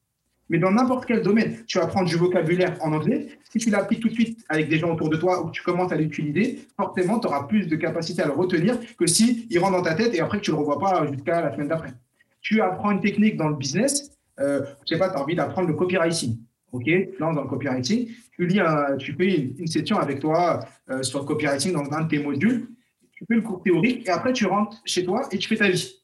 Mais 0.52 0.60
dans 0.60 0.72
n'importe 0.72 1.06
quel 1.06 1.22
domaine, 1.22 1.64
tu 1.66 1.80
vas 1.80 1.88
prendre 1.88 2.10
du 2.10 2.18
vocabulaire 2.18 2.76
en 2.82 2.92
anglais. 2.92 3.30
Si 3.50 3.58
tu 3.58 3.70
l'appliques 3.70 4.02
tout 4.02 4.10
de 4.10 4.14
suite 4.14 4.44
avec 4.50 4.68
des 4.68 4.80
gens 4.80 4.92
autour 4.92 5.08
de 5.08 5.16
toi 5.16 5.42
ou 5.42 5.46
que 5.46 5.52
tu 5.52 5.64
commences 5.64 5.94
à 5.94 5.96
l'utiliser, 5.96 6.60
forcément, 6.76 7.20
tu 7.20 7.28
auras 7.28 7.44
plus 7.44 7.68
de 7.68 7.78
capacité 7.78 8.22
à 8.22 8.26
le 8.26 8.34
retenir 8.34 8.78
que 8.98 9.08
si 9.08 9.48
il 9.50 9.60
rentre 9.60 9.78
dans 9.78 9.82
ta 9.82 9.96
tête 9.96 10.14
et 10.14 10.20
après 10.20 10.40
que 10.40 10.44
tu 10.44 10.52
ne 10.52 10.58
le 10.58 10.60
revois 10.60 10.78
pas 10.78 11.08
jusqu'à 11.10 11.40
la 11.40 11.54
semaine 11.54 11.70
d'après. 11.70 11.94
Tu 12.42 12.60
apprends 12.60 12.92
une 12.92 13.00
technique 13.00 13.38
dans 13.38 13.48
le 13.48 13.56
business. 13.56 14.12
Euh, 14.42 14.66
je 14.86 14.94
sais 14.94 15.00
pas, 15.00 15.10
tu 15.10 15.16
as 15.16 15.22
envie 15.22 15.36
d'apprendre 15.36 15.70
le 15.70 15.74
copywriting. 15.74 16.38
OK? 16.74 16.86
Là, 16.86 17.32
dans 17.34 17.44
le 17.44 17.48
copywriting, 17.48 18.10
tu, 18.34 18.46
lis 18.46 18.60
tu 19.00 19.14
fais 19.14 19.54
une, 19.58 19.68
session 19.68 20.00
avec 20.00 20.20
toi 20.20 20.66
euh, 20.90 21.02
sur 21.02 21.20
le 21.20 21.26
copywriting 21.26 21.72
dans 21.72 21.90
un 21.94 22.02
de 22.02 22.10
tes 22.10 22.20
modules. 22.20 22.68
tu 23.14 23.24
fais 23.26 23.36
le 23.36 23.42
cours 23.42 23.64
théorique 23.64 24.06
et 24.06 24.10
après 24.10 24.34
tu 24.34 24.46
rentres 24.48 24.82
chez 24.84 25.06
toi 25.06 25.30
et 25.32 25.38
tu 25.38 25.48
fais 25.48 25.56
ta 25.56 25.70
vie. 25.70 25.96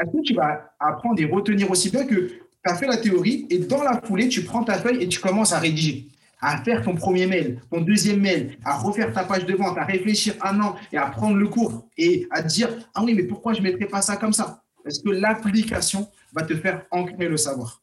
Est-ce 0.00 0.10
que 0.10 0.22
tu 0.22 0.34
vas 0.34 0.74
apprendre 0.80 1.20
et 1.20 1.24
retenir 1.24 1.70
aussi 1.70 1.88
bien 1.90 2.04
que 2.04 2.45
tu 2.66 2.72
as 2.72 2.76
fait 2.76 2.86
la 2.86 2.96
théorie 2.96 3.46
et 3.48 3.58
dans 3.58 3.82
la 3.82 4.00
foulée, 4.00 4.28
tu 4.28 4.42
prends 4.42 4.64
ta 4.64 4.78
feuille 4.78 5.02
et 5.02 5.08
tu 5.08 5.20
commences 5.20 5.52
à 5.52 5.58
rédiger, 5.58 6.08
à 6.40 6.62
faire 6.64 6.82
ton 6.82 6.94
premier 6.94 7.26
mail, 7.26 7.60
ton 7.70 7.80
deuxième 7.80 8.20
mail, 8.20 8.58
à 8.64 8.76
refaire 8.76 9.12
ta 9.12 9.24
page 9.24 9.46
de 9.46 9.54
vente, 9.54 9.78
à 9.78 9.84
réfléchir 9.84 10.34
un 10.42 10.60
an 10.60 10.76
et 10.92 10.96
à 10.96 11.06
prendre 11.06 11.36
le 11.36 11.48
cours 11.48 11.88
et 11.96 12.26
à 12.30 12.42
dire 12.42 12.68
Ah 12.94 13.04
oui, 13.04 13.14
mais 13.14 13.22
pourquoi 13.22 13.52
je 13.52 13.60
ne 13.60 13.64
mettrais 13.64 13.86
pas 13.86 14.02
ça 14.02 14.16
comme 14.16 14.32
ça? 14.32 14.64
Parce 14.82 14.98
que 14.98 15.10
l'application 15.10 16.08
va 16.32 16.42
te 16.42 16.54
faire 16.54 16.86
ancrer 16.90 17.28
le 17.28 17.36
savoir. 17.36 17.82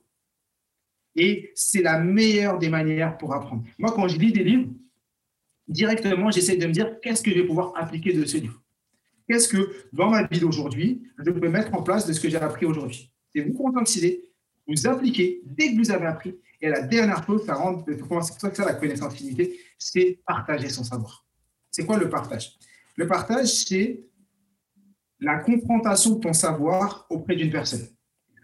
Et 1.15 1.52
c'est 1.56 1.82
la 1.82 2.00
meilleure 2.00 2.58
des 2.58 2.69
manières 2.69 3.17
pour 3.17 3.34
apprendre. 3.34 3.63
Moi, 3.78 3.91
quand 3.91 4.08
je 4.08 4.17
lis 4.17 4.34
des 4.34 4.43
livres, 4.43 4.69
directement, 5.67 6.32
j'essaie 6.32 6.58
de 6.58 6.65
me 6.65 6.72
dire 6.72 7.00
qu'est-ce 7.02 7.22
que 7.22 7.32
je 7.32 7.36
vais 7.36 7.46
pouvoir 7.46 7.72
appliquer 7.76 8.13
de 8.13 8.26
ce 8.26 8.38
livre? 8.38 8.62
Qu'est-ce 9.30 9.48
que, 9.48 9.74
dans 9.93 10.10
ma 10.10 10.24
vie 10.24 10.39
d'aujourd'hui, 10.39 11.04
je 11.17 11.32
peux 11.32 11.48
mettre 11.48 11.74
en 11.74 11.84
place 11.84 12.06
de 12.06 12.12
ce 12.12 12.19
que 12.19 12.30
j'ai 12.30 12.38
appris 12.38 12.65
aujourd'hui? 12.65 13.12
C'est 13.34 13.41
vous 13.41 13.54
conscientiser, 13.54 14.33
vous 14.67 14.88
appliquer 14.88 15.41
dès 15.45 15.73
que 15.73 15.78
vous 15.78 15.91
avez 15.91 16.06
appris. 16.06 16.36
Et 16.62 16.69
la 16.69 16.82
dernière 16.82 17.26
chose, 17.26 17.45
ça 17.45 17.56
rend, 17.56 17.84
c'est 17.88 17.97
pour 17.97 18.23
ça 18.23 18.54
ça, 18.54 18.65
la 18.65 18.73
connaissance 18.73 19.19
limitée, 19.19 19.60
c'est 19.78 20.19
partager 20.26 20.69
son 20.69 20.84
savoir. 20.84 21.26
C'est 21.69 21.86
quoi 21.86 21.97
le 21.97 22.10
partage? 22.10 22.58
Le 22.95 23.08
partage, 23.08 23.47
c'est 23.47 24.04
la 25.19 25.39
confrontation 25.39 26.12
de 26.15 26.19
ton 26.19 26.34
savoir 26.34 27.06
auprès 27.10 27.36
d'une 27.36 27.52
personne. 27.52 27.88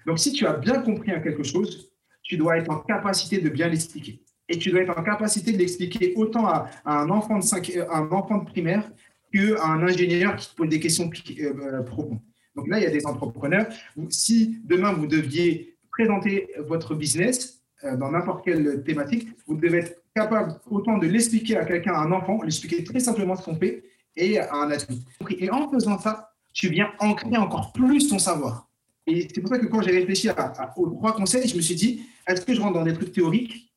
Donc, 0.06 0.20
si 0.20 0.32
tu 0.32 0.46
as 0.48 0.54
bien 0.54 0.82
compris 0.82 1.12
quelque 1.22 1.44
chose, 1.44 1.92
tu 2.24 2.38
dois 2.38 2.58
être 2.58 2.70
en 2.70 2.80
capacité 2.80 3.40
de 3.40 3.50
bien 3.50 3.68
l'expliquer. 3.68 4.24
Et 4.48 4.58
tu 4.58 4.72
dois 4.72 4.82
être 4.82 4.98
en 4.98 5.04
capacité 5.04 5.52
de 5.52 5.58
l'expliquer 5.58 6.14
autant 6.16 6.48
à, 6.48 6.70
un, 6.86 7.10
enfant 7.10 7.38
de 7.38 7.44
5, 7.44 7.72
un 7.90 8.10
enfant 8.12 8.40
de 8.40 8.46
primaire 8.46 8.90
qu'à 9.32 9.64
un 9.64 9.84
ingénieur 9.84 10.36
qui 10.36 10.50
te 10.50 10.56
pose 10.56 10.70
des 10.70 10.80
questions 10.80 11.10
euh, 11.40 11.84
profondes. 11.84 12.20
Donc 12.56 12.68
là, 12.68 12.80
il 12.80 12.84
y 12.84 12.88
a 12.88 12.92
des 12.92 13.06
entrepreneurs. 13.06 13.68
Si 14.10 14.60
demain, 14.64 14.94
vous 14.94 15.08
deviez 15.08 15.78
présenter 15.92 16.50
votre 16.60 16.96
business 16.96 17.62
euh, 17.84 17.96
dans 17.96 18.12
n'importe 18.12 18.44
quelle 18.44 18.84
thématique, 18.84 19.30
vous 19.48 19.56
devez 19.56 19.80
être 19.80 20.02
capable 20.16 20.60
autant 20.70 20.98
de 20.98 21.08
l'expliquer 21.08 21.58
à 21.58 21.66
quelqu'un, 21.66 21.94
à 21.94 22.00
un 22.00 22.12
enfant, 22.12 22.42
l'expliquer 22.42 22.84
très 22.84 23.00
simplement 23.00 23.36
ce 23.36 23.46
qu'on 23.46 23.56
fait, 23.56 23.84
et 24.16 24.40
à 24.40 24.54
un 24.54 24.72
adulte. 24.72 25.02
Et 25.40 25.50
en 25.50 25.70
faisant 25.72 25.98
ça, 25.98 26.34
tu 26.54 26.70
viens 26.70 26.92
ancrer 27.00 27.38
encore 27.38 27.72
plus 27.72 28.10
ton 28.10 28.20
savoir. 28.20 28.70
Et 29.08 29.28
c'est 29.34 29.42
pour 29.42 29.50
ça 29.50 29.60
que 29.60 29.66
quand 29.68 29.82
j'ai 29.82 29.92
réfléchi 29.92 30.30
aux 30.76 30.90
trois 30.90 31.16
conseils, 31.16 31.48
je 31.48 31.56
me 31.56 31.62
suis 31.62 31.76
dit, 31.76 32.06
est-ce 32.28 32.46
que 32.46 32.54
je 32.54 32.62
rentre 32.62 32.74
dans 32.74 32.84
des 32.84 32.94
trucs 32.94 33.12
théoriques 33.12 33.72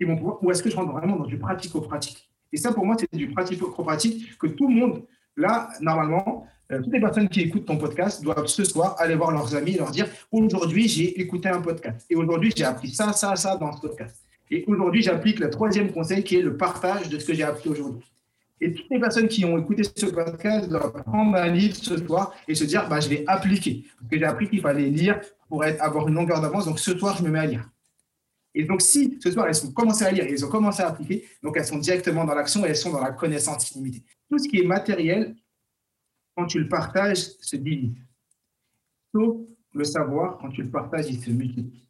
ou 0.00 0.50
est-ce 0.50 0.62
que 0.62 0.70
je 0.70 0.76
rentre 0.76 0.92
vraiment 0.92 1.16
dans 1.16 1.26
du 1.26 1.38
pratico-pratique? 1.38 2.30
Et 2.52 2.56
ça, 2.56 2.72
pour 2.72 2.84
moi, 2.84 2.96
c'est 2.98 3.14
du 3.14 3.30
pratico-pratique 3.30 4.38
que 4.38 4.48
tout 4.48 4.68
le 4.68 4.74
monde, 4.74 5.04
là, 5.36 5.68
normalement, 5.80 6.46
euh, 6.46 6.46
toutes 6.78 6.92
les 6.92 7.00
personnes 7.00 7.28
qui 7.28 7.40
écoutent 7.40 7.66
ton 7.66 7.76
podcast 7.76 8.22
doivent 8.22 8.46
ce 8.46 8.64
soir 8.64 8.94
aller 8.98 9.14
voir 9.16 9.32
leurs 9.32 9.54
amis 9.54 9.74
et 9.74 9.78
leur 9.78 9.90
dire, 9.90 10.06
aujourd'hui, 10.30 10.88
j'ai 10.88 11.20
écouté 11.20 11.48
un 11.48 11.60
podcast. 11.60 12.06
Et 12.08 12.16
aujourd'hui, 12.16 12.52
j'ai 12.54 12.64
appris 12.64 12.90
ça, 12.90 13.12
ça, 13.12 13.34
ça 13.36 13.56
dans 13.56 13.72
ce 13.72 13.80
podcast. 13.80 14.22
Et 14.50 14.64
aujourd'hui, 14.66 15.02
j'applique 15.02 15.38
le 15.38 15.50
troisième 15.50 15.92
conseil 15.92 16.24
qui 16.24 16.36
est 16.36 16.42
le 16.42 16.56
partage 16.56 17.08
de 17.08 17.18
ce 17.18 17.26
que 17.26 17.34
j'ai 17.34 17.42
appris 17.42 17.68
aujourd'hui. 17.70 18.04
Et 18.60 18.74
toutes 18.74 18.90
les 18.90 19.00
personnes 19.00 19.28
qui 19.28 19.44
ont 19.44 19.56
écouté 19.56 19.82
ce 19.84 20.06
podcast 20.06 20.68
doivent 20.68 21.02
prendre 21.04 21.34
un 21.36 21.48
livre 21.48 21.76
ce 21.76 21.96
soir 21.96 22.34
et 22.46 22.54
se 22.54 22.64
dire, 22.64 22.88
bah, 22.88 23.00
je 23.00 23.08
vais 23.08 23.24
appliquer. 23.26 23.84
Parce 23.98 24.10
que 24.10 24.18
j'ai 24.18 24.24
appris 24.24 24.48
qu'il 24.50 24.60
fallait 24.60 24.90
lire 24.90 25.20
pour 25.48 25.64
avoir 25.64 26.08
une 26.08 26.14
longueur 26.14 26.40
d'avance. 26.40 26.66
Donc, 26.66 26.78
ce 26.78 26.96
soir, 26.96 27.16
je 27.16 27.22
me 27.22 27.30
mets 27.30 27.38
à 27.38 27.46
lire. 27.46 27.70
Et 28.54 28.64
donc, 28.64 28.82
si 28.82 29.18
ce 29.22 29.30
soir, 29.30 29.46
elles 29.48 29.66
ont 29.66 29.70
commencé 29.72 30.04
à 30.04 30.10
lire 30.10 30.24
et 30.24 30.32
elles 30.32 30.44
ont 30.44 30.48
commencé 30.48 30.82
à 30.82 30.88
appliquer, 30.88 31.24
donc 31.42 31.56
elles 31.56 31.64
sont 31.64 31.78
directement 31.78 32.24
dans 32.24 32.34
l'action 32.34 32.64
et 32.66 32.70
elles 32.70 32.76
sont 32.76 32.90
dans 32.90 33.00
la 33.00 33.12
connaissance 33.12 33.70
illimitée. 33.70 34.02
Tout 34.28 34.38
ce 34.38 34.48
qui 34.48 34.58
est 34.58 34.66
matériel, 34.66 35.36
quand 36.40 36.46
tu 36.46 36.58
le 36.58 36.68
partages, 36.68 37.18
se 37.40 37.56
divise. 37.56 37.92
Sauf 39.12 39.36
le 39.74 39.84
savoir, 39.84 40.38
quand 40.38 40.48
tu 40.48 40.62
le 40.62 40.70
partages, 40.70 41.06
il 41.10 41.20
se 41.20 41.30
multiplie. 41.30 41.86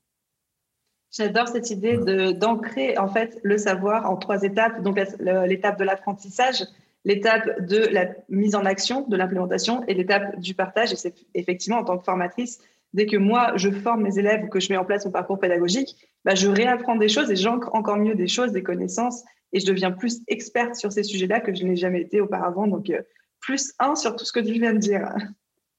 J'adore 1.12 1.48
cette 1.48 1.70
idée 1.70 1.96
de, 1.96 2.32
d'ancrer 2.32 2.98
en 2.98 3.08
fait 3.08 3.38
le 3.44 3.58
savoir 3.58 4.10
en 4.10 4.16
trois 4.16 4.42
étapes. 4.42 4.82
Donc 4.82 4.98
l'étape 5.20 5.78
de 5.78 5.84
l'apprentissage, 5.84 6.64
l'étape 7.04 7.64
de 7.64 7.78
la 7.78 8.08
mise 8.28 8.56
en 8.56 8.64
action, 8.64 9.06
de 9.06 9.16
l'implémentation 9.16 9.84
et 9.86 9.94
l'étape 9.94 10.38
du 10.40 10.54
partage. 10.54 10.92
Et 10.92 10.96
c'est 10.96 11.14
effectivement 11.34 11.78
en 11.78 11.84
tant 11.84 11.98
que 11.98 12.04
formatrice, 12.04 12.58
dès 12.92 13.06
que 13.06 13.16
moi 13.16 13.52
je 13.54 13.70
forme 13.70 14.02
mes 14.02 14.18
élèves 14.18 14.44
ou 14.44 14.48
que 14.48 14.58
je 14.58 14.72
mets 14.72 14.78
en 14.78 14.84
place 14.84 15.04
mon 15.06 15.12
parcours 15.12 15.38
pédagogique, 15.38 15.96
bah, 16.24 16.34
je 16.34 16.48
réapprends 16.48 16.96
des 16.96 17.08
choses 17.08 17.30
et 17.30 17.36
j'ancre 17.36 17.70
encore 17.72 17.98
mieux 17.98 18.16
des 18.16 18.28
choses, 18.28 18.50
des 18.50 18.64
connaissances 18.64 19.22
et 19.52 19.60
je 19.60 19.66
deviens 19.66 19.92
plus 19.92 20.22
experte 20.26 20.74
sur 20.74 20.90
ces 20.90 21.04
sujets-là 21.04 21.40
que 21.40 21.54
je 21.54 21.64
n'ai 21.64 21.76
jamais 21.76 22.00
été 22.00 22.20
auparavant. 22.20 22.66
Donc 22.66 22.90
euh, 22.90 23.00
plus 23.40 23.72
un 23.79 23.94
sur 23.94 24.16
tout 24.16 24.24
ce 24.24 24.33
que 24.33 24.40
tu 24.40 24.53
viens 24.53 24.72
de 24.72 24.79
dire. 24.79 25.14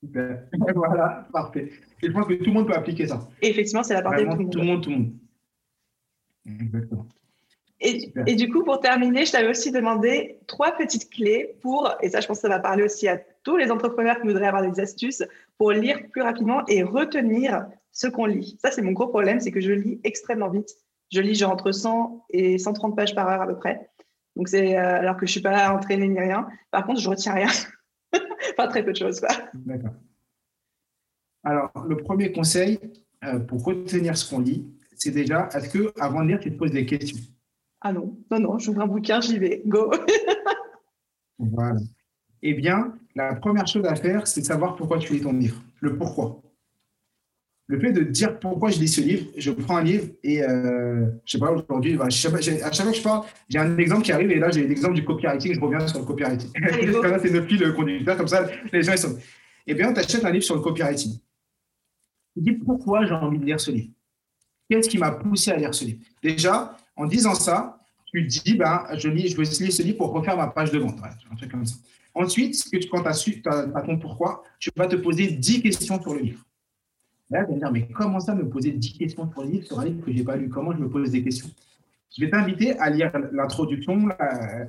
Super. 0.03 0.43
voilà, 0.75 1.27
parfait. 1.31 1.71
Et 2.01 2.07
je 2.07 2.11
pense 2.11 2.25
que 2.25 2.33
tout 2.33 2.45
le 2.45 2.53
monde 2.53 2.67
peut 2.67 2.75
appliquer 2.75 3.07
ça. 3.07 3.27
Et 3.41 3.49
effectivement, 3.49 3.83
c'est 3.83 3.93
la 3.93 4.01
partie 4.01 4.25
de 4.25 4.29
tout 4.29 4.37
le 4.37 4.43
monde. 4.43 4.51
Tout 4.51 4.59
le 4.59 4.65
monde, 4.65 4.83
tout 4.83 4.89
le 4.89 4.95
monde. 4.97 5.13
Exactement. 6.45 7.07
Et, 7.83 8.13
et, 8.27 8.35
du 8.35 8.51
coup, 8.51 8.63
pour 8.63 8.79
terminer, 8.79 9.25
je 9.25 9.31
t'avais 9.31 9.49
aussi 9.49 9.71
demandé 9.71 10.37
trois 10.45 10.71
petites 10.73 11.09
clés 11.09 11.55
pour, 11.61 11.91
et 12.01 12.09
ça, 12.09 12.21
je 12.21 12.27
pense 12.27 12.37
que 12.37 12.41
ça 12.41 12.49
va 12.49 12.59
parler 12.59 12.83
aussi 12.83 13.07
à 13.07 13.19
tous 13.43 13.57
les 13.57 13.71
entrepreneurs 13.71 14.21
qui 14.21 14.27
voudraient 14.27 14.47
avoir 14.47 14.69
des 14.69 14.79
astuces 14.79 15.23
pour 15.57 15.71
lire 15.71 15.99
plus 16.11 16.21
rapidement 16.21 16.63
et 16.67 16.83
retenir 16.83 17.65
ce 17.91 18.07
qu'on 18.07 18.25
lit. 18.25 18.57
Ça, 18.61 18.69
c'est 18.69 18.83
mon 18.83 18.91
gros 18.91 19.07
problème, 19.07 19.39
c'est 19.39 19.51
que 19.51 19.61
je 19.61 19.71
lis 19.71 19.99
extrêmement 20.03 20.49
vite. 20.49 20.69
Je 21.11 21.21
lis 21.21 21.35
genre 21.35 21.51
entre 21.51 21.71
100 21.71 22.25
et 22.29 22.59
130 22.59 22.95
pages 22.95 23.15
par 23.15 23.27
heure 23.27 23.41
à 23.41 23.47
peu 23.47 23.57
près. 23.57 23.89
Donc, 24.35 24.47
c'est 24.47 24.77
euh, 24.77 24.99
alors 24.99 25.17
que 25.17 25.25
je 25.25 25.31
suis 25.31 25.41
pas 25.41 25.73
entraînée 25.73 26.07
ni 26.07 26.19
rien. 26.19 26.47
Par 26.71 26.85
contre, 26.85 26.99
je 26.99 27.09
retiens 27.09 27.33
rien. 27.33 27.49
pas 28.57 28.67
très 28.67 28.83
peu 28.83 28.91
de 28.91 28.97
choses. 28.97 29.21
D'accord. 29.53 29.93
Alors, 31.43 31.71
le 31.87 31.97
premier 31.97 32.31
conseil 32.31 32.79
euh, 33.23 33.39
pour 33.39 33.63
retenir 33.63 34.17
ce 34.17 34.29
qu'on 34.29 34.41
lit, 34.41 34.67
c'est 34.95 35.11
déjà, 35.11 35.49
est-ce 35.53 35.69
que 35.69 35.91
avant 35.99 36.23
de 36.23 36.29
lire, 36.29 36.39
tu 36.39 36.51
te 36.51 36.57
poses 36.57 36.71
des 36.71 36.85
questions? 36.85 37.17
Ah 37.81 37.91
non, 37.91 38.15
non, 38.29 38.39
non, 38.39 38.59
j'ouvre 38.59 38.81
un 38.81 38.87
bouquin, 38.87 39.21
j'y 39.21 39.39
vais, 39.39 39.63
go 39.65 39.91
Voilà. 41.39 41.79
Eh 42.43 42.53
bien, 42.53 42.95
la 43.15 43.35
première 43.35 43.65
chose 43.65 43.85
à 43.85 43.95
faire, 43.95 44.27
c'est 44.27 44.41
de 44.41 44.45
savoir 44.45 44.75
pourquoi 44.75 44.99
tu 44.99 45.13
lis 45.13 45.21
ton 45.21 45.33
livre, 45.33 45.61
le 45.79 45.97
pourquoi. 45.97 46.41
Le 47.71 47.79
fait 47.79 47.93
de 47.93 48.01
dire 48.01 48.37
pourquoi 48.37 48.69
je 48.69 48.79
lis 48.81 48.89
ce 48.89 48.99
livre, 48.99 49.27
je 49.37 49.49
prends 49.49 49.77
un 49.77 49.83
livre 49.83 50.07
et 50.23 50.43
euh, 50.43 51.05
je 51.23 51.31
sais 51.31 51.39
pas, 51.39 51.53
aujourd'hui, 51.53 51.97
à 52.01 52.09
chaque 52.09 52.31
fois 52.31 52.39
que 52.41 52.97
je 52.97 53.01
parle, 53.01 53.25
j'ai 53.47 53.59
un 53.59 53.77
exemple 53.77 54.01
qui 54.01 54.11
arrive 54.11 54.29
et 54.29 54.39
là, 54.39 54.51
j'ai 54.51 54.67
l'exemple 54.67 54.95
du 54.95 55.05
copywriting, 55.05 55.53
je 55.53 55.59
reviens 55.61 55.87
sur 55.87 55.99
le 55.99 56.05
copywriting. 56.05 56.49
c'est 57.21 57.31
notre 57.31 57.47
fil 57.47 57.73
conducteur, 57.73 58.17
comme 58.17 58.27
ça, 58.27 58.45
les 58.73 58.83
gens 58.83 58.91
ils 58.91 58.97
sont. 58.97 59.17
Eh 59.65 59.73
bien, 59.73 59.93
tu 59.93 60.01
achètes 60.01 60.25
un 60.25 60.31
livre 60.31 60.43
sur 60.43 60.55
le 60.55 60.59
copywriting. 60.59 61.13
Tu 62.33 62.41
dis 62.41 62.51
pourquoi 62.51 63.05
j'ai 63.05 63.13
envie 63.13 63.39
de 63.39 63.45
lire 63.45 63.61
ce 63.61 63.71
livre? 63.71 63.93
Qu'est-ce 64.69 64.89
qui 64.89 64.97
m'a 64.97 65.11
poussé 65.11 65.51
à 65.51 65.55
lire 65.55 65.73
ce 65.73 65.85
livre? 65.85 65.99
Déjà, 66.21 66.75
en 66.97 67.05
disant 67.05 67.35
ça, 67.35 67.79
tu 68.11 68.21
dis, 68.23 68.55
ben, 68.55 68.85
je, 68.97 69.07
lis, 69.07 69.29
je 69.29 69.37
veux 69.37 69.43
lire 69.43 69.71
ce 69.71 69.81
livre 69.81 69.97
pour 69.97 70.11
refaire 70.11 70.35
ma 70.35 70.47
page 70.47 70.71
de 70.71 70.79
vente. 70.79 70.99
un 71.31 71.35
truc 71.37 71.49
comme 71.49 71.65
ça. 71.65 71.75
Ensuite, 72.13 72.69
tu, 72.69 72.89
quand 72.89 73.03
tu 73.03 73.07
as 73.07 73.13
su 73.13 73.41
as, 73.45 73.81
ton 73.83 73.97
pourquoi, 73.97 74.43
tu 74.59 74.69
vas 74.75 74.87
te 74.87 74.97
poser 74.97 75.27
10 75.27 75.61
questions 75.61 76.01
sur 76.01 76.13
le 76.13 76.19
livre. 76.19 76.45
Là, 77.31 77.45
tu 77.45 77.51
vas 77.53 77.57
dire, 77.57 77.71
mais 77.71 77.87
comment 77.93 78.19
ça 78.19 78.35
me 78.35 78.47
poser 78.47 78.71
10 78.71 78.97
questions 78.97 79.31
sur 79.31 79.41
le 79.41 79.49
livre, 79.49 79.65
sur 79.65 79.79
un 79.79 79.85
livre 79.85 80.05
que 80.05 80.11
je 80.11 80.17
n'ai 80.17 80.23
pas 80.23 80.35
lu? 80.35 80.49
Comment 80.49 80.73
je 80.73 80.79
me 80.79 80.89
pose 80.89 81.11
des 81.11 81.23
questions? 81.23 81.49
Je 82.15 82.25
vais 82.25 82.29
t'inviter 82.29 82.77
à 82.77 82.89
lire 82.89 83.11
l'introduction, 83.31 84.07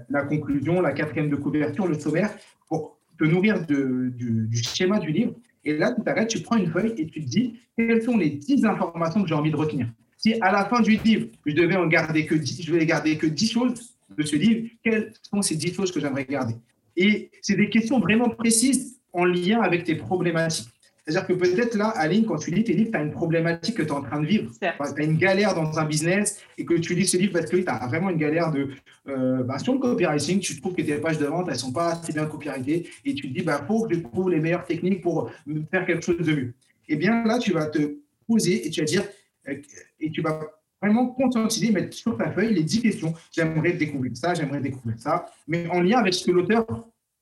la, 0.09 0.22
conclusion, 0.22 0.81
la 0.81 0.92
quatrième 0.92 1.29
de 1.29 1.37
couverture, 1.37 1.88
le 1.88 1.98
sommaire, 1.98 2.31
pour 2.68 2.98
te 3.18 3.25
nourrir 3.25 3.66
du, 3.66 4.12
du 4.48 4.62
schéma 4.62 5.01
du 5.01 5.11
livre 5.11 5.35
et 5.64 5.77
là, 5.77 5.92
tu 5.92 6.03
t'arrêtes, 6.03 6.29
tu 6.29 6.40
prends 6.40 6.57
une 6.57 6.70
feuille 6.70 6.94
et 6.96 7.07
tu 7.07 7.22
te 7.22 7.29
dis 7.29 7.59
quelles 7.77 8.03
sont 8.03 8.16
les 8.16 8.31
10 8.31 8.64
informations 8.64 9.22
que 9.22 9.29
j'ai 9.29 9.35
envie 9.35 9.51
de 9.51 9.57
retenir? 9.57 9.88
Si 10.16 10.35
à 10.40 10.53
la 10.53 10.64
fin 10.66 10.81
du 10.81 10.96
livre, 10.96 11.29
je 11.46 11.55
devais 11.55 11.77
en 11.77 11.87
garder 11.87 12.27
que 12.27 12.35
10, 12.35 12.62
je 12.62 12.72
vais 12.72 12.85
garder 12.87 13.16
que 13.16 13.27
10 13.27 13.51
choses 13.51 13.94
de 14.16 14.22
ce 14.22 14.37
livre, 14.37 14.68
quelles 14.83 15.12
sont 15.22 15.42
ces 15.42 15.57
10 15.57 15.75
choses 15.75 15.92
que 15.92 16.01
j'aimerais 16.01 16.25
garder? 16.25 16.55
Et 16.96 17.31
c'est 17.40 17.57
des 17.57 17.70
questions 17.70 17.98
vraiment 17.98 18.29
précises 18.29 19.01
en 19.12 19.25
lien 19.25 19.61
avec 19.61 19.85
tes 19.85 19.94
problématiques. 19.94 20.68
C'est-à-dire 21.04 21.26
que 21.26 21.32
peut-être 21.32 21.74
là, 21.74 21.88
Aline, 21.88 22.24
quand 22.26 22.36
tu 22.36 22.52
lis 22.52 22.62
tes 22.62 22.74
livres, 22.74 22.90
tu 22.92 22.96
as 22.96 23.02
une 23.02 23.10
problématique 23.10 23.76
que 23.76 23.82
tu 23.82 23.88
es 23.88 23.92
en 23.92 24.02
train 24.02 24.20
de 24.20 24.26
vivre. 24.26 24.52
Tu 24.60 24.66
as 24.66 25.04
une 25.04 25.16
galère 25.16 25.54
dans 25.54 25.78
un 25.78 25.84
business 25.84 26.40
et 26.56 26.64
que 26.64 26.74
tu 26.74 26.94
lis 26.94 27.08
ce 27.08 27.16
livre 27.16 27.32
parce 27.32 27.50
que 27.50 27.56
tu 27.56 27.66
as 27.66 27.86
vraiment 27.88 28.10
une 28.10 28.18
galère 28.18 28.52
de. 28.52 28.68
Euh, 29.08 29.42
bah, 29.42 29.58
sur 29.58 29.72
le 29.72 29.80
copywriting, 29.80 30.38
tu 30.38 30.60
trouves 30.60 30.74
que 30.74 30.82
tes 30.82 30.94
pages 30.98 31.18
de 31.18 31.26
vente, 31.26 31.46
elles 31.48 31.54
ne 31.54 31.58
sont 31.58 31.72
pas 31.72 31.94
assez 31.94 32.12
bien 32.12 32.26
copyrightées 32.26 32.88
et 33.04 33.14
tu 33.14 33.28
te 33.28 33.32
dis, 33.32 33.40
il 33.40 33.44
bah, 33.44 33.64
faut 33.66 33.86
que 33.86 33.94
je 33.94 34.00
trouve 34.00 34.30
les 34.30 34.38
meilleures 34.38 34.64
techniques 34.64 35.00
pour 35.00 35.30
faire 35.72 35.86
quelque 35.86 36.04
chose 36.04 36.18
de 36.18 36.32
mieux. 36.32 36.54
Eh 36.88 36.94
bien, 36.94 37.24
là, 37.24 37.38
tu 37.38 37.52
vas 37.52 37.66
te 37.66 37.96
poser 38.28 38.64
et 38.66 38.70
tu 38.70 38.80
vas 38.80 38.86
dire, 38.86 39.02
euh, 39.48 39.56
et 39.98 40.10
tu 40.12 40.22
vas 40.22 40.40
vraiment 40.80 41.08
conscientiser, 41.08 41.72
mettre 41.72 41.94
sur 41.94 42.16
ta 42.16 42.30
feuille 42.30 42.54
les 42.54 42.62
10 42.62 42.80
questions. 42.80 43.12
J'aimerais 43.32 43.72
découvrir 43.72 44.16
ça, 44.16 44.34
j'aimerais 44.34 44.60
découvrir 44.60 44.98
ça, 45.00 45.26
mais 45.48 45.66
en 45.68 45.80
lien 45.80 45.98
avec 45.98 46.14
ce 46.14 46.24
que 46.24 46.30
l'auteur 46.30 46.64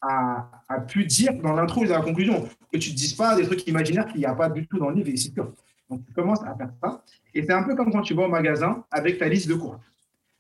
a, 0.02 0.80
pu 0.88 1.04
dire 1.04 1.34
dans 1.42 1.52
l'intro 1.52 1.84
et 1.84 1.88
dans 1.88 1.96
la 1.96 2.02
conclusion. 2.02 2.48
Que 2.72 2.78
tu 2.78 2.90
ne 2.90 2.96
dises 2.96 3.14
pas 3.14 3.36
des 3.36 3.44
trucs 3.44 3.66
imaginaires 3.66 4.06
qu'il 4.06 4.20
n'y 4.20 4.26
a 4.26 4.34
pas 4.34 4.48
du 4.48 4.66
tout 4.66 4.78
dans 4.78 4.90
le 4.90 4.96
livre, 4.96 5.08
et 5.08 5.16
c'est 5.16 5.32
sûr. 5.32 5.52
Donc, 5.88 6.04
tu 6.06 6.12
commences 6.12 6.42
à 6.42 6.54
faire 6.54 6.70
ça. 6.82 7.02
Et 7.34 7.42
c'est 7.42 7.52
un 7.52 7.64
peu 7.64 7.74
comme 7.74 7.92
quand 7.92 8.02
tu 8.02 8.14
vas 8.14 8.24
au 8.24 8.28
magasin 8.28 8.84
avec 8.90 9.18
ta 9.18 9.28
liste 9.28 9.48
de 9.48 9.54
courses. 9.54 9.78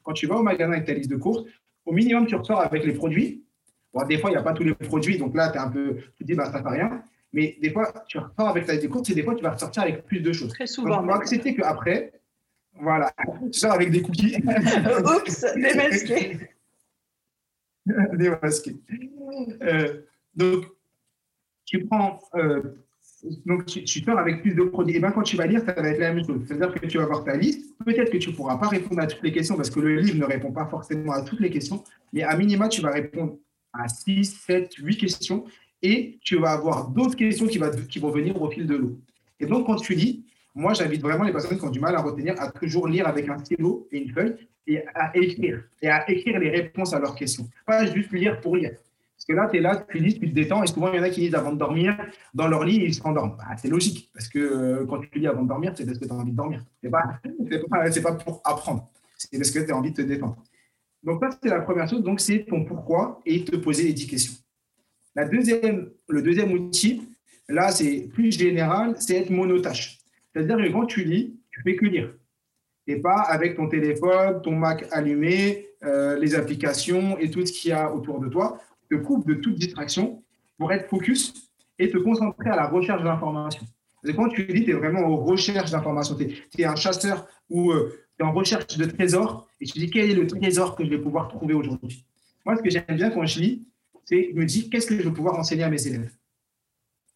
Quand 0.02 0.12
tu 0.12 0.26
vas 0.26 0.36
au 0.36 0.42
magasin 0.42 0.72
avec 0.72 0.86
ta 0.86 0.94
liste 0.94 1.10
de 1.10 1.16
courses, 1.16 1.44
au 1.84 1.92
minimum, 1.92 2.26
tu 2.26 2.36
ressors 2.36 2.60
avec 2.60 2.84
les 2.84 2.92
produits, 2.92 3.42
Bon, 3.92 4.06
des 4.06 4.18
fois, 4.18 4.30
il 4.30 4.34
n'y 4.34 4.38
a 4.38 4.42
pas 4.42 4.52
tous 4.52 4.62
les 4.62 4.74
produits, 4.74 5.18
donc 5.18 5.34
là, 5.34 5.52
es 5.52 5.58
un 5.58 5.68
peu, 5.68 5.96
tu 6.16 6.18
te 6.18 6.24
dis, 6.24 6.34
bah, 6.34 6.50
ça 6.50 6.58
ne 6.58 6.62
fait 6.62 6.68
rien. 6.68 7.02
Mais 7.32 7.56
des 7.60 7.70
fois, 7.70 7.92
tu 8.06 8.18
ressors 8.18 8.48
avec 8.48 8.66
ta 8.66 8.76
découverte 8.76 9.10
et 9.10 9.14
des 9.14 9.22
fois, 9.22 9.34
tu 9.34 9.42
vas 9.42 9.50
ressortir 9.50 9.82
avec 9.82 10.04
plus 10.04 10.20
de 10.20 10.32
choses. 10.32 10.52
Très 10.52 10.66
souvent. 10.66 10.96
Donc, 10.96 11.02
on 11.02 11.06
va 11.06 11.14
accepter 11.16 11.54
qu'après, 11.54 12.12
voilà, 12.80 13.12
tu 13.52 13.58
sors 13.58 13.72
avec 13.72 13.90
des 13.90 14.02
cookies. 14.02 14.36
Oups, 15.16 15.46
démasqué. 15.54 16.38
démasqué. 18.16 18.76
Euh, 19.62 20.02
donc, 20.34 20.66
tu 21.64 21.84
prends 21.84 22.20
euh, 22.34 22.62
donc, 23.44 23.66
tu, 23.66 23.84
tu 23.84 24.00
pars 24.02 24.18
avec 24.18 24.42
plus 24.42 24.54
de 24.54 24.62
produits. 24.62 24.96
Et 24.96 24.98
bien, 24.98 25.10
quand 25.10 25.22
tu 25.22 25.36
vas 25.36 25.46
lire, 25.46 25.62
ça 25.64 25.72
va 25.72 25.88
être 25.88 25.98
la 25.98 26.12
même 26.12 26.24
chose. 26.24 26.40
C'est-à-dire 26.46 26.72
que 26.72 26.86
tu 26.86 26.98
vas 26.98 27.04
avoir 27.04 27.24
ta 27.24 27.36
liste. 27.36 27.76
Peut-être 27.84 28.10
que 28.10 28.16
tu 28.16 28.30
ne 28.30 28.34
pourras 28.34 28.56
pas 28.56 28.68
répondre 28.68 29.00
à 29.00 29.06
toutes 29.06 29.22
les 29.22 29.32
questions 29.32 29.56
parce 29.56 29.70
que 29.70 29.80
le 29.80 29.96
livre 29.96 30.18
ne 30.18 30.24
répond 30.24 30.52
pas 30.52 30.66
forcément 30.66 31.12
à 31.12 31.22
toutes 31.22 31.40
les 31.40 31.50
questions. 31.50 31.82
Mais 32.12 32.22
à 32.22 32.36
minima, 32.36 32.68
tu 32.68 32.80
vas 32.80 32.90
répondre 32.90 33.36
à 33.72 33.88
6, 33.88 34.24
7, 34.46 34.74
8 34.74 34.96
questions. 34.96 35.44
Et 35.82 36.18
tu 36.22 36.36
vas 36.36 36.52
avoir 36.52 36.88
d'autres 36.88 37.16
questions 37.16 37.46
qui 37.46 37.58
vont 37.58 38.10
venir 38.10 38.40
au 38.40 38.50
fil 38.50 38.66
de 38.66 38.76
l'eau. 38.76 38.98
Et 39.38 39.46
donc, 39.46 39.66
quand 39.66 39.76
tu 39.76 39.94
lis, 39.94 40.26
moi, 40.54 40.74
j'invite 40.74 41.00
vraiment 41.00 41.24
les 41.24 41.32
personnes 41.32 41.58
qui 41.58 41.64
ont 41.64 41.70
du 41.70 41.80
mal 41.80 41.94
à 41.94 42.00
retenir 42.00 42.34
à 42.40 42.50
toujours 42.50 42.88
lire 42.88 43.06
avec 43.06 43.28
un 43.28 43.38
stylo 43.38 43.86
et 43.92 43.98
une 43.98 44.10
feuille 44.10 44.36
et 44.66 44.82
à 44.94 45.16
écrire. 45.16 45.62
Et 45.80 45.88
à 45.88 46.08
écrire 46.10 46.38
les 46.38 46.50
réponses 46.50 46.92
à 46.92 46.98
leurs 46.98 47.14
questions. 47.14 47.48
Pas 47.66 47.86
juste 47.86 48.12
lire 48.12 48.40
pour 48.40 48.56
lire. 48.56 48.72
Parce 48.72 49.26
que 49.26 49.32
là, 49.34 49.48
tu 49.50 49.58
es 49.58 49.60
là, 49.60 49.84
tu 49.88 49.98
lis, 49.98 50.18
tu 50.18 50.28
te 50.28 50.34
détends. 50.34 50.62
Et 50.62 50.66
souvent, 50.66 50.90
il 50.92 50.96
y 50.96 51.00
en 51.00 51.02
a 51.02 51.10
qui 51.10 51.20
lisent 51.20 51.34
avant 51.34 51.52
de 51.52 51.58
dormir. 51.58 51.96
Dans 52.32 52.48
leur 52.48 52.64
lit, 52.64 52.76
ils 52.76 52.94
se 52.94 53.02
rendorment. 53.02 53.36
Bah, 53.36 53.54
c'est 53.58 53.68
logique. 53.68 54.10
Parce 54.14 54.28
que 54.28 54.38
euh, 54.38 54.86
quand 54.86 55.00
tu 55.00 55.18
lis 55.18 55.26
avant 55.26 55.42
de 55.42 55.48
dormir, 55.48 55.72
c'est 55.76 55.84
parce 55.84 55.98
que 55.98 56.06
tu 56.06 56.10
as 56.10 56.14
envie 56.14 56.32
de 56.32 56.36
dormir. 56.36 56.64
Ce 56.82 56.86
n'est 56.86 58.00
pas, 58.02 58.12
pour 58.14 58.40
apprendre. 58.44 58.88
C'est 59.18 59.36
parce 59.36 59.50
que 59.50 59.58
tu 59.58 59.70
as 59.70 59.76
envie 59.76 59.90
de 59.90 59.96
te 59.96 60.02
détendre. 60.02 60.42
Donc, 61.04 61.22
ça, 61.22 61.38
c'est 61.42 61.50
la 61.50 61.60
première 61.60 61.88
chose. 61.88 62.02
Donc, 62.02 62.20
c'est 62.20 62.46
ton 62.48 62.64
pourquoi 62.64 63.20
et 63.26 63.44
te 63.44 63.56
poser 63.56 63.84
les 63.84 63.92
10 63.92 64.06
questions. 64.06 64.34
La 65.14 65.26
deuxième, 65.26 65.90
le 66.08 66.22
deuxième 66.22 66.52
outil, 66.52 67.02
là, 67.48 67.70
c'est 67.72 68.08
plus 68.12 68.32
général, 68.32 68.96
c'est 68.98 69.16
être 69.16 69.30
monotache. 69.30 69.99
C'est-à-dire 70.32 70.56
que 70.56 70.72
quand 70.72 70.86
tu 70.86 71.04
lis, 71.04 71.38
tu 71.50 71.62
fais 71.62 71.76
que 71.76 71.86
lire. 71.86 72.14
Et 72.86 72.96
pas 72.96 73.20
avec 73.20 73.56
ton 73.56 73.68
téléphone, 73.68 74.40
ton 74.42 74.52
Mac 74.52 74.86
allumé, 74.90 75.68
euh, 75.82 76.18
les 76.18 76.34
applications 76.34 77.18
et 77.18 77.30
tout 77.30 77.44
ce 77.44 77.52
qu'il 77.52 77.70
y 77.70 77.72
a 77.72 77.94
autour 77.94 78.20
de 78.20 78.28
toi 78.28 78.60
te 78.90 78.96
coupe 78.96 79.26
de 79.26 79.34
toute 79.34 79.54
distraction 79.54 80.22
pour 80.58 80.72
être 80.72 80.88
focus 80.88 81.50
et 81.78 81.90
te 81.90 81.96
concentrer 81.96 82.50
à 82.50 82.56
la 82.56 82.66
recherche 82.66 83.02
d'informations. 83.02 83.66
Quand 84.16 84.28
tu 84.28 84.44
dis, 84.44 84.64
tu 84.64 84.70
es 84.70 84.74
vraiment 84.74 85.00
en 85.00 85.16
recherche 85.16 85.70
d'informations, 85.70 86.16
tu 86.16 86.62
es, 86.62 86.64
un 86.64 86.76
chasseur 86.76 87.26
ou 87.48 87.70
euh, 87.70 87.92
tu 88.18 88.24
es 88.24 88.26
en 88.26 88.32
recherche 88.32 88.76
de 88.76 88.84
trésors 88.84 89.46
et 89.60 89.66
tu 89.66 89.78
dis 89.78 89.90
quel 89.90 90.10
est 90.10 90.14
le 90.14 90.26
trésor 90.26 90.76
que 90.76 90.84
je 90.84 90.90
vais 90.90 90.98
pouvoir 90.98 91.28
trouver 91.28 91.54
aujourd'hui? 91.54 92.04
Moi, 92.44 92.56
ce 92.56 92.62
que 92.62 92.70
j'aime 92.70 92.96
bien 92.96 93.10
quand 93.10 93.24
je 93.26 93.40
lis, 93.40 93.66
c'est 94.04 94.32
me 94.34 94.44
dire 94.44 94.64
qu'est-ce 94.70 94.86
que 94.86 94.96
je 94.96 95.02
vais 95.02 95.12
pouvoir 95.12 95.38
enseigner 95.38 95.64
à 95.64 95.70
mes 95.70 95.86
élèves? 95.86 96.10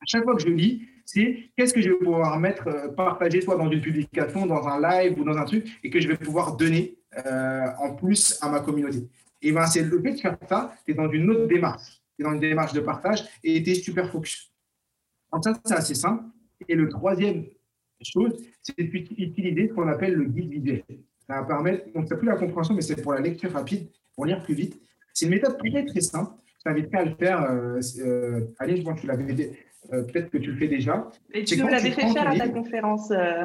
Chaque 0.07 0.25
fois 0.25 0.35
que 0.37 0.43
je 0.43 0.49
lis, 0.49 0.89
c'est 1.05 1.51
qu'est-ce 1.57 1.75
que 1.75 1.81
je 1.81 1.91
vais 1.91 1.97
pouvoir 1.97 2.39
mettre, 2.39 2.69
euh, 2.69 2.89
partager 2.89 3.41
soit 3.41 3.57
dans 3.57 3.71
une 3.71 3.81
publication, 3.81 4.47
dans 4.47 4.67
un 4.67 4.81
live 4.81 5.19
ou 5.19 5.25
dans 5.25 5.37
un 5.37 5.45
truc 5.45 5.67
et 5.83 5.91
que 5.91 6.01
je 6.01 6.09
vais 6.09 6.17
pouvoir 6.17 6.57
donner 6.57 6.97
euh, 7.27 7.67
en 7.79 7.95
plus 7.95 8.39
à 8.43 8.49
ma 8.49 8.61
communauté. 8.61 9.07
Et 9.43 9.53
ben, 9.53 9.67
c'est 9.67 9.83
le 9.83 10.03
fait 10.03 10.13
de 10.13 10.21
faire 10.21 10.37
ça, 10.49 10.75
tu 10.85 10.93
es 10.93 10.95
dans 10.95 11.11
une 11.11 11.29
autre 11.31 11.47
démarche. 11.47 12.01
Tu 12.17 12.23
es 12.23 12.25
dans 12.25 12.33
une 12.33 12.41
démarche 12.41 12.73
de 12.73 12.81
partage 12.81 13.25
et 13.43 13.63
tu 13.63 13.71
es 13.71 13.75
super 13.75 14.11
focus. 14.11 14.51
Donc 15.33 15.45
ça, 15.45 15.53
c'est 15.65 15.75
assez 15.75 15.95
simple. 15.95 16.25
Et 16.69 16.75
le 16.75 16.89
troisième 16.89 17.45
chose, 18.01 18.33
c'est 18.63 18.83
d'utiliser 18.83 19.69
ce 19.69 19.75
qu'on 19.75 19.89
appelle 19.89 20.15
le 20.15 20.25
guide 20.25 20.51
visuel. 20.51 20.85
Ça 21.27 21.41
va 21.41 21.45
permettre, 21.45 21.93
donc 21.93 22.07
c'est 22.09 22.17
plus 22.17 22.29
la 22.29 22.37
compréhension, 22.37 22.75
mais 22.75 22.83
c'est 22.83 23.01
pour 23.01 23.15
la 23.15 23.21
lecture 23.21 23.51
rapide, 23.53 23.89
pour 24.15 24.27
lire 24.27 24.43
plus 24.43 24.55
vite. 24.55 24.81
C'est 25.13 25.27
une 25.27 25.33
méthode 25.33 25.59
très 25.59 25.85
très 25.85 26.01
simple. 26.01 26.33
Je 26.59 26.65
t'inviterai 26.65 26.97
à 26.97 27.05
le 27.05 27.15
faire. 27.15 27.43
Euh, 27.51 28.41
allez, 28.59 28.77
je 28.77 28.83
vois 28.83 28.95
que 28.95 29.01
tu 29.01 29.07
l'avais 29.07 29.25
euh, 29.93 30.03
peut-être 30.05 30.31
que 30.31 30.39
tu 30.39 30.53
le 30.53 30.59
fais 30.59 30.69
déjà. 30.69 31.11
Et 31.33 31.45
tu 31.45 31.57
l'avais 31.57 31.91
fait 31.91 32.13
faire 32.13 32.29
à 32.29 32.37
ta 32.37 32.49
conférence. 32.49 33.11
Euh. 33.11 33.45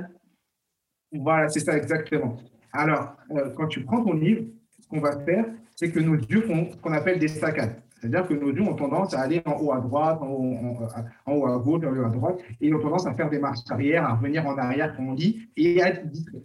Voilà, 1.11 1.49
c'est 1.49 1.59
ça 1.59 1.75
exactement. 1.75 2.37
Alors, 2.71 3.15
quand 3.55 3.67
tu 3.67 3.83
prends 3.83 4.03
ton 4.03 4.13
livre, 4.13 4.45
ce 4.79 4.87
qu'on 4.87 4.99
va 4.99 5.19
faire, 5.25 5.45
c'est 5.75 5.91
que 5.91 5.99
nos 5.99 6.15
yeux 6.15 6.41
font 6.41 6.69
ce 6.71 6.77
qu'on 6.77 6.93
appelle 6.93 7.19
des 7.19 7.27
saccades. 7.27 7.81
C'est-à-dire 7.99 8.27
que 8.27 8.33
nos 8.33 8.51
yeux 8.51 8.61
ont 8.61 8.75
tendance 8.75 9.13
à 9.13 9.21
aller 9.21 9.41
en 9.45 9.59
haut 9.59 9.73
à 9.73 9.79
droite, 9.79 10.19
en 10.21 10.29
haut, 10.29 11.45
à 11.47 11.57
gauche, 11.57 11.83
en 11.83 11.97
haut 11.97 12.05
à 12.05 12.09
droite, 12.09 12.39
et 12.61 12.67
ils 12.67 12.75
ont 12.75 12.79
tendance 12.79 13.05
à 13.05 13.13
faire 13.13 13.29
des 13.29 13.39
marches 13.39 13.59
arrière, 13.69 14.05
à 14.05 14.13
revenir 14.13 14.45
en 14.45 14.57
arrière 14.57 14.95
quand 14.95 15.03
on 15.03 15.13
lit, 15.13 15.49
et 15.57 15.81
à 15.81 15.89
être 15.89 16.07
distrait. 16.07 16.43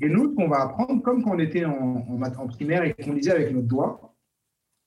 Et 0.00 0.08
nous, 0.08 0.30
ce 0.30 0.34
qu'on 0.34 0.48
va 0.48 0.62
apprendre, 0.62 1.02
comme 1.02 1.22
quand 1.22 1.34
on 1.34 1.38
était 1.38 1.64
en, 1.64 2.06
en, 2.08 2.46
primaire 2.46 2.84
et 2.84 2.94
qu'on 2.94 3.12
lisait 3.12 3.32
avec 3.32 3.52
notre 3.52 3.68
doigt, 3.68 4.14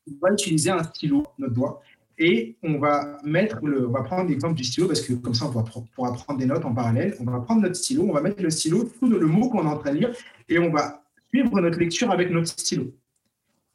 on 0.08 0.14
va 0.22 0.34
utiliser 0.34 0.72
un 0.72 0.84
stylo, 0.84 1.24
notre 1.38 1.54
doigt, 1.54 1.82
et 2.18 2.58
on 2.64 2.80
va 2.80 3.20
mettre 3.24 3.64
le, 3.64 3.88
on 3.88 3.92
va 3.92 4.02
prendre 4.02 4.30
l'exemple 4.30 4.56
du 4.56 4.64
stylo 4.64 4.88
parce 4.88 5.02
que 5.02 5.14
comme 5.14 5.36
ça 5.36 5.46
on 5.46 5.52
pourra 5.52 6.14
prendre 6.14 6.40
des 6.40 6.46
notes 6.46 6.66
en 6.66 6.74
parallèle. 6.74 7.16
On 7.20 7.26
va 7.26 7.40
prendre 7.40 7.62
notre 7.62 7.76
stylo, 7.76 8.04
on 8.10 8.14
va 8.14 8.22
mettre 8.22 8.42
le 8.42 8.50
stylo, 8.50 8.90
tout 9.00 9.08
le 9.08 9.26
mot 9.26 9.50
qu'on 9.50 9.64
est 9.64 9.70
en 9.70 9.78
train 9.78 9.94
de 9.94 10.00
lire, 10.00 10.12
et 10.50 10.58
on 10.58 10.72
va 10.72 11.04
suivre 11.30 11.60
notre 11.62 11.80
lecture 11.80 12.10
avec 12.12 12.32
notre 12.32 12.48
stylo. 12.48 12.94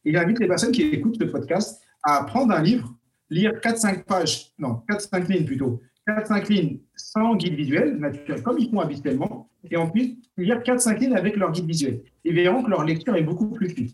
Il 0.04 0.16
invite 0.16 0.40
les 0.40 0.48
personnes 0.48 0.72
qui 0.72 0.82
écoutent 0.82 1.20
le 1.20 1.30
podcast 1.30 1.80
à 2.02 2.24
prendre 2.24 2.52
un 2.52 2.62
livre, 2.62 2.92
lire 3.30 3.52
4-5 3.52 4.04
pages, 4.04 4.52
non, 4.58 4.82
4-5 4.88 5.28
lignes 5.30 5.46
plutôt, 5.46 5.80
4-5 6.08 6.48
lignes 6.52 6.78
sans 6.96 7.36
guide 7.36 7.54
visuel, 7.54 7.96
naturel, 7.98 8.42
comme 8.42 8.58
ils 8.58 8.68
font 8.68 8.80
habituellement, 8.80 9.48
et 9.70 9.76
ensuite 9.76 10.18
lire 10.36 10.58
4-5 10.58 10.98
lignes 10.98 11.16
avec 11.16 11.36
leur 11.36 11.52
guide 11.52 11.66
visuel. 11.66 12.02
Ils 12.24 12.34
verront 12.34 12.64
que 12.64 12.70
leur 12.70 12.84
lecture 12.84 13.14
est 13.14 13.22
beaucoup 13.22 13.48
plus 13.50 13.68
fluide. 13.68 13.92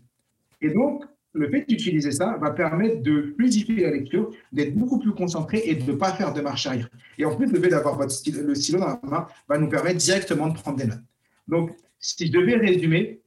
Et 0.61 0.71
donc, 0.71 1.05
le 1.33 1.49
fait 1.49 1.65
d'utiliser 1.67 2.11
ça 2.11 2.37
va 2.37 2.51
permettre 2.51 3.01
de 3.01 3.33
fluidifier 3.35 3.83
la 3.83 3.91
lecture, 3.91 4.31
d'être 4.51 4.75
beaucoup 4.75 4.99
plus 4.99 5.11
concentré 5.11 5.61
et 5.65 5.75
de 5.75 5.91
ne 5.91 5.95
pas 5.95 6.13
faire 6.13 6.33
de 6.33 6.41
marche 6.41 6.65
arrière. 6.65 6.89
Et 7.17 7.25
en 7.25 7.35
plus, 7.35 7.51
le 7.51 7.59
fait 7.59 7.69
d'avoir 7.69 7.99
le 7.99 8.09
stylo 8.55 8.79
dans 8.79 8.87
la 8.87 8.99
main 9.03 9.27
va 9.47 9.57
nous 9.57 9.69
permettre 9.69 9.97
directement 9.97 10.47
de 10.47 10.53
prendre 10.53 10.77
des 10.77 10.85
notes. 10.85 11.03
Donc, 11.47 11.75
si 11.99 12.27
je 12.27 12.31
devais 12.31 12.55
résumer, 12.55 13.21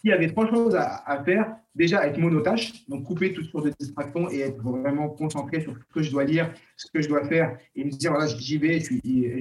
s'il 0.00 0.10
y 0.10 0.12
avait 0.12 0.28
trois 0.28 0.50
choses 0.50 0.74
à, 0.74 1.22
faire, 1.24 1.56
déjà 1.74 2.06
être 2.06 2.18
monotache, 2.18 2.86
donc 2.88 3.04
couper 3.04 3.32
toute 3.32 3.50
sorte 3.50 3.66
de 3.66 3.72
distractions 3.78 4.28
et 4.30 4.40
être 4.40 4.60
vraiment 4.62 5.08
concentré 5.08 5.60
sur 5.60 5.74
ce 5.74 5.94
que 5.94 6.02
je 6.02 6.10
dois 6.10 6.24
lire, 6.24 6.52
ce 6.76 6.90
que 6.92 7.00
je 7.00 7.08
dois 7.08 7.26
faire 7.28 7.56
et 7.76 7.84
me 7.84 7.90
dire 7.90 8.10
voilà, 8.10 8.26
j'y 8.26 8.58
vais 8.58 8.78
et 8.78 8.80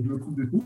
je 0.03 0.07
me 0.07 0.17
coupe 0.17 0.35
de 0.35 0.45
tout. 0.45 0.63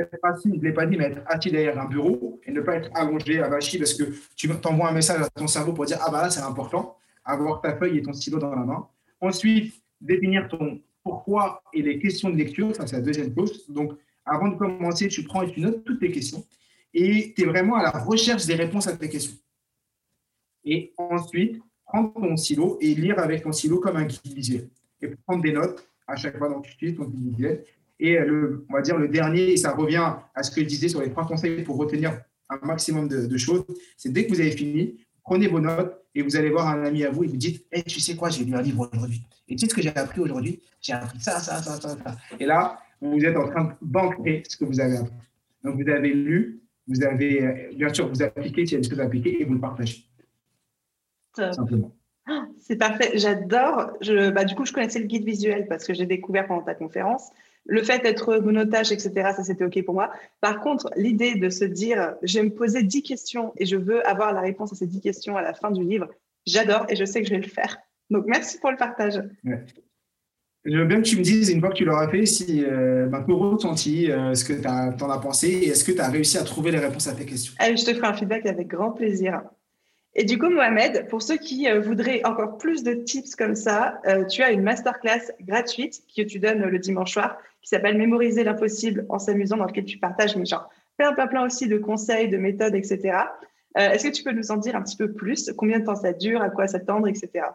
Être 0.00 0.18
assis, 0.22 0.50
je 0.52 0.58
ne 0.58 0.62
l'ai 0.62 0.72
pas 0.72 0.86
dit, 0.86 0.96
mais 0.96 1.04
être 1.04 1.22
assis 1.26 1.50
derrière 1.50 1.78
un 1.78 1.86
bureau 1.86 2.40
et 2.44 2.52
ne 2.52 2.60
pas 2.60 2.76
être 2.76 2.90
allongé, 2.94 3.40
avachi, 3.40 3.78
parce 3.78 3.94
que 3.94 4.04
tu 4.34 4.48
t'envoies 4.48 4.88
un 4.88 4.92
message 4.92 5.20
à 5.22 5.28
ton 5.28 5.46
cerveau 5.46 5.72
pour 5.72 5.84
dire 5.84 5.98
ah 6.00 6.10
bah 6.10 6.22
là 6.22 6.30
c'est 6.30 6.40
important, 6.40 6.96
avoir 7.24 7.60
ta 7.60 7.76
feuille 7.76 7.98
et 7.98 8.02
ton 8.02 8.12
stylo 8.12 8.38
dans 8.38 8.54
la 8.54 8.64
main. 8.64 8.88
Ensuite, 9.20 9.74
définir 10.00 10.48
ton 10.48 10.80
pourquoi 11.02 11.62
et 11.72 11.82
les 11.82 11.98
questions 11.98 12.30
de 12.30 12.36
lecture, 12.36 12.74
ça 12.74 12.86
c'est 12.86 12.96
la 12.96 13.02
deuxième 13.02 13.34
chose. 13.34 13.66
Donc 13.68 13.92
avant 14.24 14.48
de 14.48 14.56
commencer, 14.56 15.08
tu 15.08 15.24
prends 15.24 15.42
et 15.42 15.52
tu 15.52 15.60
notes 15.60 15.84
toutes 15.84 16.00
les 16.02 16.10
questions 16.10 16.44
et 16.92 17.32
tu 17.34 17.42
es 17.42 17.46
vraiment 17.46 17.76
à 17.76 17.82
la 17.82 17.90
recherche 17.90 18.46
des 18.46 18.54
réponses 18.54 18.86
à 18.86 18.96
tes 18.96 19.08
questions. 19.08 19.36
Et 20.64 20.92
ensuite, 20.96 21.60
prendre 21.84 22.12
ton 22.14 22.36
stylo 22.36 22.78
et 22.80 22.94
lire 22.94 23.18
avec 23.18 23.42
ton 23.42 23.52
stylo 23.52 23.78
comme 23.78 23.96
un 23.96 24.04
guide 24.04 24.34
visuel. 24.34 24.68
Et 25.00 25.08
prendre 25.26 25.42
des 25.42 25.52
notes 25.52 25.86
à 26.06 26.16
chaque 26.16 26.36
fois 26.36 26.52
que 26.52 26.66
tu 26.66 26.74
utilises 26.74 26.96
ton 26.96 27.04
guide 27.04 27.30
visuel. 27.32 27.64
Et 28.00 28.18
le, 28.18 28.64
on 28.70 28.72
va 28.72 28.80
dire 28.80 28.96
le 28.96 29.08
dernier, 29.08 29.52
et 29.52 29.56
ça 29.58 29.72
revient 29.72 30.14
à 30.34 30.42
ce 30.42 30.50
que 30.50 30.62
je 30.62 30.66
disais 30.66 30.88
sur 30.88 31.02
les 31.02 31.10
trois 31.10 31.26
conseils 31.26 31.62
pour 31.62 31.76
retenir 31.76 32.18
un 32.48 32.66
maximum 32.66 33.08
de, 33.08 33.36
choses, 33.36 33.64
c'est 33.96 34.12
dès 34.12 34.26
que 34.26 34.32
vous 34.32 34.40
avez 34.40 34.50
fini, 34.50 34.96
prenez 35.22 35.46
vos 35.46 35.60
notes 35.60 36.02
et 36.14 36.22
vous 36.22 36.34
allez 36.34 36.50
voir 36.50 36.66
un 36.66 36.82
ami 36.82 37.04
à 37.04 37.10
vous 37.10 37.24
et 37.24 37.28
vous 37.28 37.36
dites 37.36 37.64
hey, 37.70 37.84
Tu 37.84 38.00
sais 38.00 38.16
quoi, 38.16 38.30
j'ai 38.30 38.44
lu 38.44 38.54
un 38.54 38.62
livre 38.62 38.88
aujourd'hui. 38.92 39.22
Et 39.48 39.54
tu 39.54 39.60
sais 39.60 39.70
ce 39.70 39.74
que 39.74 39.82
j'ai 39.82 39.94
appris 39.94 40.20
aujourd'hui? 40.20 40.60
J'ai 40.80 40.94
appris 40.94 41.20
ça, 41.20 41.38
ça, 41.38 41.62
ça, 41.62 41.80
ça, 41.80 41.88
ça. 41.90 42.16
Et 42.40 42.46
là, 42.46 42.80
vous 43.00 43.20
êtes 43.24 43.36
en 43.36 43.48
train 43.48 43.76
d'ancrer 43.82 44.42
ce 44.48 44.56
que 44.56 44.64
vous 44.64 44.80
avez 44.80 44.96
appris. 44.96 45.12
Donc, 45.62 45.80
vous 45.80 45.88
avez 45.90 46.12
lu, 46.12 46.62
vous 46.88 47.04
avez, 47.04 47.42
euh, 47.42 47.52
bien 47.74 47.92
sûr, 47.92 48.08
vous 48.08 48.22
appliquez 48.22 48.66
s'il 48.66 48.76
y 48.76 48.78
a 48.78 48.82
des 48.82 48.88
choses 48.88 49.00
à 49.00 49.04
appliquer 49.04 49.40
et 49.40 49.44
vous 49.44 49.54
le 49.54 49.60
partagez. 49.60 50.04
Simplement. 51.36 51.94
C'est 52.58 52.76
parfait, 52.76 53.12
j'adore. 53.14 53.92
Je, 54.00 54.30
bah, 54.30 54.44
du 54.44 54.54
coup, 54.54 54.64
je 54.64 54.72
connaissais 54.72 54.98
le 54.98 55.06
guide 55.06 55.24
visuel 55.24 55.66
parce 55.68 55.84
que 55.84 55.94
j'ai 55.94 56.06
découvert 56.06 56.46
pendant 56.46 56.62
ta 56.62 56.74
conférence. 56.74 57.30
Le 57.70 57.84
fait 57.84 58.02
d'être 58.02 58.38
monotage, 58.38 58.90
etc., 58.90 59.12
ça 59.36 59.44
c'était 59.44 59.64
OK 59.64 59.80
pour 59.84 59.94
moi. 59.94 60.10
Par 60.40 60.60
contre, 60.60 60.90
l'idée 60.96 61.36
de 61.36 61.48
se 61.48 61.64
dire, 61.64 62.14
je 62.22 62.40
vais 62.40 62.46
me 62.46 62.50
poser 62.50 62.82
10 62.82 63.04
questions 63.04 63.52
et 63.56 63.64
je 63.64 63.76
veux 63.76 64.04
avoir 64.08 64.32
la 64.32 64.40
réponse 64.40 64.72
à 64.72 64.74
ces 64.74 64.88
10 64.88 65.00
questions 65.00 65.36
à 65.36 65.42
la 65.42 65.54
fin 65.54 65.70
du 65.70 65.84
livre, 65.84 66.08
j'adore 66.46 66.84
et 66.88 66.96
je 66.96 67.04
sais 67.04 67.20
que 67.22 67.28
je 67.28 67.32
vais 67.32 67.40
le 67.40 67.48
faire. 67.48 67.78
Donc, 68.10 68.24
merci 68.26 68.58
pour 68.58 68.72
le 68.72 68.76
partage. 68.76 69.22
Je 70.64 70.76
veux 70.76 70.84
bien 70.84 70.98
que 70.98 71.06
tu 71.06 71.16
me 71.16 71.22
dises, 71.22 71.48
une 71.48 71.60
fois 71.60 71.70
que 71.70 71.76
tu 71.76 71.84
l'auras 71.84 72.08
fait, 72.08 72.26
si 72.26 72.64
euh, 72.64 73.06
bah, 73.06 73.24
ressenti, 73.26 74.10
euh, 74.10 74.34
ce 74.34 74.44
que 74.44 74.52
tu 74.52 74.66
en 74.66 75.10
as 75.10 75.18
pensé 75.18 75.48
et 75.48 75.68
est-ce 75.68 75.84
que 75.84 75.92
tu 75.92 76.00
as 76.00 76.08
réussi 76.10 76.38
à 76.38 76.42
trouver 76.42 76.72
les 76.72 76.80
réponses 76.80 77.06
à 77.06 77.12
tes 77.12 77.24
questions? 77.24 77.54
Allez, 77.58 77.76
je 77.76 77.84
te 77.84 77.94
ferai 77.94 78.08
un 78.08 78.14
feedback 78.14 78.44
avec 78.46 78.66
grand 78.66 78.90
plaisir. 78.90 79.42
Et 80.20 80.24
du 80.24 80.38
coup, 80.38 80.50
Mohamed, 80.50 81.08
pour 81.08 81.22
ceux 81.22 81.38
qui 81.38 81.66
euh, 81.66 81.80
voudraient 81.80 82.20
encore 82.26 82.58
plus 82.58 82.82
de 82.82 82.92
tips 82.92 83.34
comme 83.36 83.54
ça, 83.54 84.02
euh, 84.06 84.26
tu 84.26 84.42
as 84.42 84.52
une 84.52 84.60
masterclass 84.60 85.32
gratuite 85.40 86.02
que 86.14 86.20
tu 86.20 86.38
donnes 86.38 86.60
le 86.60 86.78
dimanche 86.78 87.14
soir 87.14 87.38
qui 87.62 87.70
s'appelle 87.70 87.96
Mémoriser 87.96 88.44
l'impossible 88.44 89.06
en 89.08 89.18
s'amusant, 89.18 89.56
dans 89.56 89.64
lequel 89.64 89.86
tu 89.86 89.96
partages 89.96 90.34
plein, 90.98 91.14
plein, 91.14 91.26
plein 91.26 91.46
aussi 91.46 91.68
de 91.68 91.78
conseils, 91.78 92.28
de 92.28 92.36
méthodes, 92.36 92.74
etc. 92.74 93.16
Est-ce 93.74 94.08
que 94.08 94.12
tu 94.12 94.22
peux 94.22 94.32
nous 94.32 94.50
en 94.50 94.58
dire 94.58 94.76
un 94.76 94.82
petit 94.82 94.98
peu 94.98 95.10
plus? 95.10 95.50
Combien 95.56 95.78
de 95.78 95.86
temps 95.86 95.96
ça 95.96 96.12
dure? 96.12 96.42
À 96.42 96.50
quoi 96.50 96.66
s'attendre, 96.68 97.08
etc. 97.08 97.46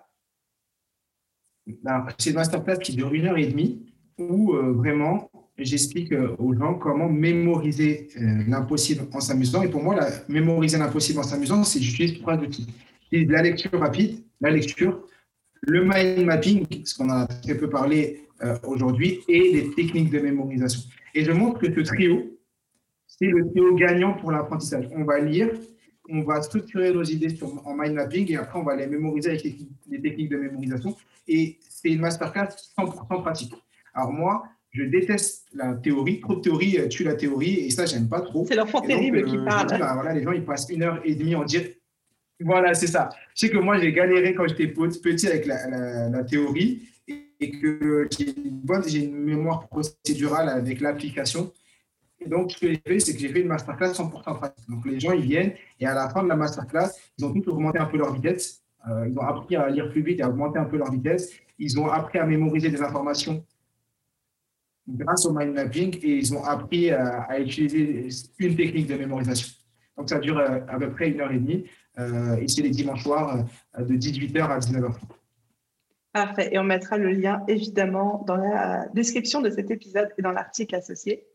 c'est 2.17 2.31
une 2.31 2.35
masterclass 2.35 2.77
qui 2.77 2.95
dure 2.95 3.13
une 3.13 3.27
heure 3.27 3.37
et 3.37 3.45
demie 3.45 3.93
où 4.17 4.53
vraiment 4.53 5.29
j'explique 5.57 6.13
aux 6.37 6.53
gens 6.53 6.75
comment 6.75 7.09
mémoriser 7.09 8.09
l'impossible 8.47 9.03
en 9.13 9.19
s'amusant. 9.19 9.63
Et 9.63 9.69
pour 9.69 9.83
moi, 9.83 9.95
la, 9.95 10.09
mémoriser 10.27 10.77
l'impossible 10.77 11.19
en 11.19 11.23
s'amusant, 11.23 11.63
c'est 11.63 11.81
j'utilise 11.81 12.19
trois 12.19 12.37
outils. 12.37 12.67
La 13.11 13.41
lecture 13.41 13.79
rapide, 13.79 14.19
la 14.41 14.51
lecture, 14.51 15.07
le 15.61 15.83
mind 15.83 16.25
mapping, 16.25 16.65
ce 16.83 16.95
qu'on 16.97 17.09
a 17.09 17.25
très 17.27 17.55
peu 17.55 17.69
parlé 17.69 18.21
aujourd'hui, 18.63 19.21
et 19.29 19.51
les 19.53 19.71
techniques 19.71 20.11
de 20.11 20.19
mémorisation. 20.19 20.81
Et 21.13 21.23
je 21.23 21.31
montre 21.31 21.59
que 21.59 21.73
ce 21.73 21.79
trio, 21.79 22.37
c'est 23.07 23.27
le 23.27 23.47
trio 23.49 23.73
gagnant 23.75 24.13
pour 24.13 24.31
l'apprentissage. 24.31 24.89
On 24.93 25.05
va 25.05 25.19
lire, 25.19 25.49
on 26.09 26.21
va 26.21 26.41
structurer 26.41 26.91
nos 26.93 27.03
idées 27.03 27.33
en 27.63 27.73
mind 27.73 27.93
mapping 27.93 28.31
et 28.31 28.35
après 28.35 28.59
on 28.59 28.63
va 28.63 28.75
les 28.75 28.87
mémoriser 28.87 29.29
avec 29.29 29.43
les, 29.43 30.01
techniques 30.01 30.29
de 30.29 30.37
mémorisation. 30.37 30.95
Et 31.27 31.57
c'est 31.69 31.89
une 31.89 32.01
masterclass 32.01 32.49
100% 32.77 33.21
pratique. 33.21 33.53
Alors 33.93 34.11
moi, 34.11 34.43
je 34.75 34.83
déteste 34.83 35.47
la 35.53 35.73
théorie. 35.75 36.19
Trop 36.19 36.35
de 36.35 36.41
théorie 36.41 36.77
euh, 36.77 36.87
tue 36.87 37.03
la 37.03 37.15
théorie 37.15 37.59
et 37.59 37.69
ça, 37.69 37.85
j'aime 37.85 38.09
pas 38.09 38.21
trop. 38.21 38.45
C'est 38.45 38.55
l'enfant 38.55 38.81
terrible 38.81 39.23
qui 39.23 39.37
euh, 39.37 39.45
parle. 39.45 39.67
Bah, 39.79 39.93
voilà, 39.93 40.13
les 40.13 40.23
gens, 40.23 40.33
ils 40.33 40.43
passent 40.43 40.67
une 40.69 40.83
heure 40.83 41.01
et 41.05 41.15
demie 41.15 41.35
en 41.35 41.45
dire. 41.45 41.63
Voilà, 42.41 42.73
c'est 42.73 42.87
ça. 42.87 43.09
Je 43.33 43.47
sais 43.47 43.49
que 43.49 43.57
moi, 43.57 43.79
j'ai 43.79 43.93
galéré 43.93 44.35
quand 44.35 44.45
j'étais 44.47 44.67
petit 44.67 45.27
avec 45.27 45.45
la, 45.45 46.23
théorie 46.25 46.81
et 47.07 47.51
que 47.51 48.09
j'ai 48.17 49.05
une, 49.05 49.13
une 49.13 49.23
mémoire 49.23 49.67
procédurale 49.69 50.49
avec 50.49 50.81
l'application. 50.81 51.53
Et 52.19 52.27
donc, 52.27 52.51
ce 52.51 52.59
que 52.59 52.67
j'ai 52.67 52.81
fait, 52.85 52.99
c'est 52.99 53.13
que 53.13 53.19
j'ai 53.19 53.29
fait 53.29 53.41
une 53.41 53.47
masterclass 53.47 53.93
100% 53.93 54.37
pratique. 54.37 54.69
Donc, 54.69 54.85
les 54.85 54.99
gens, 54.99 55.13
ils 55.13 55.21
viennent 55.21 55.53
et 55.79 55.85
à 55.85 55.93
la 55.93 56.09
fin 56.09 56.23
de 56.23 56.27
la 56.27 56.35
masterclass, 56.35 56.89
ils 57.17 57.23
ont 57.23 57.31
tous 57.31 57.49
augmenté 57.49 57.79
un 57.79 57.85
peu 57.85 57.97
leur 57.97 58.13
vitesse. 58.13 58.61
Euh, 58.89 59.07
ils 59.09 59.17
ont 59.17 59.23
appris 59.23 59.55
à 59.55 59.69
lire 59.69 59.89
plus 59.89 60.01
vite 60.01 60.19
et 60.19 60.23
à 60.23 60.29
augmenter 60.29 60.59
un 60.59 60.65
peu 60.65 60.77
leur 60.77 60.91
vitesse. 60.91 61.31
Ils 61.57 61.79
ont 61.79 61.87
appris 61.87 62.19
à 62.19 62.25
mémoriser 62.25 62.69
des 62.69 62.81
informations 62.81 63.45
grâce 64.87 65.25
au 65.25 65.33
mind 65.33 65.53
mapping 65.53 65.97
et 66.01 66.17
ils 66.17 66.33
ont 66.33 66.43
appris 66.43 66.91
à, 66.91 67.39
utiliser 67.39 68.07
une 68.39 68.55
technique 68.55 68.87
de 68.87 68.95
mémorisation. 68.95 69.49
Donc, 69.97 70.09
ça 70.09 70.19
dure 70.19 70.37
euh, 70.37 70.59
à 70.67 70.77
peu 70.77 70.91
près 70.91 71.09
une 71.09 71.21
heure 71.21 71.31
et 71.31 71.39
demie. 71.39 71.65
Euh, 71.97 72.35
et 72.35 72.47
c'est 72.47 72.61
les 72.61 72.69
dimanches 72.69 73.03
soirs 73.03 73.45
de 73.77 73.95
18h 73.95 74.41
à 74.41 74.59
19h30. 74.59 74.93
Parfait. 76.11 76.49
Et 76.51 76.59
on 76.59 76.63
mettra 76.63 76.97
le 76.97 77.11
lien 77.11 77.43
évidemment 77.47 78.23
dans 78.27 78.37
la 78.37 78.87
description 78.93 79.41
de 79.41 79.49
cet 79.49 79.71
épisode 79.71 80.09
et 80.17 80.21
dans 80.21 80.31
l'article 80.31 80.75
associé. 80.75 81.25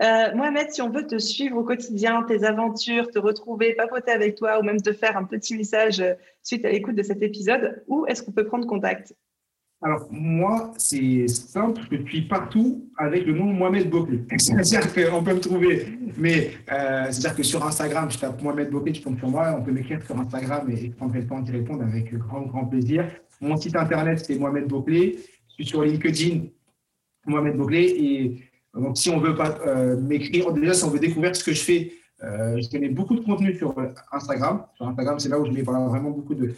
Euh, 0.00 0.34
Mohamed, 0.34 0.70
si 0.70 0.80
on 0.80 0.90
veut 0.90 1.06
te 1.06 1.18
suivre 1.18 1.56
au 1.56 1.64
quotidien, 1.64 2.22
tes 2.22 2.44
aventures, 2.44 3.10
te 3.10 3.18
retrouver, 3.18 3.74
papoter 3.74 4.12
avec 4.12 4.36
toi 4.36 4.60
ou 4.60 4.62
même 4.62 4.80
te 4.80 4.92
faire 4.92 5.16
un 5.16 5.24
petit 5.24 5.56
message 5.56 6.00
euh, 6.00 6.14
suite 6.42 6.64
à 6.64 6.70
l'écoute 6.70 6.94
de 6.94 7.02
cet 7.02 7.20
épisode, 7.20 7.82
où 7.88 8.06
est-ce 8.06 8.22
qu'on 8.22 8.30
peut 8.30 8.46
prendre 8.46 8.66
contact? 8.66 9.14
Alors, 9.80 10.08
moi, 10.10 10.72
c'est 10.76 11.28
simple, 11.28 11.82
je 11.90 12.02
suis 12.08 12.22
partout 12.22 12.90
avec 12.96 13.24
le 13.24 13.32
nom 13.32 13.44
Mohamed 13.44 13.88
Boclé. 13.88 14.24
C'est-à-dire 14.38 14.92
qu'on 14.92 15.22
peut 15.22 15.34
me 15.34 15.40
trouver, 15.40 15.98
mais 16.16 16.50
euh, 16.72 17.06
c'est-à-dire 17.10 17.36
que 17.36 17.42
sur 17.44 17.64
Instagram, 17.64 18.10
je 18.10 18.18
tape 18.18 18.42
Mohamed 18.42 18.70
Boclé, 18.70 18.90
tu 18.90 19.02
tombes 19.02 19.18
sur 19.18 19.28
moi, 19.28 19.54
on 19.56 19.62
peut 19.62 19.70
m'écrire 19.70 20.04
sur 20.04 20.18
Instagram 20.18 20.68
et 20.68 20.76
je 20.76 20.90
prendrai 20.90 21.20
le 21.20 21.26
temps 21.28 21.40
d'y 21.40 21.52
répondre 21.52 21.84
avec 21.84 22.12
grand, 22.12 22.42
grand 22.42 22.64
plaisir. 22.64 23.08
Mon 23.40 23.56
site 23.56 23.76
internet, 23.76 24.24
c'est 24.26 24.36
Mohamed 24.36 24.66
Boclé. 24.66 25.16
Je 25.48 25.54
suis 25.54 25.66
sur 25.66 25.82
LinkedIn, 25.82 26.46
Mohamed 27.26 27.56
Boclé, 27.56 27.84
et 27.84 28.48
donc, 28.74 28.96
si 28.96 29.10
on 29.10 29.18
veut 29.18 29.34
pas 29.34 29.58
euh, 29.66 29.96
m'écrire, 30.00 30.52
déjà, 30.52 30.74
si 30.74 30.84
on 30.84 30.90
veut 30.90 30.98
découvrir 30.98 31.34
ce 31.34 31.42
que 31.42 31.52
je 31.52 31.62
fais, 31.62 31.92
euh, 32.22 32.60
je 32.60 32.78
mets 32.78 32.88
beaucoup 32.88 33.14
de 33.14 33.20
contenu 33.24 33.56
sur 33.56 33.74
Instagram. 34.12 34.64
Sur 34.74 34.88
Instagram, 34.88 35.18
c'est 35.18 35.28
là 35.28 35.38
où 35.38 35.46
je 35.46 35.52
mets 35.52 35.62
vraiment 35.62 36.10
beaucoup 36.10 36.34
de, 36.34 36.54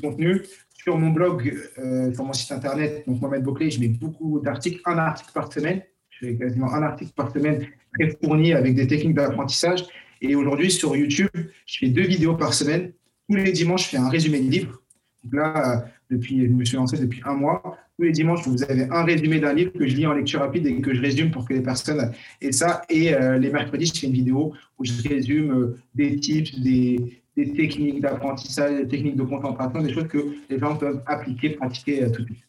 contenu. 0.00 0.42
Sur 0.78 0.96
mon 0.96 1.10
blog, 1.10 1.54
euh, 1.78 2.12
sur 2.14 2.24
mon 2.24 2.32
site 2.32 2.52
internet, 2.52 3.04
donc 3.06 3.20
Mohamed 3.20 3.42
Boclé, 3.42 3.70
je 3.70 3.80
mets 3.80 3.88
beaucoup 3.88 4.40
d'articles, 4.40 4.80
un 4.86 4.96
article 4.96 5.32
par 5.32 5.52
semaine. 5.52 5.82
Je 6.08 6.26
fais 6.26 6.36
quasiment 6.36 6.72
un 6.72 6.82
article 6.82 7.12
par 7.14 7.32
semaine 7.32 7.66
très 7.94 8.16
fourni 8.22 8.52
avec 8.52 8.74
des 8.74 8.86
techniques 8.86 9.14
d'apprentissage. 9.14 9.84
Et 10.20 10.34
aujourd'hui, 10.34 10.70
sur 10.70 10.96
YouTube, 10.96 11.28
je 11.66 11.78
fais 11.78 11.88
deux 11.88 12.06
vidéos 12.06 12.34
par 12.34 12.54
semaine. 12.54 12.92
Tous 13.28 13.36
les 13.36 13.52
dimanches, 13.52 13.84
je 13.84 13.88
fais 13.90 13.96
un 13.98 14.08
résumé 14.08 14.40
de 14.40 14.50
livre. 14.50 14.82
Donc 15.24 15.34
là, 15.34 15.84
depuis, 16.10 16.46
je 16.46 16.52
me 16.52 16.64
suis 16.64 16.76
lancé 16.76 16.96
depuis 16.96 17.20
un 17.24 17.34
mois 17.34 17.76
tous 17.98 18.04
les 18.04 18.12
dimanches, 18.12 18.46
vous 18.46 18.62
avez 18.62 18.84
un 18.92 19.02
résumé 19.02 19.40
d'un 19.40 19.52
livre 19.52 19.72
que 19.72 19.84
je 19.84 19.96
lis 19.96 20.06
en 20.06 20.12
lecture 20.12 20.38
rapide 20.38 20.66
et 20.66 20.80
que 20.80 20.94
je 20.94 21.02
résume 21.02 21.32
pour 21.32 21.44
que 21.48 21.52
les 21.52 21.62
personnes 21.62 22.12
aient 22.40 22.52
ça. 22.52 22.82
Et 22.88 23.12
euh, 23.12 23.38
les 23.38 23.50
mercredis, 23.50 23.86
je 23.86 23.98
fais 23.98 24.06
une 24.06 24.12
vidéo 24.12 24.52
où 24.78 24.84
je 24.84 24.92
résume 25.08 25.50
euh, 25.50 25.78
des 25.96 26.14
tips, 26.14 26.60
des, 26.60 27.20
techniques 27.46 28.00
d'apprentissage, 28.00 28.76
des 28.76 28.88
techniques 28.88 29.16
de 29.16 29.24
concentration, 29.24 29.80
des 29.80 29.92
choses 29.92 30.08
que 30.08 30.18
les 30.48 30.58
gens 30.58 30.76
peuvent 30.76 31.02
appliquer, 31.06 31.50
pratiquer 31.50 32.04
euh, 32.04 32.10
tout 32.10 32.22
de 32.22 32.26
suite. 32.26 32.44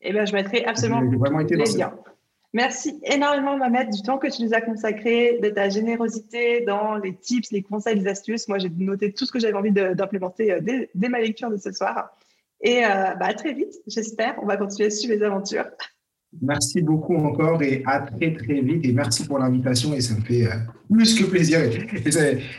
Eh 0.00 0.12
bien, 0.12 0.24
je 0.24 0.32
mettrai 0.32 0.64
absolument 0.64 1.02
vraiment 1.18 1.40
été 1.40 1.56
les 1.56 1.64
liens. 1.64 1.92
Merci 2.54 2.98
énormément, 3.04 3.58
Mohamed, 3.58 3.90
du 3.90 4.02
temps 4.02 4.16
que 4.16 4.28
tu 4.28 4.42
nous 4.42 4.54
as 4.54 4.60
consacré, 4.60 5.38
de 5.42 5.50
ta 5.50 5.68
générosité 5.68 6.62
dans 6.62 6.96
les 6.96 7.14
tips, 7.14 7.50
les 7.52 7.62
conseils, 7.62 7.98
les 7.98 8.08
astuces. 8.08 8.48
Moi, 8.48 8.58
j'ai 8.58 8.70
noté 8.70 9.12
tout 9.12 9.26
ce 9.26 9.32
que 9.32 9.38
j'avais 9.38 9.54
envie 9.54 9.72
d'implémenter 9.72 10.58
dès, 10.62 11.08
ma 11.08 11.20
lecture 11.20 11.50
de 11.50 11.58
ce 11.58 11.72
soir. 11.72 12.16
Et 12.62 12.84
euh, 12.84 13.14
bah, 13.20 13.26
à 13.26 13.34
très 13.34 13.52
vite, 13.52 13.74
j'espère. 13.86 14.36
On 14.42 14.46
va 14.46 14.56
continuer 14.56 14.86
à 14.86 14.90
suivre 14.90 15.14
les 15.14 15.22
aventures. 15.22 15.66
Merci 16.42 16.82
beaucoup 16.82 17.16
encore 17.16 17.62
et 17.62 17.82
à 17.86 18.00
très 18.00 18.34
très 18.34 18.60
vite 18.60 18.84
et 18.84 18.92
merci 18.92 19.26
pour 19.26 19.38
l'invitation 19.38 19.94
et 19.94 20.00
ça 20.02 20.14
me 20.14 20.20
fait 20.20 20.46
euh, 20.46 20.56
plus 20.92 21.18
que 21.18 21.24
plaisir 21.24 21.58
et, 21.60 21.88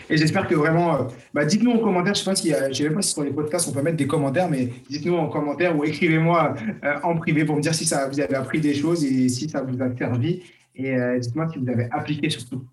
j'espère 0.09 0.47
que 0.47 0.55
vraiment, 0.55 0.95
euh, 0.95 1.03
bah, 1.35 1.45
dites-nous 1.45 1.71
en 1.71 1.77
commentaire, 1.77 2.15
je 2.15 2.27
ne 2.27 2.35
sais 2.35 2.41
si, 2.73 2.83
sais 2.83 2.89
pas 2.89 3.01
si 3.03 3.13
sur 3.13 3.23
les 3.23 3.31
podcasts 3.31 3.67
on 3.69 3.71
peut 3.71 3.83
mettre 3.83 3.97
des 3.97 4.07
commentaires, 4.07 4.49
mais 4.49 4.69
dites-nous 4.89 5.15
en 5.15 5.29
commentaire 5.29 5.77
ou 5.77 5.83
écrivez-moi 5.83 6.55
en 7.03 7.15
privé 7.17 7.45
pour 7.45 7.57
me 7.57 7.61
dire 7.61 7.75
si 7.75 7.85
ça 7.85 8.07
vous 8.07 8.19
avez 8.19 8.35
appris 8.35 8.59
des 8.59 8.73
choses 8.73 9.05
et 9.05 9.29
si 9.29 9.47
ça 9.47 9.61
vous 9.61 9.79
a 9.81 9.95
servi 9.95 10.41
et 10.75 10.95
dites-moi 11.19 11.47
si 11.53 11.59
vous 11.59 11.69
avez 11.69 11.87
appliqué 11.91 12.31
surtout 12.31 12.65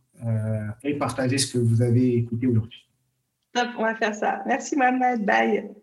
et 0.82 0.94
partagez 0.94 1.36
ce 1.36 1.52
que 1.52 1.58
vous 1.58 1.82
avez 1.82 2.16
écouté 2.16 2.46
aujourd'hui. 2.46 2.88
Top, 3.52 3.68
on 3.78 3.82
va 3.82 3.94
faire 3.96 4.14
ça. 4.14 4.42
Merci 4.46 4.76
Mohamed, 4.76 5.26
bye. 5.26 5.76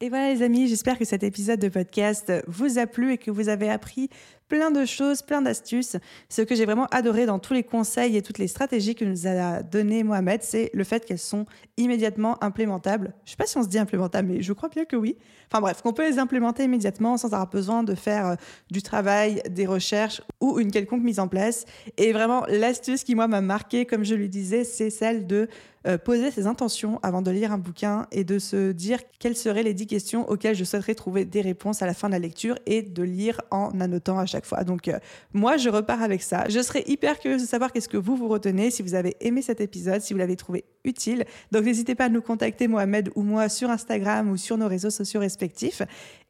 Et 0.00 0.08
voilà 0.08 0.34
les 0.34 0.42
amis, 0.42 0.66
j'espère 0.66 0.98
que 0.98 1.04
cet 1.04 1.22
épisode 1.22 1.60
de 1.60 1.68
podcast 1.68 2.32
vous 2.48 2.78
a 2.78 2.86
plu 2.86 3.12
et 3.12 3.18
que 3.18 3.30
vous 3.30 3.48
avez 3.48 3.70
appris 3.70 4.08
plein 4.54 4.70
de 4.70 4.84
choses, 4.84 5.22
plein 5.22 5.42
d'astuces. 5.42 5.96
Ce 6.28 6.40
que 6.40 6.54
j'ai 6.54 6.64
vraiment 6.64 6.86
adoré 6.92 7.26
dans 7.26 7.40
tous 7.40 7.54
les 7.54 7.64
conseils 7.64 8.16
et 8.16 8.22
toutes 8.22 8.38
les 8.38 8.46
stratégies 8.46 8.94
que 8.94 9.04
nous 9.04 9.26
a 9.26 9.64
donné 9.64 10.04
Mohamed, 10.04 10.44
c'est 10.44 10.70
le 10.72 10.84
fait 10.84 11.04
qu'elles 11.04 11.18
sont 11.18 11.44
immédiatement 11.76 12.38
implémentables. 12.40 13.14
Je 13.24 13.30
ne 13.30 13.30
sais 13.30 13.36
pas 13.36 13.46
si 13.46 13.58
on 13.58 13.64
se 13.64 13.68
dit 13.68 13.80
implémentables, 13.80 14.28
mais 14.28 14.42
je 14.42 14.52
crois 14.52 14.68
bien 14.68 14.84
que 14.84 14.94
oui. 14.94 15.16
Enfin 15.50 15.60
bref, 15.60 15.82
qu'on 15.82 15.92
peut 15.92 16.08
les 16.08 16.20
implémenter 16.20 16.62
immédiatement 16.64 17.16
sans 17.16 17.34
avoir 17.34 17.50
besoin 17.50 17.82
de 17.82 17.96
faire 17.96 18.26
euh, 18.26 18.34
du 18.70 18.80
travail, 18.80 19.42
des 19.50 19.66
recherches 19.66 20.22
ou 20.40 20.60
une 20.60 20.70
quelconque 20.70 21.02
mise 21.02 21.18
en 21.18 21.26
place. 21.26 21.64
Et 21.96 22.12
vraiment, 22.12 22.44
l'astuce 22.48 23.02
qui 23.02 23.16
moi 23.16 23.26
m'a 23.26 23.40
marqué, 23.40 23.86
comme 23.86 24.04
je 24.04 24.14
lui 24.14 24.28
disais, 24.28 24.62
c'est 24.62 24.90
celle 24.90 25.26
de 25.26 25.48
euh, 25.86 25.98
poser 25.98 26.30
ses 26.30 26.46
intentions 26.46 26.98
avant 27.02 27.20
de 27.20 27.30
lire 27.30 27.52
un 27.52 27.58
bouquin 27.58 28.06
et 28.10 28.24
de 28.24 28.38
se 28.38 28.72
dire 28.72 29.00
quelles 29.18 29.36
seraient 29.36 29.62
les 29.62 29.74
dix 29.74 29.86
questions 29.86 30.26
auxquelles 30.30 30.56
je 30.56 30.64
souhaiterais 30.64 30.94
trouver 30.94 31.26
des 31.26 31.42
réponses 31.42 31.82
à 31.82 31.86
la 31.86 31.92
fin 31.92 32.08
de 32.08 32.14
la 32.14 32.18
lecture 32.18 32.58
et 32.64 32.80
de 32.80 33.02
lire 33.02 33.42
en 33.50 33.78
annotant 33.80 34.18
à 34.18 34.24
chaque 34.24 34.43
Donc 34.66 34.88
euh, 34.88 34.98
moi, 35.32 35.56
je 35.56 35.68
repars 35.68 36.02
avec 36.02 36.22
ça. 36.22 36.48
Je 36.48 36.60
serais 36.60 36.84
hyper 36.86 37.18
curieuse 37.18 37.42
de 37.42 37.46
savoir 37.46 37.72
qu'est-ce 37.72 37.88
que 37.88 37.96
vous 37.96 38.16
vous 38.16 38.28
retenez, 38.28 38.70
si 38.70 38.82
vous 38.82 38.94
avez 38.94 39.16
aimé 39.20 39.42
cet 39.42 39.60
épisode, 39.60 40.00
si 40.00 40.12
vous 40.12 40.18
l'avez 40.18 40.36
trouvé 40.36 40.64
utile. 40.84 41.24
Donc 41.52 41.64
n'hésitez 41.64 41.94
pas 41.94 42.04
à 42.04 42.08
nous 42.08 42.22
contacter, 42.22 42.68
Mohamed 42.68 43.10
ou 43.14 43.22
moi, 43.22 43.48
sur 43.48 43.70
Instagram 43.70 44.30
ou 44.30 44.36
sur 44.36 44.58
nos 44.58 44.68
réseaux 44.68 44.90
sociaux 44.90 45.20
respectifs. 45.20 45.82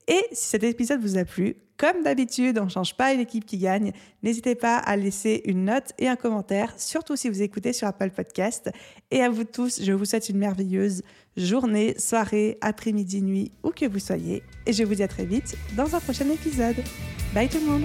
Et 0.08 0.22
si 0.32 0.48
cet 0.48 0.64
épisode 0.64 1.00
vous 1.00 1.16
a 1.16 1.24
plu, 1.24 1.56
comme 1.76 2.02
d'habitude, 2.04 2.58
on 2.58 2.64
ne 2.64 2.70
change 2.70 2.96
pas 2.96 3.12
l'équipe 3.14 3.44
qui 3.44 3.58
gagne. 3.58 3.92
N'hésitez 4.22 4.54
pas 4.54 4.76
à 4.76 4.96
laisser 4.96 5.42
une 5.44 5.64
note 5.64 5.92
et 5.98 6.08
un 6.08 6.16
commentaire, 6.16 6.72
surtout 6.76 7.16
si 7.16 7.28
vous 7.28 7.42
écoutez 7.42 7.72
sur 7.72 7.88
Apple 7.88 8.10
Podcast. 8.10 8.70
Et 9.10 9.22
à 9.22 9.28
vous 9.28 9.44
tous, 9.44 9.82
je 9.82 9.92
vous 9.92 10.04
souhaite 10.04 10.28
une 10.28 10.38
merveilleuse 10.38 11.02
journée, 11.36 11.94
soirée, 11.98 12.58
après-midi, 12.60 13.22
nuit, 13.22 13.50
où 13.64 13.70
que 13.70 13.86
vous 13.86 13.98
soyez. 13.98 14.42
Et 14.66 14.72
je 14.72 14.84
vous 14.84 14.94
dis 14.94 15.02
à 15.02 15.08
très 15.08 15.24
vite 15.24 15.56
dans 15.76 15.94
un 15.94 16.00
prochain 16.00 16.28
épisode. 16.30 16.76
Bye 17.34 17.48
tout 17.48 17.58
le 17.58 17.66
monde 17.66 17.84